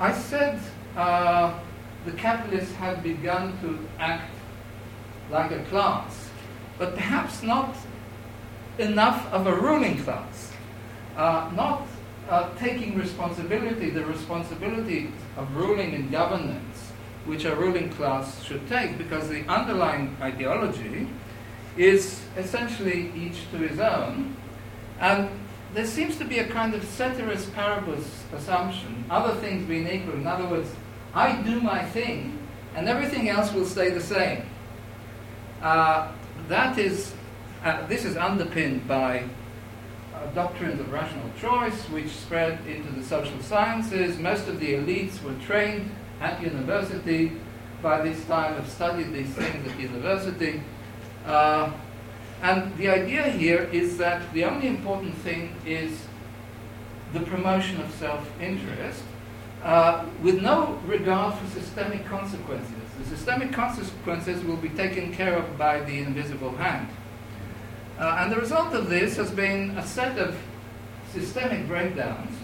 I 0.00 0.12
said 0.12 0.58
uh, 0.96 1.58
the 2.06 2.12
capitalists 2.12 2.74
have 2.76 3.02
begun 3.02 3.58
to 3.60 3.78
act 3.98 4.32
like 5.30 5.50
a 5.50 5.62
class, 5.64 6.30
but 6.78 6.94
perhaps 6.94 7.42
not 7.42 7.76
enough 8.78 9.30
of 9.32 9.46
a 9.46 9.54
ruling 9.54 10.02
class, 10.02 10.52
uh, 11.16 11.50
not 11.54 11.86
uh, 12.28 12.48
taking 12.58 12.98
responsibility, 12.98 13.90
the 13.90 14.04
responsibility 14.04 15.10
of 15.36 15.54
ruling 15.56 15.94
and 15.94 16.10
governance, 16.10 16.92
which 17.26 17.44
a 17.44 17.54
ruling 17.54 17.90
class 17.90 18.42
should 18.42 18.66
take, 18.68 18.98
because 18.98 19.28
the 19.28 19.42
underlying 19.48 20.16
ideology 20.20 21.08
is 21.76 22.22
essentially 22.36 23.12
each 23.16 23.50
to 23.50 23.58
his 23.58 23.80
own, 23.80 24.36
and 25.00 25.28
there 25.74 25.86
seems 25.86 26.16
to 26.18 26.24
be 26.24 26.38
a 26.38 26.46
kind 26.46 26.74
of 26.74 26.84
ceteris 26.84 27.46
paribus 27.46 28.22
assumption, 28.32 29.04
other 29.10 29.34
things 29.40 29.66
being 29.66 29.88
equal. 29.88 30.14
In 30.14 30.26
other 30.26 30.46
words, 30.46 30.70
I 31.14 31.42
do 31.42 31.60
my 31.60 31.84
thing, 31.84 32.38
and 32.76 32.88
everything 32.88 33.28
else 33.28 33.52
will 33.52 33.66
stay 33.66 33.90
the 33.90 34.00
same. 34.00 34.46
Uh, 35.60 36.12
that 36.48 36.78
is, 36.78 37.12
uh, 37.64 37.86
this 37.86 38.04
is 38.04 38.16
underpinned 38.16 38.86
by 38.86 39.24
uh, 40.24 40.30
doctrines 40.32 40.80
of 40.80 40.92
rational 40.92 41.30
choice, 41.40 41.84
which 41.90 42.08
spread 42.08 42.58
into 42.66 42.90
the 42.92 43.02
social 43.02 43.40
sciences. 43.40 44.18
Most 44.18 44.48
of 44.48 44.60
the 44.60 44.74
elites 44.74 45.22
were 45.22 45.34
trained 45.44 45.90
at 46.20 46.42
university. 46.42 47.32
By 47.82 48.00
this 48.02 48.24
time, 48.24 48.54
have 48.54 48.68
studied 48.68 49.12
these 49.12 49.28
things 49.28 49.70
at 49.70 49.78
university. 49.78 50.62
Uh, 51.26 51.72
and 52.42 52.76
the 52.76 52.88
idea 52.88 53.22
here 53.30 53.68
is 53.72 53.96
that 53.98 54.32
the 54.32 54.44
only 54.44 54.68
important 54.68 55.14
thing 55.18 55.54
is 55.66 56.06
the 57.12 57.20
promotion 57.20 57.80
of 57.80 57.90
self-interest 57.94 59.02
uh, 59.62 60.04
with 60.22 60.42
no 60.42 60.78
regard 60.86 61.34
for 61.38 61.46
systemic 61.58 62.04
consequences. 62.06 62.74
The 62.98 63.16
systemic 63.16 63.52
consequences 63.52 64.44
will 64.44 64.56
be 64.56 64.68
taken 64.70 65.12
care 65.12 65.36
of 65.36 65.56
by 65.56 65.80
the 65.80 65.98
invisible 65.98 66.54
hand. 66.56 66.88
Uh, 67.98 68.18
and 68.20 68.32
the 68.32 68.36
result 68.36 68.74
of 68.74 68.88
this 68.88 69.16
has 69.16 69.30
been 69.30 69.70
a 69.78 69.86
set 69.86 70.18
of 70.18 70.36
systemic 71.12 71.66
breakdowns. 71.68 72.36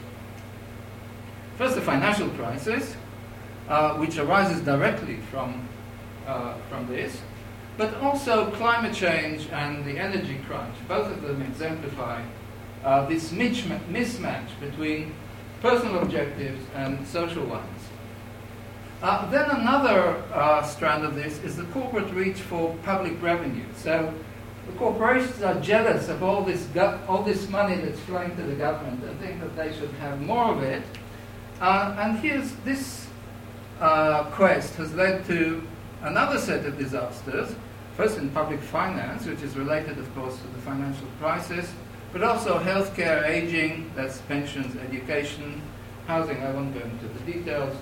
First, 1.59 1.75
the 1.75 1.81
financial 1.81 2.29
crisis, 2.31 2.95
uh, 3.69 3.95
which 3.95 4.19
arises 4.19 4.63
directly 4.63 5.17
from, 5.31 5.69
uh, 6.27 6.55
from 6.69 6.87
this 6.87 7.21
but 7.81 7.95
also 8.03 8.51
climate 8.51 8.93
change 8.95 9.49
and 9.53 9.83
the 9.87 9.99
energy 9.99 10.39
crunch. 10.47 10.75
Both 10.87 11.11
of 11.11 11.23
them 11.23 11.41
exemplify 11.41 12.23
uh, 12.85 13.07
this 13.07 13.33
mismatch 13.33 14.49
between 14.61 15.15
personal 15.63 16.01
objectives 16.01 16.63
and 16.75 17.07
social 17.07 17.45
ones. 17.47 17.81
Uh, 19.03 19.31
then 19.31 19.49
another 19.51 20.23
uh, 20.31 20.63
strand 20.63 21.05
of 21.05 21.15
this 21.15 21.43
is 21.43 21.57
the 21.57 21.65
corporate 21.73 22.13
reach 22.13 22.37
for 22.37 22.77
public 22.83 23.21
revenue. 23.23 23.65
So 23.75 24.13
the 24.71 24.79
corporations 24.79 25.43
are 25.43 25.59
jealous 25.61 26.09
of 26.09 26.23
all 26.23 26.43
this, 26.43 26.65
go- 26.67 26.99
all 27.09 27.23
this 27.23 27.49
money 27.49 27.77
that's 27.77 27.99
flowing 28.01 28.35
to 28.37 28.43
the 28.43 28.55
government 28.55 29.03
and 29.03 29.19
think 29.21 29.41
that 29.41 29.57
they 29.57 29.73
should 29.73 29.91
have 30.01 30.21
more 30.21 30.47
of 30.47 30.63
it. 30.63 30.83
Uh, 31.61 31.97
and 31.99 32.19
here's 32.19 32.53
this 32.65 33.07
uh, 33.81 34.25
quest 34.31 34.75
has 34.77 34.95
led 34.95 35.25
to 35.27 35.67
another 36.03 36.39
set 36.39 36.65
of 36.67 36.79
disasters 36.79 37.55
first 37.97 38.19
in 38.19 38.31
public 38.31 38.61
finance, 38.61 39.27
which 39.27 39.43
is 39.43 39.57
related, 39.57 39.99
of 39.99 40.15
course, 40.15 40.37
to 40.39 40.47
the 40.49 40.59
financial 40.63 41.07
crisis, 41.19 41.73
but 42.13 42.23
also 42.23 42.59
healthcare, 42.59 43.27
aging, 43.29 43.91
that's 43.95 44.21
pensions, 44.23 44.75
education, 44.77 45.61
housing. 46.07 46.43
I 46.43 46.51
won't 46.53 46.73
go 46.73 46.81
into 46.81 47.07
the 47.07 47.33
details. 47.33 47.77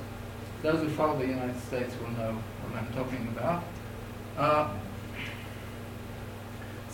Those 0.62 0.80
who 0.80 0.88
follow 0.90 1.18
the 1.18 1.26
United 1.26 1.60
States 1.60 1.94
will 2.00 2.10
know 2.12 2.32
what 2.62 2.82
I'm 2.82 2.92
talking 2.94 3.28
about. 3.36 3.62
Uh, 4.36 4.70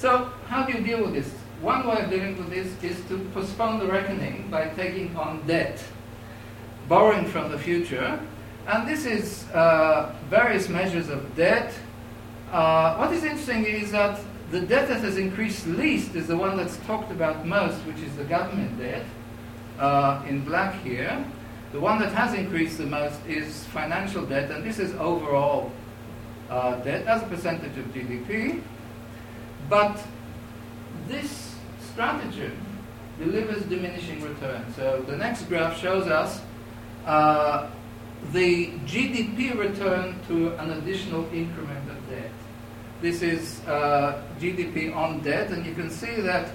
so, 0.05 0.31
how 0.49 0.67
do 0.67 0.77
you 0.77 0.85
deal 0.85 1.03
with 1.03 1.15
this? 1.15 1.33
One 1.63 1.87
way 1.87 2.03
of 2.03 2.11
dealing 2.11 2.37
with 2.37 2.51
this 2.51 2.69
is 2.83 3.03
to 3.09 3.17
postpone 3.33 3.79
the 3.79 3.87
reckoning 3.87 4.51
by 4.51 4.69
taking 4.69 5.17
on 5.17 5.41
debt, 5.47 5.83
borrowing 6.91 7.25
from 7.25 7.51
the 7.51 7.59
future. 7.59 8.21
And 8.67 8.87
this 8.87 9.07
is 9.07 9.49
uh, 9.55 10.15
various 10.29 10.69
measures 10.69 11.09
of 11.09 11.35
debt, 11.37 11.73
uh, 12.53 12.97
what 12.97 13.15
is 13.15 13.25
interesting 13.25 13.65
is 13.65 13.93
that 13.93 14.21
the 14.51 14.61
debt 14.61 14.89
that 14.89 15.01
has 15.01 15.17
increased 15.17 15.67
least 15.67 16.15
is 16.15 16.27
the 16.27 16.37
one 16.37 16.59
that's 16.59 16.77
talked 16.87 17.11
about 17.11 17.47
most, 17.47 17.79
which 17.87 18.01
is 18.01 18.15
the 18.17 18.25
government 18.25 18.79
debt, 18.79 19.07
uh, 19.79 20.23
in 20.29 20.45
black 20.45 20.75
here. 20.83 21.25
The 21.73 21.81
one 21.81 21.99
that 22.01 22.13
has 22.13 22.35
increased 22.35 22.77
the 22.77 22.85
most 22.85 23.19
is 23.27 23.65
financial 23.73 24.27
debt, 24.27 24.51
and 24.51 24.63
this 24.63 24.79
is 24.79 24.95
overall 24.97 25.73
uh, 26.51 26.75
debt 26.83 27.07
as 27.07 27.23
a 27.23 27.27
percentage 27.27 27.79
of 27.79 27.87
GDP. 27.87 28.61
But 29.69 29.99
this 31.09 31.55
strategy 31.93 32.51
delivers 33.19 33.63
diminishing 33.65 34.21
returns. 34.23 34.75
So 34.77 35.05
the 35.07 35.17
next 35.17 35.45
graph 35.45 35.79
shows 35.79 36.07
us 36.07 36.41
uh, 37.07 37.71
the 38.33 38.69
GDP 38.87 39.57
return 39.57 40.19
to 40.29 40.55
an 40.59 40.73
additional 40.73 41.25
increment 41.33 41.91
of 41.91 42.11
debt. 42.11 42.31
This 43.01 43.23
is 43.23 43.61
uh, 43.67 44.23
GDP 44.41 44.95
on 44.95 45.21
debt, 45.21 45.51
and 45.51 45.65
you 45.67 45.75
can 45.75 45.91
see 45.91 46.21
that 46.23 46.51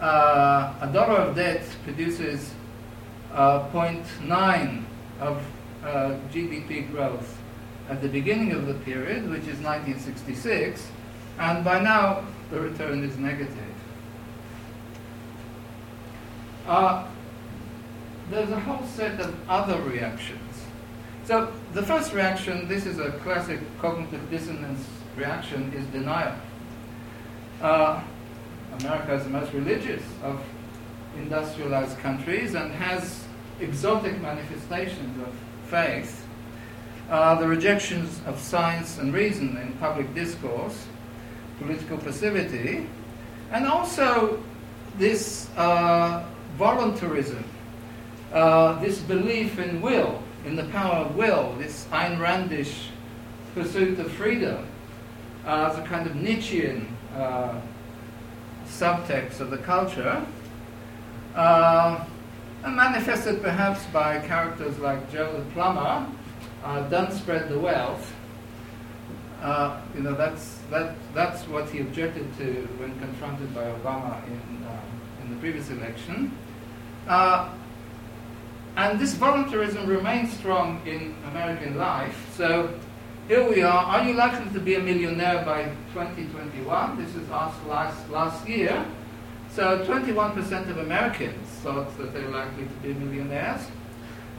uh, 0.00 0.74
a 0.80 0.90
dollar 0.92 1.16
of 1.16 1.36
debt 1.36 1.62
produces 1.84 2.52
uh, 3.32 3.68
0.9 3.70 4.84
of 5.20 5.42
uh, 5.84 6.16
GDP 6.32 6.90
growth 6.90 7.38
at 7.88 8.00
the 8.00 8.08
beginning 8.08 8.52
of 8.52 8.66
the 8.66 8.74
period, 8.74 9.28
which 9.28 9.42
is 9.42 9.58
1966, 9.60 10.88
and 11.38 11.64
by 11.64 11.80
now 11.80 12.24
the 12.50 12.60
return 12.60 13.02
is 13.04 13.16
negative. 13.16 13.74
Uh, 16.66 17.06
there's 18.30 18.50
a 18.50 18.60
whole 18.60 18.86
set 18.86 19.20
of 19.20 19.36
other 19.48 19.80
reactions. 19.82 20.40
So 21.24 21.52
the 21.72 21.82
first 21.82 22.12
reaction, 22.12 22.68
this 22.68 22.86
is 22.86 22.98
a 22.98 23.12
classic 23.22 23.60
cognitive 23.80 24.30
dissonance 24.30 24.84
reaction, 25.16 25.72
is 25.72 25.86
denial. 25.86 26.36
Uh, 27.60 28.02
America 28.80 29.14
is 29.14 29.24
the 29.24 29.30
most 29.30 29.52
religious 29.52 30.02
of 30.22 30.42
industrialized 31.16 31.98
countries 31.98 32.54
and 32.54 32.72
has 32.72 33.24
exotic 33.60 34.20
manifestations 34.20 35.22
of 35.22 35.32
faith. 35.70 36.26
Uh, 37.08 37.34
the 37.36 37.46
rejections 37.46 38.20
of 38.26 38.38
science 38.38 38.98
and 38.98 39.12
reason 39.12 39.56
in 39.58 39.72
public 39.74 40.12
discourse, 40.14 40.86
political 41.58 41.98
passivity, 41.98 42.86
and 43.52 43.66
also 43.66 44.42
this 44.98 45.48
uh, 45.56 46.24
voluntarism, 46.56 47.44
uh, 48.32 48.80
this 48.80 48.98
belief 49.00 49.58
in 49.58 49.80
will, 49.80 50.22
in 50.44 50.56
the 50.56 50.64
power 50.64 50.96
of 50.96 51.16
will, 51.16 51.54
this 51.58 51.86
Ayn 51.92 52.18
Randish 52.18 52.86
pursuit 53.54 53.98
of 53.98 54.10
freedom, 54.12 54.66
uh, 55.46 55.70
as 55.70 55.78
a 55.78 55.82
kind 55.82 56.06
of 56.06 56.16
Nietzschean 56.16 56.88
uh, 57.16 57.60
subtext 58.66 59.40
of 59.40 59.50
the 59.50 59.58
culture, 59.58 60.24
uh, 61.34 62.04
and 62.64 62.76
manifested 62.76 63.42
perhaps 63.42 63.84
by 63.92 64.18
characters 64.26 64.78
like 64.78 65.12
Joe 65.12 65.32
the 65.36 65.44
plumber, 65.52 66.06
uh, 66.64 66.88
don't 66.88 67.12
spread 67.12 67.48
the 67.48 67.58
wealth. 67.58 68.12
You 69.94 70.00
know, 70.00 70.14
that's, 70.14 70.58
that, 70.74 70.96
that's 71.14 71.46
what 71.46 71.70
he 71.70 71.80
objected 71.80 72.26
to 72.38 72.68
when 72.78 72.98
confronted 72.98 73.54
by 73.54 73.62
Obama 73.62 74.26
in, 74.26 74.64
uh, 74.66 74.80
in 75.22 75.30
the 75.30 75.36
previous 75.36 75.70
election. 75.70 76.36
Uh, 77.06 77.48
and 78.76 78.98
this 78.98 79.14
voluntarism 79.14 79.86
remains 79.86 80.32
strong 80.32 80.84
in 80.84 81.14
American 81.30 81.78
life. 81.78 82.28
So 82.36 82.74
here 83.28 83.48
we 83.48 83.62
are. 83.62 83.84
Are 83.84 84.04
you 84.04 84.14
likely 84.14 84.52
to 84.52 84.58
be 84.58 84.74
a 84.74 84.80
millionaire 84.80 85.44
by 85.44 85.64
2021? 85.92 87.00
This 87.00 87.14
is 87.14 87.30
asked 87.30 87.64
last, 87.66 88.10
last 88.10 88.48
year. 88.48 88.84
So 89.50 89.84
21% 89.86 90.70
of 90.70 90.78
Americans 90.78 91.48
thought 91.62 91.96
that 91.98 92.12
they're 92.12 92.28
likely 92.30 92.64
to 92.64 92.74
be 92.82 92.94
millionaires, 92.94 93.60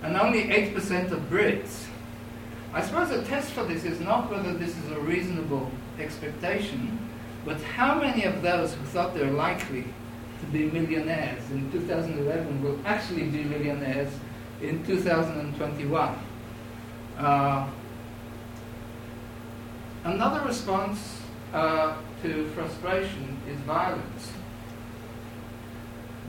and 0.04 0.18
only 0.18 0.44
8% 0.44 1.12
of 1.12 1.20
Brits. 1.30 1.86
I 2.74 2.82
suppose 2.82 3.08
the 3.08 3.24
test 3.24 3.52
for 3.52 3.64
this 3.64 3.86
is 3.86 4.02
not 4.02 4.30
whether 4.30 4.54
this 4.54 4.78
is 4.78 4.92
a 4.92 5.00
reasonable 5.00 5.72
expectation, 6.00 7.10
but 7.46 7.62
how 7.62 8.00
many 8.00 8.24
of 8.24 8.42
those 8.42 8.74
who 8.74 8.86
thought 8.86 9.14
they 9.14 9.24
were 9.24 9.32
likely 9.32 9.86
to 10.40 10.46
be 10.48 10.70
millionaires 10.70 11.50
in 11.52 11.72
2011 11.72 12.64
will 12.64 12.80
actually 12.86 13.24
be 13.24 13.44
millionaires 13.44 14.12
in 14.62 14.84
2021. 14.86 16.16
Uh, 17.18 17.70
another 20.04 20.46
response 20.46 21.22
uh, 21.54 21.96
to 22.22 22.50
frustration 22.50 23.38
is 23.50 23.58
violence. 23.62 24.34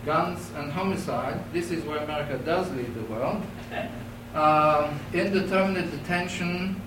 Guns 0.05 0.53
and 0.57 0.71
homicide, 0.71 1.41
this 1.53 1.71
is 1.71 1.85
where 1.85 1.99
America 1.99 2.39
does 2.45 2.71
lead 2.73 2.95
the 2.95 3.03
world. 3.13 3.43
Uh, 4.35 4.93
indeterminate 5.13 5.91
detention, 5.91 6.81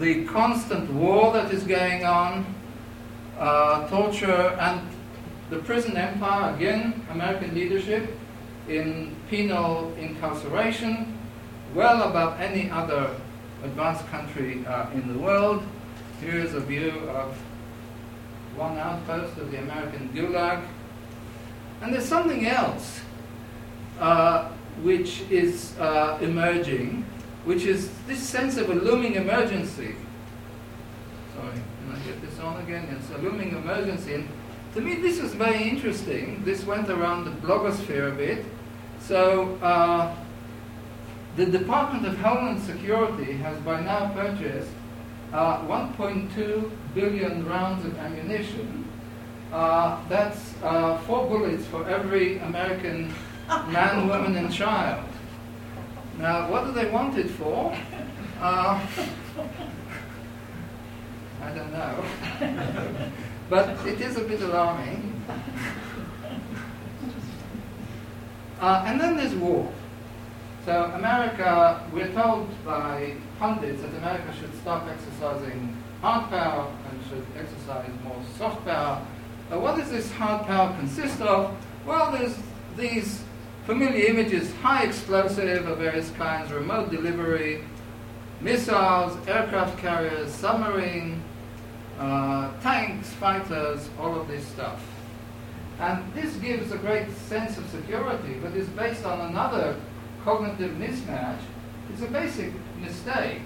the 0.00 0.24
constant 0.24 0.90
war 0.90 1.30
that 1.34 1.52
is 1.52 1.62
going 1.64 2.04
on, 2.04 2.46
uh, 3.38 3.86
torture, 3.88 4.56
and 4.58 4.80
the 5.50 5.58
prison 5.58 5.94
empire, 5.96 6.54
again, 6.54 7.04
American 7.10 7.54
leadership 7.54 8.16
in 8.66 9.14
penal 9.28 9.92
incarceration, 9.98 11.18
well 11.74 12.08
above 12.08 12.40
any 12.40 12.70
other 12.70 13.14
advanced 13.62 14.06
country 14.06 14.64
uh, 14.66 14.88
in 14.94 15.06
the 15.12 15.18
world. 15.18 15.62
Here's 16.22 16.54
a 16.54 16.60
view 16.60 16.92
of 17.10 17.36
one 18.56 18.78
outpost 18.78 19.36
of 19.36 19.50
the 19.50 19.58
American 19.58 20.08
Gulag. 20.14 20.64
And 21.82 21.92
there's 21.92 22.08
something 22.08 22.46
else 22.46 23.00
uh, 23.98 24.48
which 24.82 25.22
is 25.30 25.78
uh, 25.78 26.18
emerging, 26.22 27.04
which 27.44 27.64
is 27.64 27.90
this 28.06 28.20
sense 28.20 28.56
of 28.56 28.68
a 28.70 28.74
looming 28.74 29.14
emergency. 29.14 29.94
Sorry, 31.34 31.52
can 31.52 31.94
I 31.94 31.98
get 32.06 32.20
this 32.20 32.38
on 32.38 32.60
again? 32.62 32.88
It's 32.98 33.10
a 33.10 33.18
looming 33.18 33.50
emergency. 33.50 34.14
And 34.14 34.28
to 34.74 34.80
me, 34.80 34.96
this 34.96 35.18
is 35.18 35.34
very 35.34 35.68
interesting. 35.68 36.42
This 36.44 36.64
went 36.64 36.88
around 36.88 37.24
the 37.24 37.30
blogosphere 37.46 38.12
a 38.12 38.14
bit. 38.14 38.44
So, 39.00 39.56
uh, 39.62 40.14
the 41.36 41.46
Department 41.46 42.06
of 42.06 42.18
Homeland 42.18 42.60
Security 42.62 43.32
has 43.34 43.56
by 43.60 43.80
now 43.80 44.12
purchased 44.12 44.70
uh, 45.32 45.60
1.2 45.62 46.70
billion 46.94 47.46
rounds 47.46 47.84
of 47.84 47.96
ammunition. 47.98 48.84
Uh, 49.52 50.00
that's 50.08 50.54
uh, 50.62 50.98
four 50.98 51.26
bullets 51.28 51.66
for 51.66 51.88
every 51.88 52.38
American 52.38 53.12
man, 53.68 54.08
woman, 54.08 54.36
and 54.36 54.52
child. 54.52 55.04
Now, 56.20 56.50
what 56.50 56.66
do 56.66 56.72
they 56.72 56.90
want 56.90 57.16
it 57.16 57.30
for? 57.30 57.74
Uh, 58.38 58.86
I 61.42 61.50
don't 61.54 61.72
know. 61.72 62.04
but 63.48 63.86
it 63.86 64.02
is 64.02 64.18
a 64.18 64.20
bit 64.20 64.42
alarming. 64.42 65.24
Uh, 68.60 68.84
and 68.86 69.00
then 69.00 69.16
there's 69.16 69.34
war. 69.34 69.72
So 70.66 70.92
America, 70.94 71.88
we're 71.90 72.12
told 72.12 72.48
by 72.66 73.14
pundits 73.38 73.80
that 73.80 73.94
America 73.96 74.34
should 74.38 74.54
stop 74.60 74.86
exercising 74.88 75.74
hard 76.02 76.28
power 76.28 76.70
and 76.90 77.02
should 77.08 77.24
exercise 77.34 77.88
more 78.04 78.22
soft 78.36 78.62
power. 78.66 79.02
Uh, 79.50 79.58
what 79.58 79.78
does 79.78 79.90
this 79.90 80.12
hard 80.12 80.46
power 80.46 80.76
consist 80.76 81.22
of? 81.22 81.56
Well, 81.86 82.12
there's 82.12 82.36
these 82.76 83.22
familiar 83.66 84.06
images, 84.06 84.52
high 84.56 84.84
explosive 84.84 85.66
of 85.66 85.78
various 85.78 86.10
kinds, 86.12 86.52
remote 86.52 86.90
delivery, 86.90 87.64
missiles, 88.40 89.16
aircraft 89.28 89.78
carriers, 89.78 90.32
submarine, 90.32 91.22
uh, 91.98 92.50
tanks, 92.60 93.10
fighters, 93.14 93.88
all 93.98 94.18
of 94.18 94.26
this 94.28 94.44
stuff. 94.46 94.82
And 95.78 96.12
this 96.14 96.34
gives 96.36 96.72
a 96.72 96.78
great 96.78 97.10
sense 97.12 97.56
of 97.58 97.68
security, 97.70 98.34
but 98.42 98.52
is 98.54 98.68
based 98.68 99.04
on 99.04 99.30
another 99.30 99.76
cognitive 100.24 100.72
mismatch. 100.72 101.38
It's 101.92 102.02
a 102.02 102.06
basic 102.06 102.52
mistake, 102.80 103.42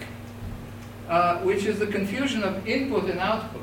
uh, 1.09 1.39
which 1.39 1.65
is 1.65 1.79
the 1.79 1.87
confusion 1.87 2.43
of 2.43 2.67
input 2.67 3.05
and 3.05 3.19
output. 3.19 3.63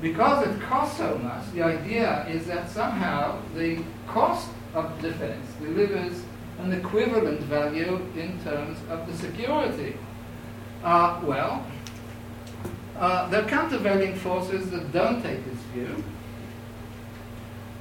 Because 0.00 0.46
it 0.46 0.60
costs 0.62 0.98
so 0.98 1.18
much, 1.18 1.52
the 1.52 1.62
idea 1.62 2.26
is 2.28 2.46
that 2.46 2.70
somehow 2.70 3.40
the 3.54 3.82
cost 4.06 4.48
of 4.74 5.00
defense 5.00 5.46
delivers 5.60 6.22
an 6.58 6.72
equivalent 6.72 7.40
value 7.42 8.00
in 8.16 8.38
terms 8.42 8.78
of 8.90 9.06
the 9.06 9.16
security. 9.16 9.96
Uh, 10.82 11.20
well, 11.24 11.64
uh, 12.98 13.28
there 13.28 13.44
are 13.44 13.48
countervailing 13.48 14.14
forces 14.16 14.70
that 14.70 14.92
don't 14.92 15.22
take 15.22 15.44
this 15.44 15.60
view. 15.72 16.02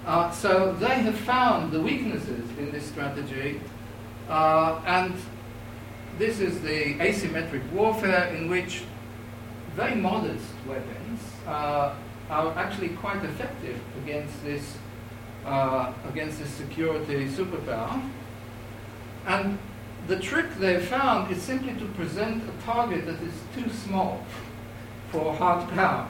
Uh, 0.05 0.31
so 0.31 0.73
they 0.79 0.99
have 0.99 1.17
found 1.17 1.71
the 1.71 1.81
weaknesses 1.81 2.49
in 2.57 2.71
this 2.71 2.85
strategy, 2.85 3.59
uh, 4.29 4.79
and 4.85 5.13
this 6.17 6.39
is 6.39 6.61
the 6.61 6.93
asymmetric 6.95 7.69
warfare 7.71 8.33
in 8.33 8.49
which 8.49 8.83
very 9.75 9.95
modest 9.95 10.45
weapons 10.67 11.19
uh, 11.45 11.93
are 12.29 12.57
actually 12.57 12.89
quite 12.89 13.23
effective 13.23 13.79
against 14.03 14.43
this 14.43 14.77
uh, 15.47 15.93
against 16.09 16.39
this 16.39 16.49
security 16.49 17.27
superpower. 17.27 18.01
And 19.25 19.57
the 20.07 20.19
trick 20.19 20.53
they 20.55 20.79
found 20.79 21.31
is 21.31 21.41
simply 21.41 21.73
to 21.75 21.85
present 21.93 22.43
a 22.43 22.63
target 22.63 23.05
that 23.05 23.21
is 23.21 23.33
too 23.55 23.69
small 23.69 24.23
for 25.09 25.33
hard 25.33 25.69
power. 25.69 26.07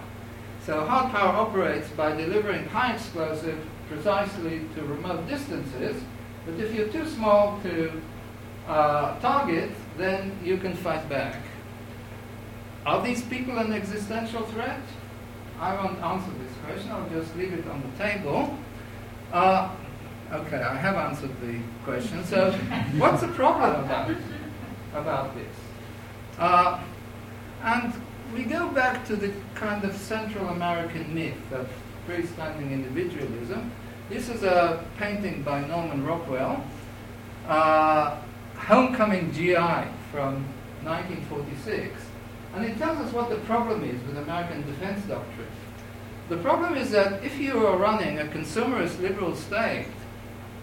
So 0.66 0.86
hard 0.86 1.12
power 1.12 1.34
operates 1.34 1.88
by 1.90 2.16
delivering 2.16 2.66
high 2.66 2.94
explosive 2.94 3.58
precisely 3.90 4.62
to 4.76 4.84
remote 4.84 5.28
distances, 5.28 6.02
but 6.46 6.60
if 6.60 6.74
you're 6.74 6.90
too 6.90 7.08
small 7.08 7.60
to 7.64 8.02
uh, 8.68 9.20
target, 9.20 9.72
then 9.98 10.38
you 10.44 10.58
can 10.58 10.76
fight 10.76 11.08
back. 11.08 11.42
Are 12.86 13.02
these 13.04 13.22
people 13.24 13.58
an 13.58 13.74
existential 13.74 14.44
threat? 14.44 14.82
I 15.60 15.74
won't 15.76 16.00
answer 16.00 16.32
this 16.44 16.52
question, 16.66 16.92
I'll 16.92 17.10
just 17.10 17.36
leave 17.36 17.54
it 17.54 17.68
on 17.68 17.82
the 17.82 18.04
table. 18.04 18.58
Uh, 19.32 19.70
okay, 20.32 20.62
I 20.62 20.76
have 20.76 20.96
answered 20.96 21.32
the 21.42 21.60
question. 21.84 22.24
So, 22.24 22.52
what's 22.98 23.22
the 23.22 23.28
problem 23.30 23.84
about, 23.84 24.12
about 24.94 25.36
this? 25.36 25.56
Uh, 26.40 26.82
and 27.64 27.94
we 28.34 28.44
go 28.44 28.70
back 28.70 29.06
to 29.08 29.16
the 29.16 29.34
kind 29.56 29.84
of 29.84 29.96
Central 29.96 30.48
American 30.50 31.14
myth 31.14 31.52
of 31.52 31.70
freestanding 32.08 32.72
individualism. 32.72 33.72
This 34.10 34.30
is 34.30 34.44
a 34.44 34.86
painting 34.98 35.44
by 35.44 35.66
Norman 35.68 36.06
Rockwell, 36.06 36.64
uh, 37.48 38.18
Homecoming 38.56 39.32
GI 39.34 39.84
from 40.12 40.46
1946, 40.84 42.02
and 42.56 42.66
it 42.66 42.78
tells 42.78 42.98
us 43.00 43.14
what 43.14 43.30
the 43.30 43.36
problem 43.38 43.84
is 43.84 44.02
with 44.08 44.18
American 44.18 44.66
defense 44.66 45.06
doctrine. 45.06 45.48
The 46.30 46.38
problem 46.38 46.76
is 46.76 46.92
that 46.92 47.24
if 47.24 47.40
you 47.40 47.66
are 47.66 47.78
running 47.78 48.20
a 48.20 48.26
consumerist 48.26 49.00
liberal 49.00 49.34
state, 49.34 49.88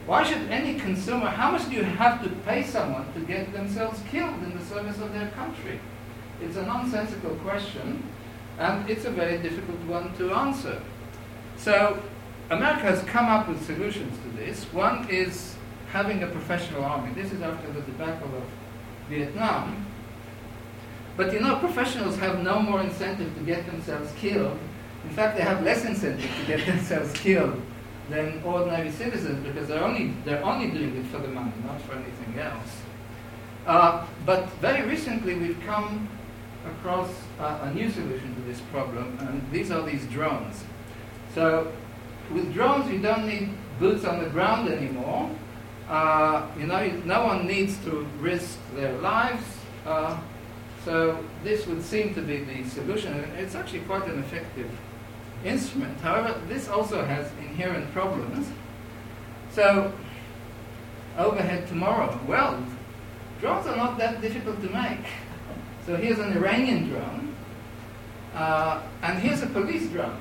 why 0.05 0.23
should 0.23 0.51
any 0.51 0.79
consumer, 0.79 1.29
how 1.29 1.51
much 1.53 1.71
do 1.71 1.77
you 1.77 1.83
have 1.83 2.23
to 2.23 2.29
pay 2.45 2.63
someone 2.63 3.11
to 3.15 3.21
get 3.21 3.51
themselves 3.55 4.01
killed 4.11 4.43
in 4.43 4.59
the 4.59 4.63
service 4.63 5.01
of 5.01 5.15
their 5.15 5.29
country? 5.29 5.81
It's 6.43 6.57
a 6.57 6.67
nonsensical 6.67 7.37
question, 7.37 8.03
and 8.59 8.91
it's 8.91 9.07
a 9.07 9.11
very 9.11 9.39
difficult 9.39 9.81
one 9.87 10.15
to 10.19 10.35
answer. 10.35 10.83
So, 11.57 12.03
America 12.51 12.83
has 12.83 13.03
come 13.05 13.27
up 13.27 13.49
with 13.49 13.65
solutions 13.65 14.19
to 14.19 14.37
this. 14.37 14.65
One 14.65 15.09
is 15.09 15.57
having 15.91 16.23
a 16.23 16.27
professional 16.27 16.85
army. 16.85 17.15
This 17.15 17.33
is 17.33 17.41
after 17.41 17.73
the 17.73 17.81
debacle 17.81 18.29
of 18.37 18.45
Vietnam. 19.09 19.87
But 21.17 21.33
you 21.33 21.41
know, 21.41 21.57
professionals 21.57 22.19
have 22.19 22.43
no 22.43 22.61
more 22.61 22.83
incentive 22.83 23.35
to 23.35 23.41
get 23.45 23.65
themselves 23.65 24.13
killed 24.19 24.59
in 25.05 25.11
fact, 25.11 25.37
they 25.37 25.43
have 25.43 25.63
less 25.63 25.85
incentive 25.85 26.31
to 26.41 26.47
get 26.47 26.67
themselves 26.67 27.13
killed 27.13 27.61
than 28.11 28.43
ordinary 28.45 28.91
citizens 28.91 29.47
because 29.47 29.69
they're 29.69 29.83
only, 29.83 30.15
they're 30.25 30.45
only 30.45 30.71
doing 30.71 30.97
it 30.97 31.07
for 31.07 31.19
the 31.19 31.29
money, 31.29 31.53
not 31.65 31.81
for 31.83 31.95
anything 31.95 32.39
else. 32.39 32.83
Uh, 33.67 34.07
but 34.27 34.49
very 34.61 34.87
recently, 34.87 35.35
we've 35.35 35.61
come 35.65 36.09
across 36.67 37.09
a 37.39 37.73
new 37.75 37.91
solution 37.91 38.35
to 38.35 38.41
this 38.43 38.61
problem, 38.73 39.17
and 39.21 39.43
these 39.51 39.71
are 39.71 39.83
these 39.83 40.07
drones. 40.07 40.65
So, 41.35 41.73
with 42.33 42.53
drones, 42.53 42.91
you 42.91 43.01
don't 43.01 43.27
need 43.27 43.51
boots 43.79 44.05
on 44.05 44.23
the 44.23 44.29
ground 44.31 44.69
anymore. 44.69 45.31
Uh, 45.89 46.47
you 46.59 46.67
know, 46.67 46.87
no 47.05 47.25
one 47.25 47.47
needs 47.47 47.77
to 47.85 48.07
risk 48.21 48.59
their 48.75 48.93
lives. 48.99 49.45
Uh, 49.87 50.19
so, 50.85 51.19
this 51.43 51.67
would 51.67 51.83
seem 51.83 52.15
to 52.15 52.21
be 52.21 52.45
the 52.45 52.65
solution, 52.69 53.15
and 53.15 53.33
it's 53.39 53.55
actually 53.55 53.81
quite 53.81 54.07
an 54.07 54.19
effective 54.19 54.71
instrument. 55.45 56.01
However, 56.01 56.41
this 56.49 56.69
also 56.69 57.05
has 57.05 57.31
inherent 57.41 57.91
problems. 57.93 58.49
So, 59.51 59.93
overhead 61.17 61.67
tomorrow. 61.69 62.19
Well, 62.27 62.65
drones 63.41 63.67
are 63.67 63.77
not 63.77 63.99
that 63.99 64.21
difficult 64.21 64.61
to 64.63 64.69
make. 64.71 65.07
So 65.87 65.97
here's 65.97 66.19
an 66.19 66.33
Iranian 66.33 66.89
drone, 66.89 67.35
uh, 68.35 68.83
and 69.03 69.19
here's 69.19 69.43
a 69.43 69.47
police 69.47 69.87
drone. 69.91 70.19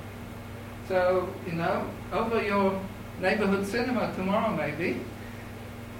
So, 0.89 1.30
you 1.47 1.53
know, 1.53 1.89
over 2.11 2.43
your 2.43 2.80
neighborhood 3.22 3.66
cinema 3.66 4.14
tomorrow, 4.14 4.53
maybe. 4.53 4.99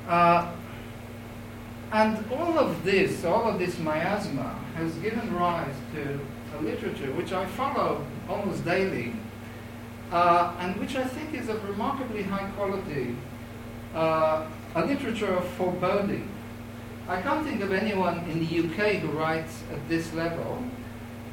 Uh, 0.08 0.52
and 1.94 2.26
all 2.32 2.60
of 2.60 2.84
this, 2.84 3.24
all 3.24 3.48
of 3.48 3.58
this 3.58 3.80
miasma, 3.80 4.60
has 4.76 4.94
given 4.96 5.34
rise 5.34 5.76
to 5.94 6.20
literature 6.62 7.12
which 7.14 7.32
I 7.32 7.46
follow 7.46 8.06
almost 8.30 8.66
daily, 8.66 9.14
uh, 10.12 10.56
and 10.60 10.80
which 10.80 10.96
I 10.96 11.04
think 11.04 11.34
is 11.34 11.50
of 11.50 11.68
remarkably 11.68 12.24
high 12.24 12.50
quality, 12.52 13.16
uh, 13.96 14.46
a 14.76 14.86
literature 14.86 15.34
of 15.34 15.48
foreboding. 15.50 16.30
I 17.08 17.22
can't 17.22 17.46
think 17.46 17.62
of 17.62 17.74
anyone 17.74 18.20
in 18.30 18.40
the 18.40 18.60
UK 18.60 19.02
who 19.02 19.10
writes 19.10 19.64
at 19.72 19.90
this 19.90 20.14
level. 20.14 20.64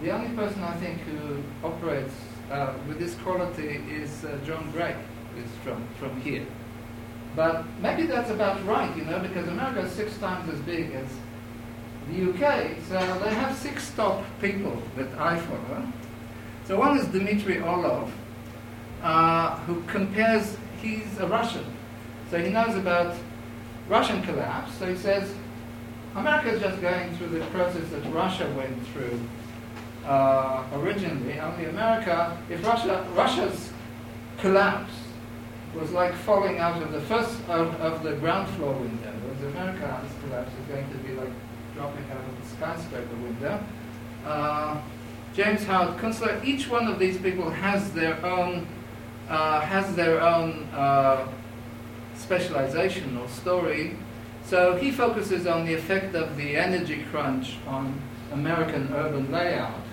The 0.02 0.10
only 0.10 0.34
person 0.34 0.62
I 0.62 0.74
think 0.76 0.98
who 1.02 1.42
operates 1.62 2.14
uh, 2.50 2.74
with 2.88 2.98
this 2.98 3.14
quality 3.16 3.80
is 3.88 4.24
uh, 4.24 4.38
John 4.44 4.70
Gray, 4.72 4.96
is 5.36 5.50
from, 5.62 5.86
from 5.98 6.20
here. 6.22 6.46
But 7.36 7.64
maybe 7.80 8.06
that's 8.06 8.30
about 8.30 8.64
right, 8.66 8.94
you 8.96 9.04
know, 9.04 9.20
because 9.20 9.46
America 9.46 9.80
is 9.80 9.92
six 9.92 10.16
times 10.18 10.52
as 10.52 10.58
big 10.60 10.92
as 10.92 11.06
the 12.10 12.30
UK. 12.30 12.76
So 12.88 12.98
they 13.22 13.34
have 13.34 13.56
six 13.56 13.90
top 13.94 14.24
people 14.40 14.82
that 14.96 15.08
I 15.18 15.38
follow. 15.38 15.92
So 16.66 16.78
one 16.78 16.98
is 16.98 17.06
Dmitry 17.08 17.60
Orlov, 17.60 18.12
uh, 19.02 19.56
who 19.60 19.82
compares, 19.82 20.56
he's 20.80 21.18
a 21.18 21.26
Russian. 21.26 21.64
So 22.30 22.38
he 22.38 22.50
knows 22.50 22.76
about 22.76 23.16
Russian 23.88 24.22
collapse. 24.22 24.72
So 24.78 24.86
he 24.86 24.96
says, 24.96 25.34
America 26.14 26.50
is 26.50 26.60
just 26.60 26.80
going 26.80 27.16
through 27.16 27.28
the 27.28 27.44
process 27.46 27.88
that 27.90 28.04
Russia 28.12 28.52
went 28.56 28.86
through 28.88 29.20
uh, 30.04 30.64
originally. 30.74 31.38
Only 31.38 31.66
America, 31.66 32.38
if 32.48 32.64
Russia, 32.64 33.06
Russia's 33.14 33.72
collapse 34.38 34.92
was 35.74 35.92
like 35.92 36.14
falling 36.14 36.58
out 36.58 36.82
of 36.82 36.92
the 36.92 37.00
first 37.02 37.38
of, 37.48 37.74
of 37.80 38.02
the 38.02 38.14
ground 38.14 38.48
floor 38.56 38.72
window, 38.72 39.12
whereas 39.22 39.54
America's 39.54 40.10
collapse 40.24 40.50
is 40.52 40.66
going 40.66 40.88
to 40.90 40.96
be 40.98 41.14
like 41.14 41.30
skyscraper 42.60 43.16
window. 43.16 43.62
Uh, 44.24 44.80
James 45.34 45.64
Howard 45.64 45.98
Kunstler, 45.98 46.44
each 46.44 46.68
one 46.68 46.86
of 46.86 46.98
these 46.98 47.16
people 47.16 47.50
has 47.50 47.92
their 47.92 48.24
own 48.24 48.66
uh, 49.28 49.60
has 49.60 49.94
their 49.94 50.20
own 50.20 50.68
uh, 50.74 51.26
specialization 52.14 53.16
or 53.16 53.28
story. 53.28 53.96
So 54.44 54.76
he 54.76 54.90
focuses 54.90 55.46
on 55.46 55.64
the 55.64 55.74
effect 55.74 56.14
of 56.16 56.36
the 56.36 56.56
energy 56.56 57.04
crunch 57.10 57.56
on 57.66 58.00
American 58.32 58.92
urban 58.92 59.30
layout 59.30 59.84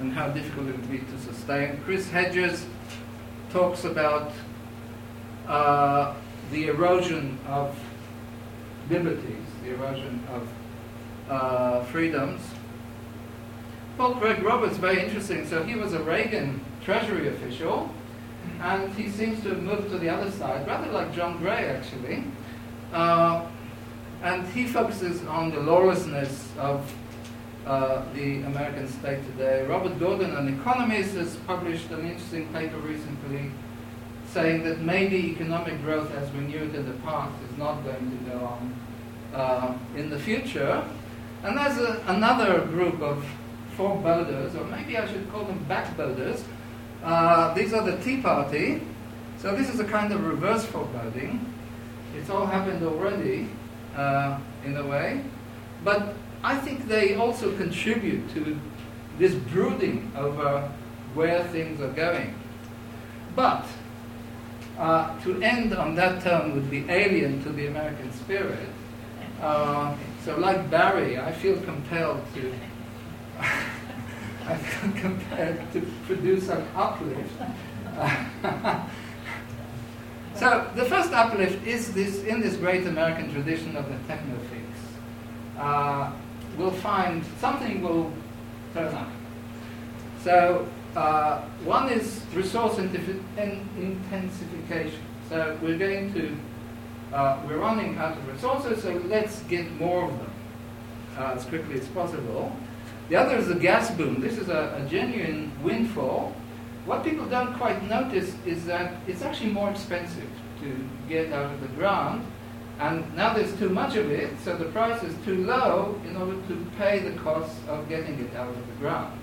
and 0.00 0.12
how 0.12 0.28
difficult 0.28 0.68
it 0.68 0.76
would 0.76 0.90
be 0.90 0.98
to 0.98 1.18
sustain. 1.20 1.80
Chris 1.84 2.08
Hedges 2.08 2.64
talks 3.50 3.84
about 3.84 4.32
uh, 5.46 6.14
the 6.50 6.68
erosion 6.68 7.38
of 7.46 7.78
liberties, 8.88 9.46
the 9.62 9.74
erosion 9.74 10.26
of 10.32 10.48
uh, 11.28 11.84
freedoms. 11.84 12.40
Paul 13.96 14.14
Craig 14.14 14.42
Roberts, 14.42 14.76
very 14.76 15.02
interesting. 15.02 15.46
So 15.46 15.62
he 15.64 15.74
was 15.74 15.92
a 15.92 16.02
Reagan 16.02 16.60
Treasury 16.84 17.28
official, 17.28 17.90
and 18.60 18.92
he 18.94 19.08
seems 19.08 19.42
to 19.42 19.50
have 19.50 19.62
moved 19.62 19.90
to 19.90 19.98
the 19.98 20.08
other 20.08 20.30
side, 20.30 20.66
rather 20.66 20.90
like 20.92 21.12
John 21.12 21.38
Gray, 21.38 21.66
actually. 21.66 22.24
Uh, 22.92 23.46
and 24.22 24.46
he 24.48 24.66
focuses 24.66 25.24
on 25.26 25.50
the 25.50 25.60
lawlessness 25.60 26.48
of 26.58 26.92
uh, 27.66 28.02
the 28.14 28.42
American 28.42 28.88
state 28.88 29.24
today. 29.26 29.64
Robert 29.66 29.98
Gordon, 29.98 30.34
an 30.34 30.60
economist, 30.60 31.14
has 31.14 31.36
published 31.46 31.90
an 31.90 32.06
interesting 32.06 32.48
paper 32.52 32.78
recently 32.78 33.50
saying 34.30 34.62
that 34.64 34.80
maybe 34.80 35.16
economic 35.16 35.82
growth 35.82 36.14
as 36.14 36.30
we 36.32 36.40
knew 36.40 36.58
it 36.58 36.74
in 36.74 36.86
the 36.86 36.98
past 37.04 37.34
is 37.50 37.58
not 37.58 37.82
going 37.84 38.10
to 38.10 38.30
go 38.30 38.44
on 38.44 38.74
uh, 39.34 39.74
in 39.96 40.10
the 40.10 40.18
future. 40.18 40.84
And 41.42 41.56
there's 41.56 41.78
a, 41.78 42.02
another 42.08 42.66
group 42.66 43.00
of 43.00 43.24
foreboders, 43.76 44.54
or 44.56 44.64
maybe 44.64 44.96
I 44.96 45.06
should 45.06 45.30
call 45.30 45.44
them 45.44 45.64
backboders. 45.68 46.42
Uh, 47.02 47.54
these 47.54 47.72
are 47.72 47.88
the 47.88 47.96
Tea 48.02 48.20
Party. 48.20 48.82
So 49.38 49.54
this 49.54 49.72
is 49.72 49.78
a 49.78 49.84
kind 49.84 50.12
of 50.12 50.26
reverse 50.26 50.64
foreboding. 50.66 51.54
It's 52.16 52.28
all 52.28 52.46
happened 52.46 52.84
already, 52.84 53.48
uh, 53.96 54.38
in 54.64 54.76
a 54.76 54.84
way. 54.84 55.22
But 55.84 56.14
I 56.42 56.56
think 56.56 56.88
they 56.88 57.14
also 57.14 57.56
contribute 57.56 58.28
to 58.34 58.58
this 59.18 59.34
brooding 59.34 60.10
over 60.16 60.70
where 61.14 61.44
things 61.44 61.80
are 61.80 61.92
going. 61.92 62.34
But 63.36 63.64
uh, 64.78 65.20
to 65.22 65.40
end 65.42 65.72
on 65.74 65.94
that 65.96 66.22
tone 66.22 66.54
would 66.54 66.70
be 66.70 66.88
alien 66.88 67.42
to 67.44 67.50
the 67.50 67.66
American 67.66 68.12
spirit. 68.12 68.68
Uh, 69.40 69.96
so, 70.24 70.38
like 70.38 70.70
Barry, 70.70 71.18
I 71.18 71.32
feel 71.32 71.60
compelled 71.60 72.22
to 72.34 72.54
compared 74.96 75.72
to 75.72 75.80
produce 76.06 76.48
an 76.48 76.64
uplift. 76.74 77.30
so 80.34 80.70
the 80.74 80.84
first 80.84 81.12
uplift 81.12 81.64
is 81.66 81.92
this 81.92 82.22
in 82.24 82.40
this 82.40 82.56
great 82.56 82.86
American 82.86 83.30
tradition 83.32 83.76
of 83.76 83.86
the 83.88 83.96
technofix. 84.12 84.64
Uh, 85.58 86.12
we'll 86.56 86.70
find 86.70 87.24
something 87.40 87.82
will 87.82 88.12
turn 88.74 88.94
up. 88.94 89.10
So 90.22 90.68
uh, 90.96 91.42
one 91.64 91.90
is 91.90 92.22
resource 92.34 92.78
intensification. 92.78 95.00
So 95.28 95.58
we're 95.62 95.78
going 95.78 96.12
to 96.14 96.36
uh, 97.12 97.40
we're 97.46 97.58
running 97.58 97.96
out 97.96 98.16
of 98.16 98.28
resources, 98.28 98.82
so 98.82 98.92
let's 99.06 99.40
get 99.44 99.70
more 99.72 100.04
of 100.04 100.18
them 100.18 100.30
uh, 101.18 101.32
as 101.36 101.44
quickly 101.44 101.80
as 101.80 101.86
possible. 101.88 102.54
The 103.08 103.16
other 103.16 103.36
is 103.36 103.48
the 103.48 103.54
gas 103.54 103.90
boom. 103.90 104.20
This 104.20 104.36
is 104.36 104.48
a, 104.48 104.82
a, 104.82 104.88
genuine 104.88 105.50
windfall. 105.62 106.34
What 106.84 107.04
people 107.04 107.26
don't 107.26 107.54
quite 107.54 107.82
notice 107.88 108.34
is 108.44 108.66
that 108.66 108.96
it's 109.06 109.22
actually 109.22 109.50
more 109.50 109.70
expensive 109.70 110.28
to 110.60 110.88
get 111.08 111.32
out 111.32 111.52
of 111.52 111.60
the 111.62 111.68
ground. 111.68 112.26
And 112.78 113.12
now 113.16 113.34
there's 113.34 113.56
too 113.58 113.70
much 113.70 113.96
of 113.96 114.10
it, 114.10 114.30
so 114.44 114.56
the 114.56 114.66
price 114.66 115.02
is 115.02 115.14
too 115.24 115.44
low 115.44 116.00
in 116.06 116.16
order 116.16 116.36
to 116.48 116.66
pay 116.78 117.00
the 117.00 117.18
cost 117.18 117.56
of 117.66 117.88
getting 117.88 118.18
it 118.20 118.34
out 118.34 118.48
of 118.48 118.66
the 118.66 118.74
ground. 118.74 119.18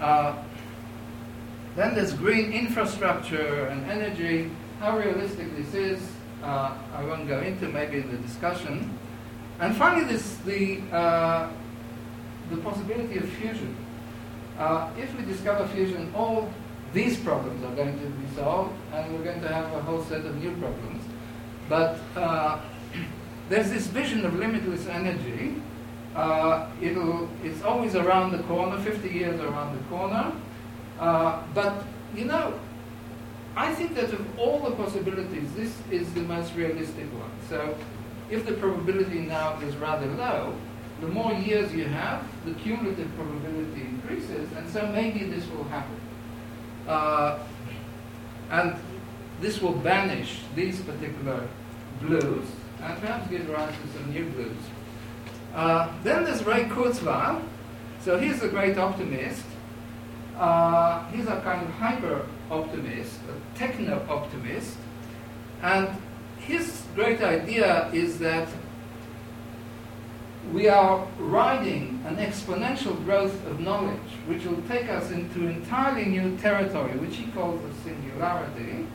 Uh, 0.00 0.36
then 1.76 1.94
there's 1.94 2.14
green 2.14 2.52
infrastructure 2.52 3.66
and 3.66 3.90
energy. 3.90 4.50
How 4.80 4.96
realistic 4.98 5.54
this 5.56 5.74
is, 5.74 6.00
uh, 6.42 6.74
I 6.94 7.04
won't 7.04 7.28
go 7.28 7.40
into 7.40 7.68
maybe 7.68 7.98
in 7.98 8.10
the 8.10 8.18
discussion. 8.18 8.98
And 9.60 9.76
finally, 9.76 10.04
this 10.04 10.36
the 10.38 10.80
uh, 10.92 11.48
the 12.50 12.56
possibility 12.58 13.18
of 13.18 13.28
fusion. 13.28 13.76
Uh, 14.58 14.90
if 14.98 15.16
we 15.16 15.24
discover 15.24 15.66
fusion, 15.68 16.12
all 16.14 16.52
these 16.92 17.18
problems 17.18 17.64
are 17.64 17.74
going 17.74 17.98
to 17.98 18.06
be 18.06 18.34
solved, 18.34 18.74
and 18.92 19.12
we're 19.12 19.24
going 19.24 19.40
to 19.40 19.48
have 19.48 19.72
a 19.72 19.82
whole 19.82 20.02
set 20.04 20.24
of 20.26 20.36
new 20.36 20.52
problems. 20.56 21.02
But 21.68 21.98
uh, 22.16 22.60
there's 23.48 23.70
this 23.70 23.86
vision 23.86 24.24
of 24.24 24.34
limitless 24.34 24.86
energy. 24.86 25.54
Uh, 26.14 26.68
it'll, 26.82 27.28
it's 27.42 27.62
always 27.62 27.94
around 27.94 28.32
the 28.32 28.42
corner, 28.42 28.78
50 28.78 29.08
years 29.08 29.40
around 29.40 29.78
the 29.78 29.84
corner. 29.84 30.32
Uh, 31.00 31.42
but, 31.54 31.84
you 32.14 32.26
know, 32.26 32.60
I 33.54 33.74
think 33.74 33.94
that 33.94 34.12
of 34.12 34.38
all 34.38 34.60
the 34.60 34.74
possibilities, 34.76 35.52
this 35.54 35.76
is 35.90 36.12
the 36.14 36.22
most 36.22 36.54
realistic 36.54 37.06
one. 37.12 37.30
So 37.48 37.76
if 38.30 38.46
the 38.46 38.52
probability 38.52 39.20
now 39.20 39.58
is 39.60 39.76
rather 39.76 40.06
low, 40.06 40.54
the 41.00 41.08
more 41.08 41.32
years 41.32 41.72
you 41.74 41.84
have, 41.84 42.24
the 42.44 42.54
cumulative 42.54 43.14
probability 43.16 43.82
increases, 43.82 44.50
and 44.56 44.68
so 44.70 44.86
maybe 44.86 45.24
this 45.24 45.46
will 45.50 45.64
happen. 45.64 46.00
Uh, 46.88 47.38
and 48.50 48.76
this 49.40 49.60
will 49.60 49.72
banish 49.72 50.40
these 50.54 50.80
particular 50.80 51.48
blues 52.00 52.44
and 52.82 53.00
perhaps 53.00 53.28
give 53.28 53.48
rise 53.48 53.74
to 53.82 53.98
some 53.98 54.12
new 54.12 54.24
blues. 54.30 54.56
Uh, 55.54 55.92
then 56.02 56.24
there's 56.24 56.44
Ray 56.44 56.64
Kurzweil. 56.64 57.42
So 58.00 58.18
he's 58.18 58.42
a 58.42 58.48
great 58.48 58.78
optimist. 58.78 59.44
Uh, 60.36 61.06
he's 61.10 61.26
a 61.26 61.40
kind 61.42 61.62
of 61.62 61.72
hyper 61.74 62.26
optimist, 62.52 63.18
a 63.28 63.58
techno 63.58 64.04
optimist. 64.08 64.76
And 65.62 65.88
his 66.38 66.84
great 66.94 67.22
idea 67.22 67.90
is 67.92 68.18
that 68.18 68.48
we 70.52 70.68
are 70.68 71.06
riding 71.18 72.02
an 72.06 72.16
exponential 72.16 73.02
growth 73.04 73.46
of 73.46 73.60
knowledge, 73.60 74.10
which 74.26 74.44
will 74.44 74.60
take 74.68 74.88
us 74.88 75.10
into 75.10 75.46
entirely 75.46 76.04
new 76.04 76.36
territory, 76.38 76.96
which 76.98 77.16
he 77.16 77.26
calls 77.30 77.60
the 77.62 77.72
singularity, 77.84 78.86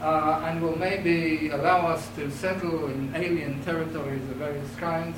uh, 0.00 0.42
and 0.44 0.60
will 0.60 0.76
maybe 0.76 1.48
allow 1.50 1.86
us 1.86 2.08
to 2.16 2.30
settle 2.30 2.86
in 2.86 3.14
alien 3.14 3.62
territories 3.62 4.22
of 4.30 4.36
various 4.36 4.74
kinds, 4.76 5.16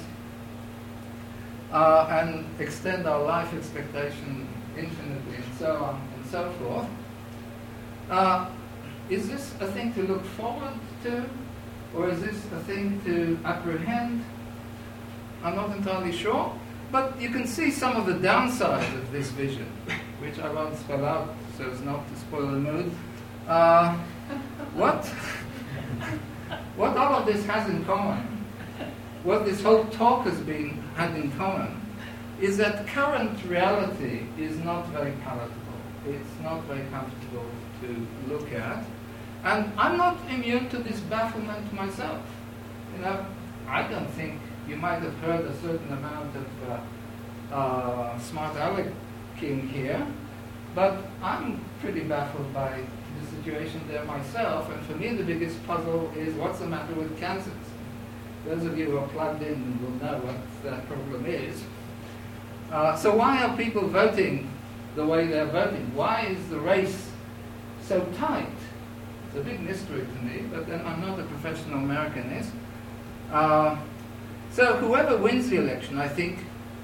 uh, 1.72 2.06
and 2.10 2.44
extend 2.60 3.06
our 3.06 3.24
life 3.24 3.52
expectation 3.54 4.46
infinitely, 4.76 5.36
and 5.36 5.58
so 5.58 5.74
on 5.76 6.08
and 6.16 6.26
so 6.30 6.52
forth. 6.60 6.86
Uh, 8.10 8.48
is 9.10 9.28
this 9.28 9.52
a 9.60 9.66
thing 9.66 9.92
to 9.94 10.02
look 10.02 10.24
forward 10.24 10.74
to, 11.02 11.24
or 11.94 12.08
is 12.10 12.20
this 12.20 12.36
a 12.52 12.60
thing 12.60 13.00
to 13.04 13.38
apprehend? 13.44 14.24
I'm 15.42 15.56
not 15.56 15.76
entirely 15.76 16.12
sure, 16.12 16.52
but 16.92 17.20
you 17.20 17.30
can 17.30 17.46
see 17.46 17.70
some 17.70 17.96
of 17.96 18.06
the 18.06 18.14
downsides 18.14 18.94
of 18.94 19.10
this 19.12 19.30
vision, 19.30 19.66
which 20.20 20.38
I 20.38 20.52
won't 20.52 20.76
spell 20.76 21.04
out 21.04 21.34
so 21.56 21.68
as 21.70 21.80
not 21.82 22.08
to 22.08 22.16
spoil 22.20 22.46
the 22.46 22.58
mood. 22.58 22.92
Uh, 23.48 23.96
what, 24.74 25.06
what 26.76 26.96
all 26.96 27.14
of 27.14 27.26
this 27.26 27.44
has 27.46 27.68
in 27.68 27.84
common, 27.84 28.44
what 29.24 29.44
this 29.44 29.62
whole 29.62 29.84
talk 29.86 30.26
has 30.26 30.38
been 30.40 30.82
had 30.94 31.14
in 31.16 31.30
common, 31.32 31.80
is 32.40 32.56
that 32.58 32.86
current 32.88 33.42
reality 33.44 34.26
is 34.38 34.58
not 34.58 34.86
very 34.88 35.12
palatable. 35.24 35.54
It's 36.06 36.40
not 36.42 36.62
very 36.64 36.84
comfortable 36.90 37.46
to 37.82 38.06
look 38.28 38.52
at. 38.52 38.84
And 39.44 39.72
I'm 39.78 39.96
not 39.96 40.18
immune 40.30 40.68
to 40.70 40.78
this 40.78 41.00
bafflement 41.00 41.72
myself. 41.72 42.20
You 42.94 43.02
know, 43.02 43.26
I 43.68 43.86
don't 43.88 44.10
think 44.10 44.40
you 44.68 44.76
might 44.76 45.02
have 45.02 45.16
heard 45.18 45.44
a 45.44 45.54
certain 45.58 45.92
amount 45.92 46.34
of 46.34 46.46
uh, 46.68 47.54
uh, 47.54 48.18
smart 48.18 48.56
alecking 48.56 49.68
here, 49.68 50.04
but 50.74 50.98
I'm 51.22 51.64
pretty 51.80 52.00
baffled 52.00 52.52
by 52.52 52.80
the 53.20 53.36
situation 53.36 53.80
there 53.88 54.04
myself, 54.04 54.70
and 54.70 54.84
for 54.86 54.94
me 54.94 55.14
the 55.14 55.24
biggest 55.24 55.64
puzzle 55.66 56.12
is 56.16 56.34
what's 56.34 56.58
the 56.58 56.66
matter 56.66 56.94
with 56.94 57.18
Kansas? 57.18 57.52
Those 58.44 58.64
of 58.64 58.78
you 58.78 58.86
who 58.86 58.98
are 58.98 59.08
plugged 59.08 59.42
in 59.42 59.80
will 59.82 59.90
know 60.04 60.18
what 60.18 60.36
that 60.64 60.86
problem 60.86 61.26
is. 61.26 61.62
Uh, 62.70 62.96
so 62.96 63.14
why 63.14 63.42
are 63.42 63.56
people 63.56 63.86
voting 63.88 64.50
the 64.94 65.06
way 65.06 65.26
they're 65.26 65.46
voting? 65.46 65.94
Why 65.94 66.26
is 66.26 66.48
the 66.48 66.58
race 66.58 67.05
so 67.86 68.00
tight? 68.16 68.48
It's 69.28 69.36
a 69.36 69.40
big 69.40 69.60
mystery 69.60 70.06
to 70.06 70.24
me, 70.24 70.44
but 70.52 70.66
then 70.66 70.84
I'm 70.84 71.00
not 71.00 71.18
a 71.18 71.24
professional 71.24 71.78
Americanist. 71.80 72.50
Uh, 73.30 73.76
so 74.50 74.76
whoever 74.76 75.16
wins 75.16 75.50
the 75.50 75.56
election, 75.56 75.98
I 75.98 76.08
think, 76.08 76.38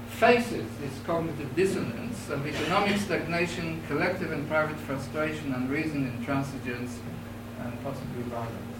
faces 0.09 0.65
this 0.79 0.93
cognitive 1.05 1.55
dissonance 1.55 2.29
of 2.29 2.45
economic 2.45 2.97
stagnation, 2.97 3.81
collective 3.87 4.31
and 4.31 4.47
private 4.47 4.77
frustration, 4.77 5.53
unreason, 5.53 6.11
intransigence, 6.11 6.97
and 7.59 7.83
possibly 7.83 8.23
violence. 8.23 8.73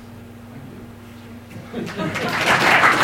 Thank 1.72 1.98
you. 1.98 3.00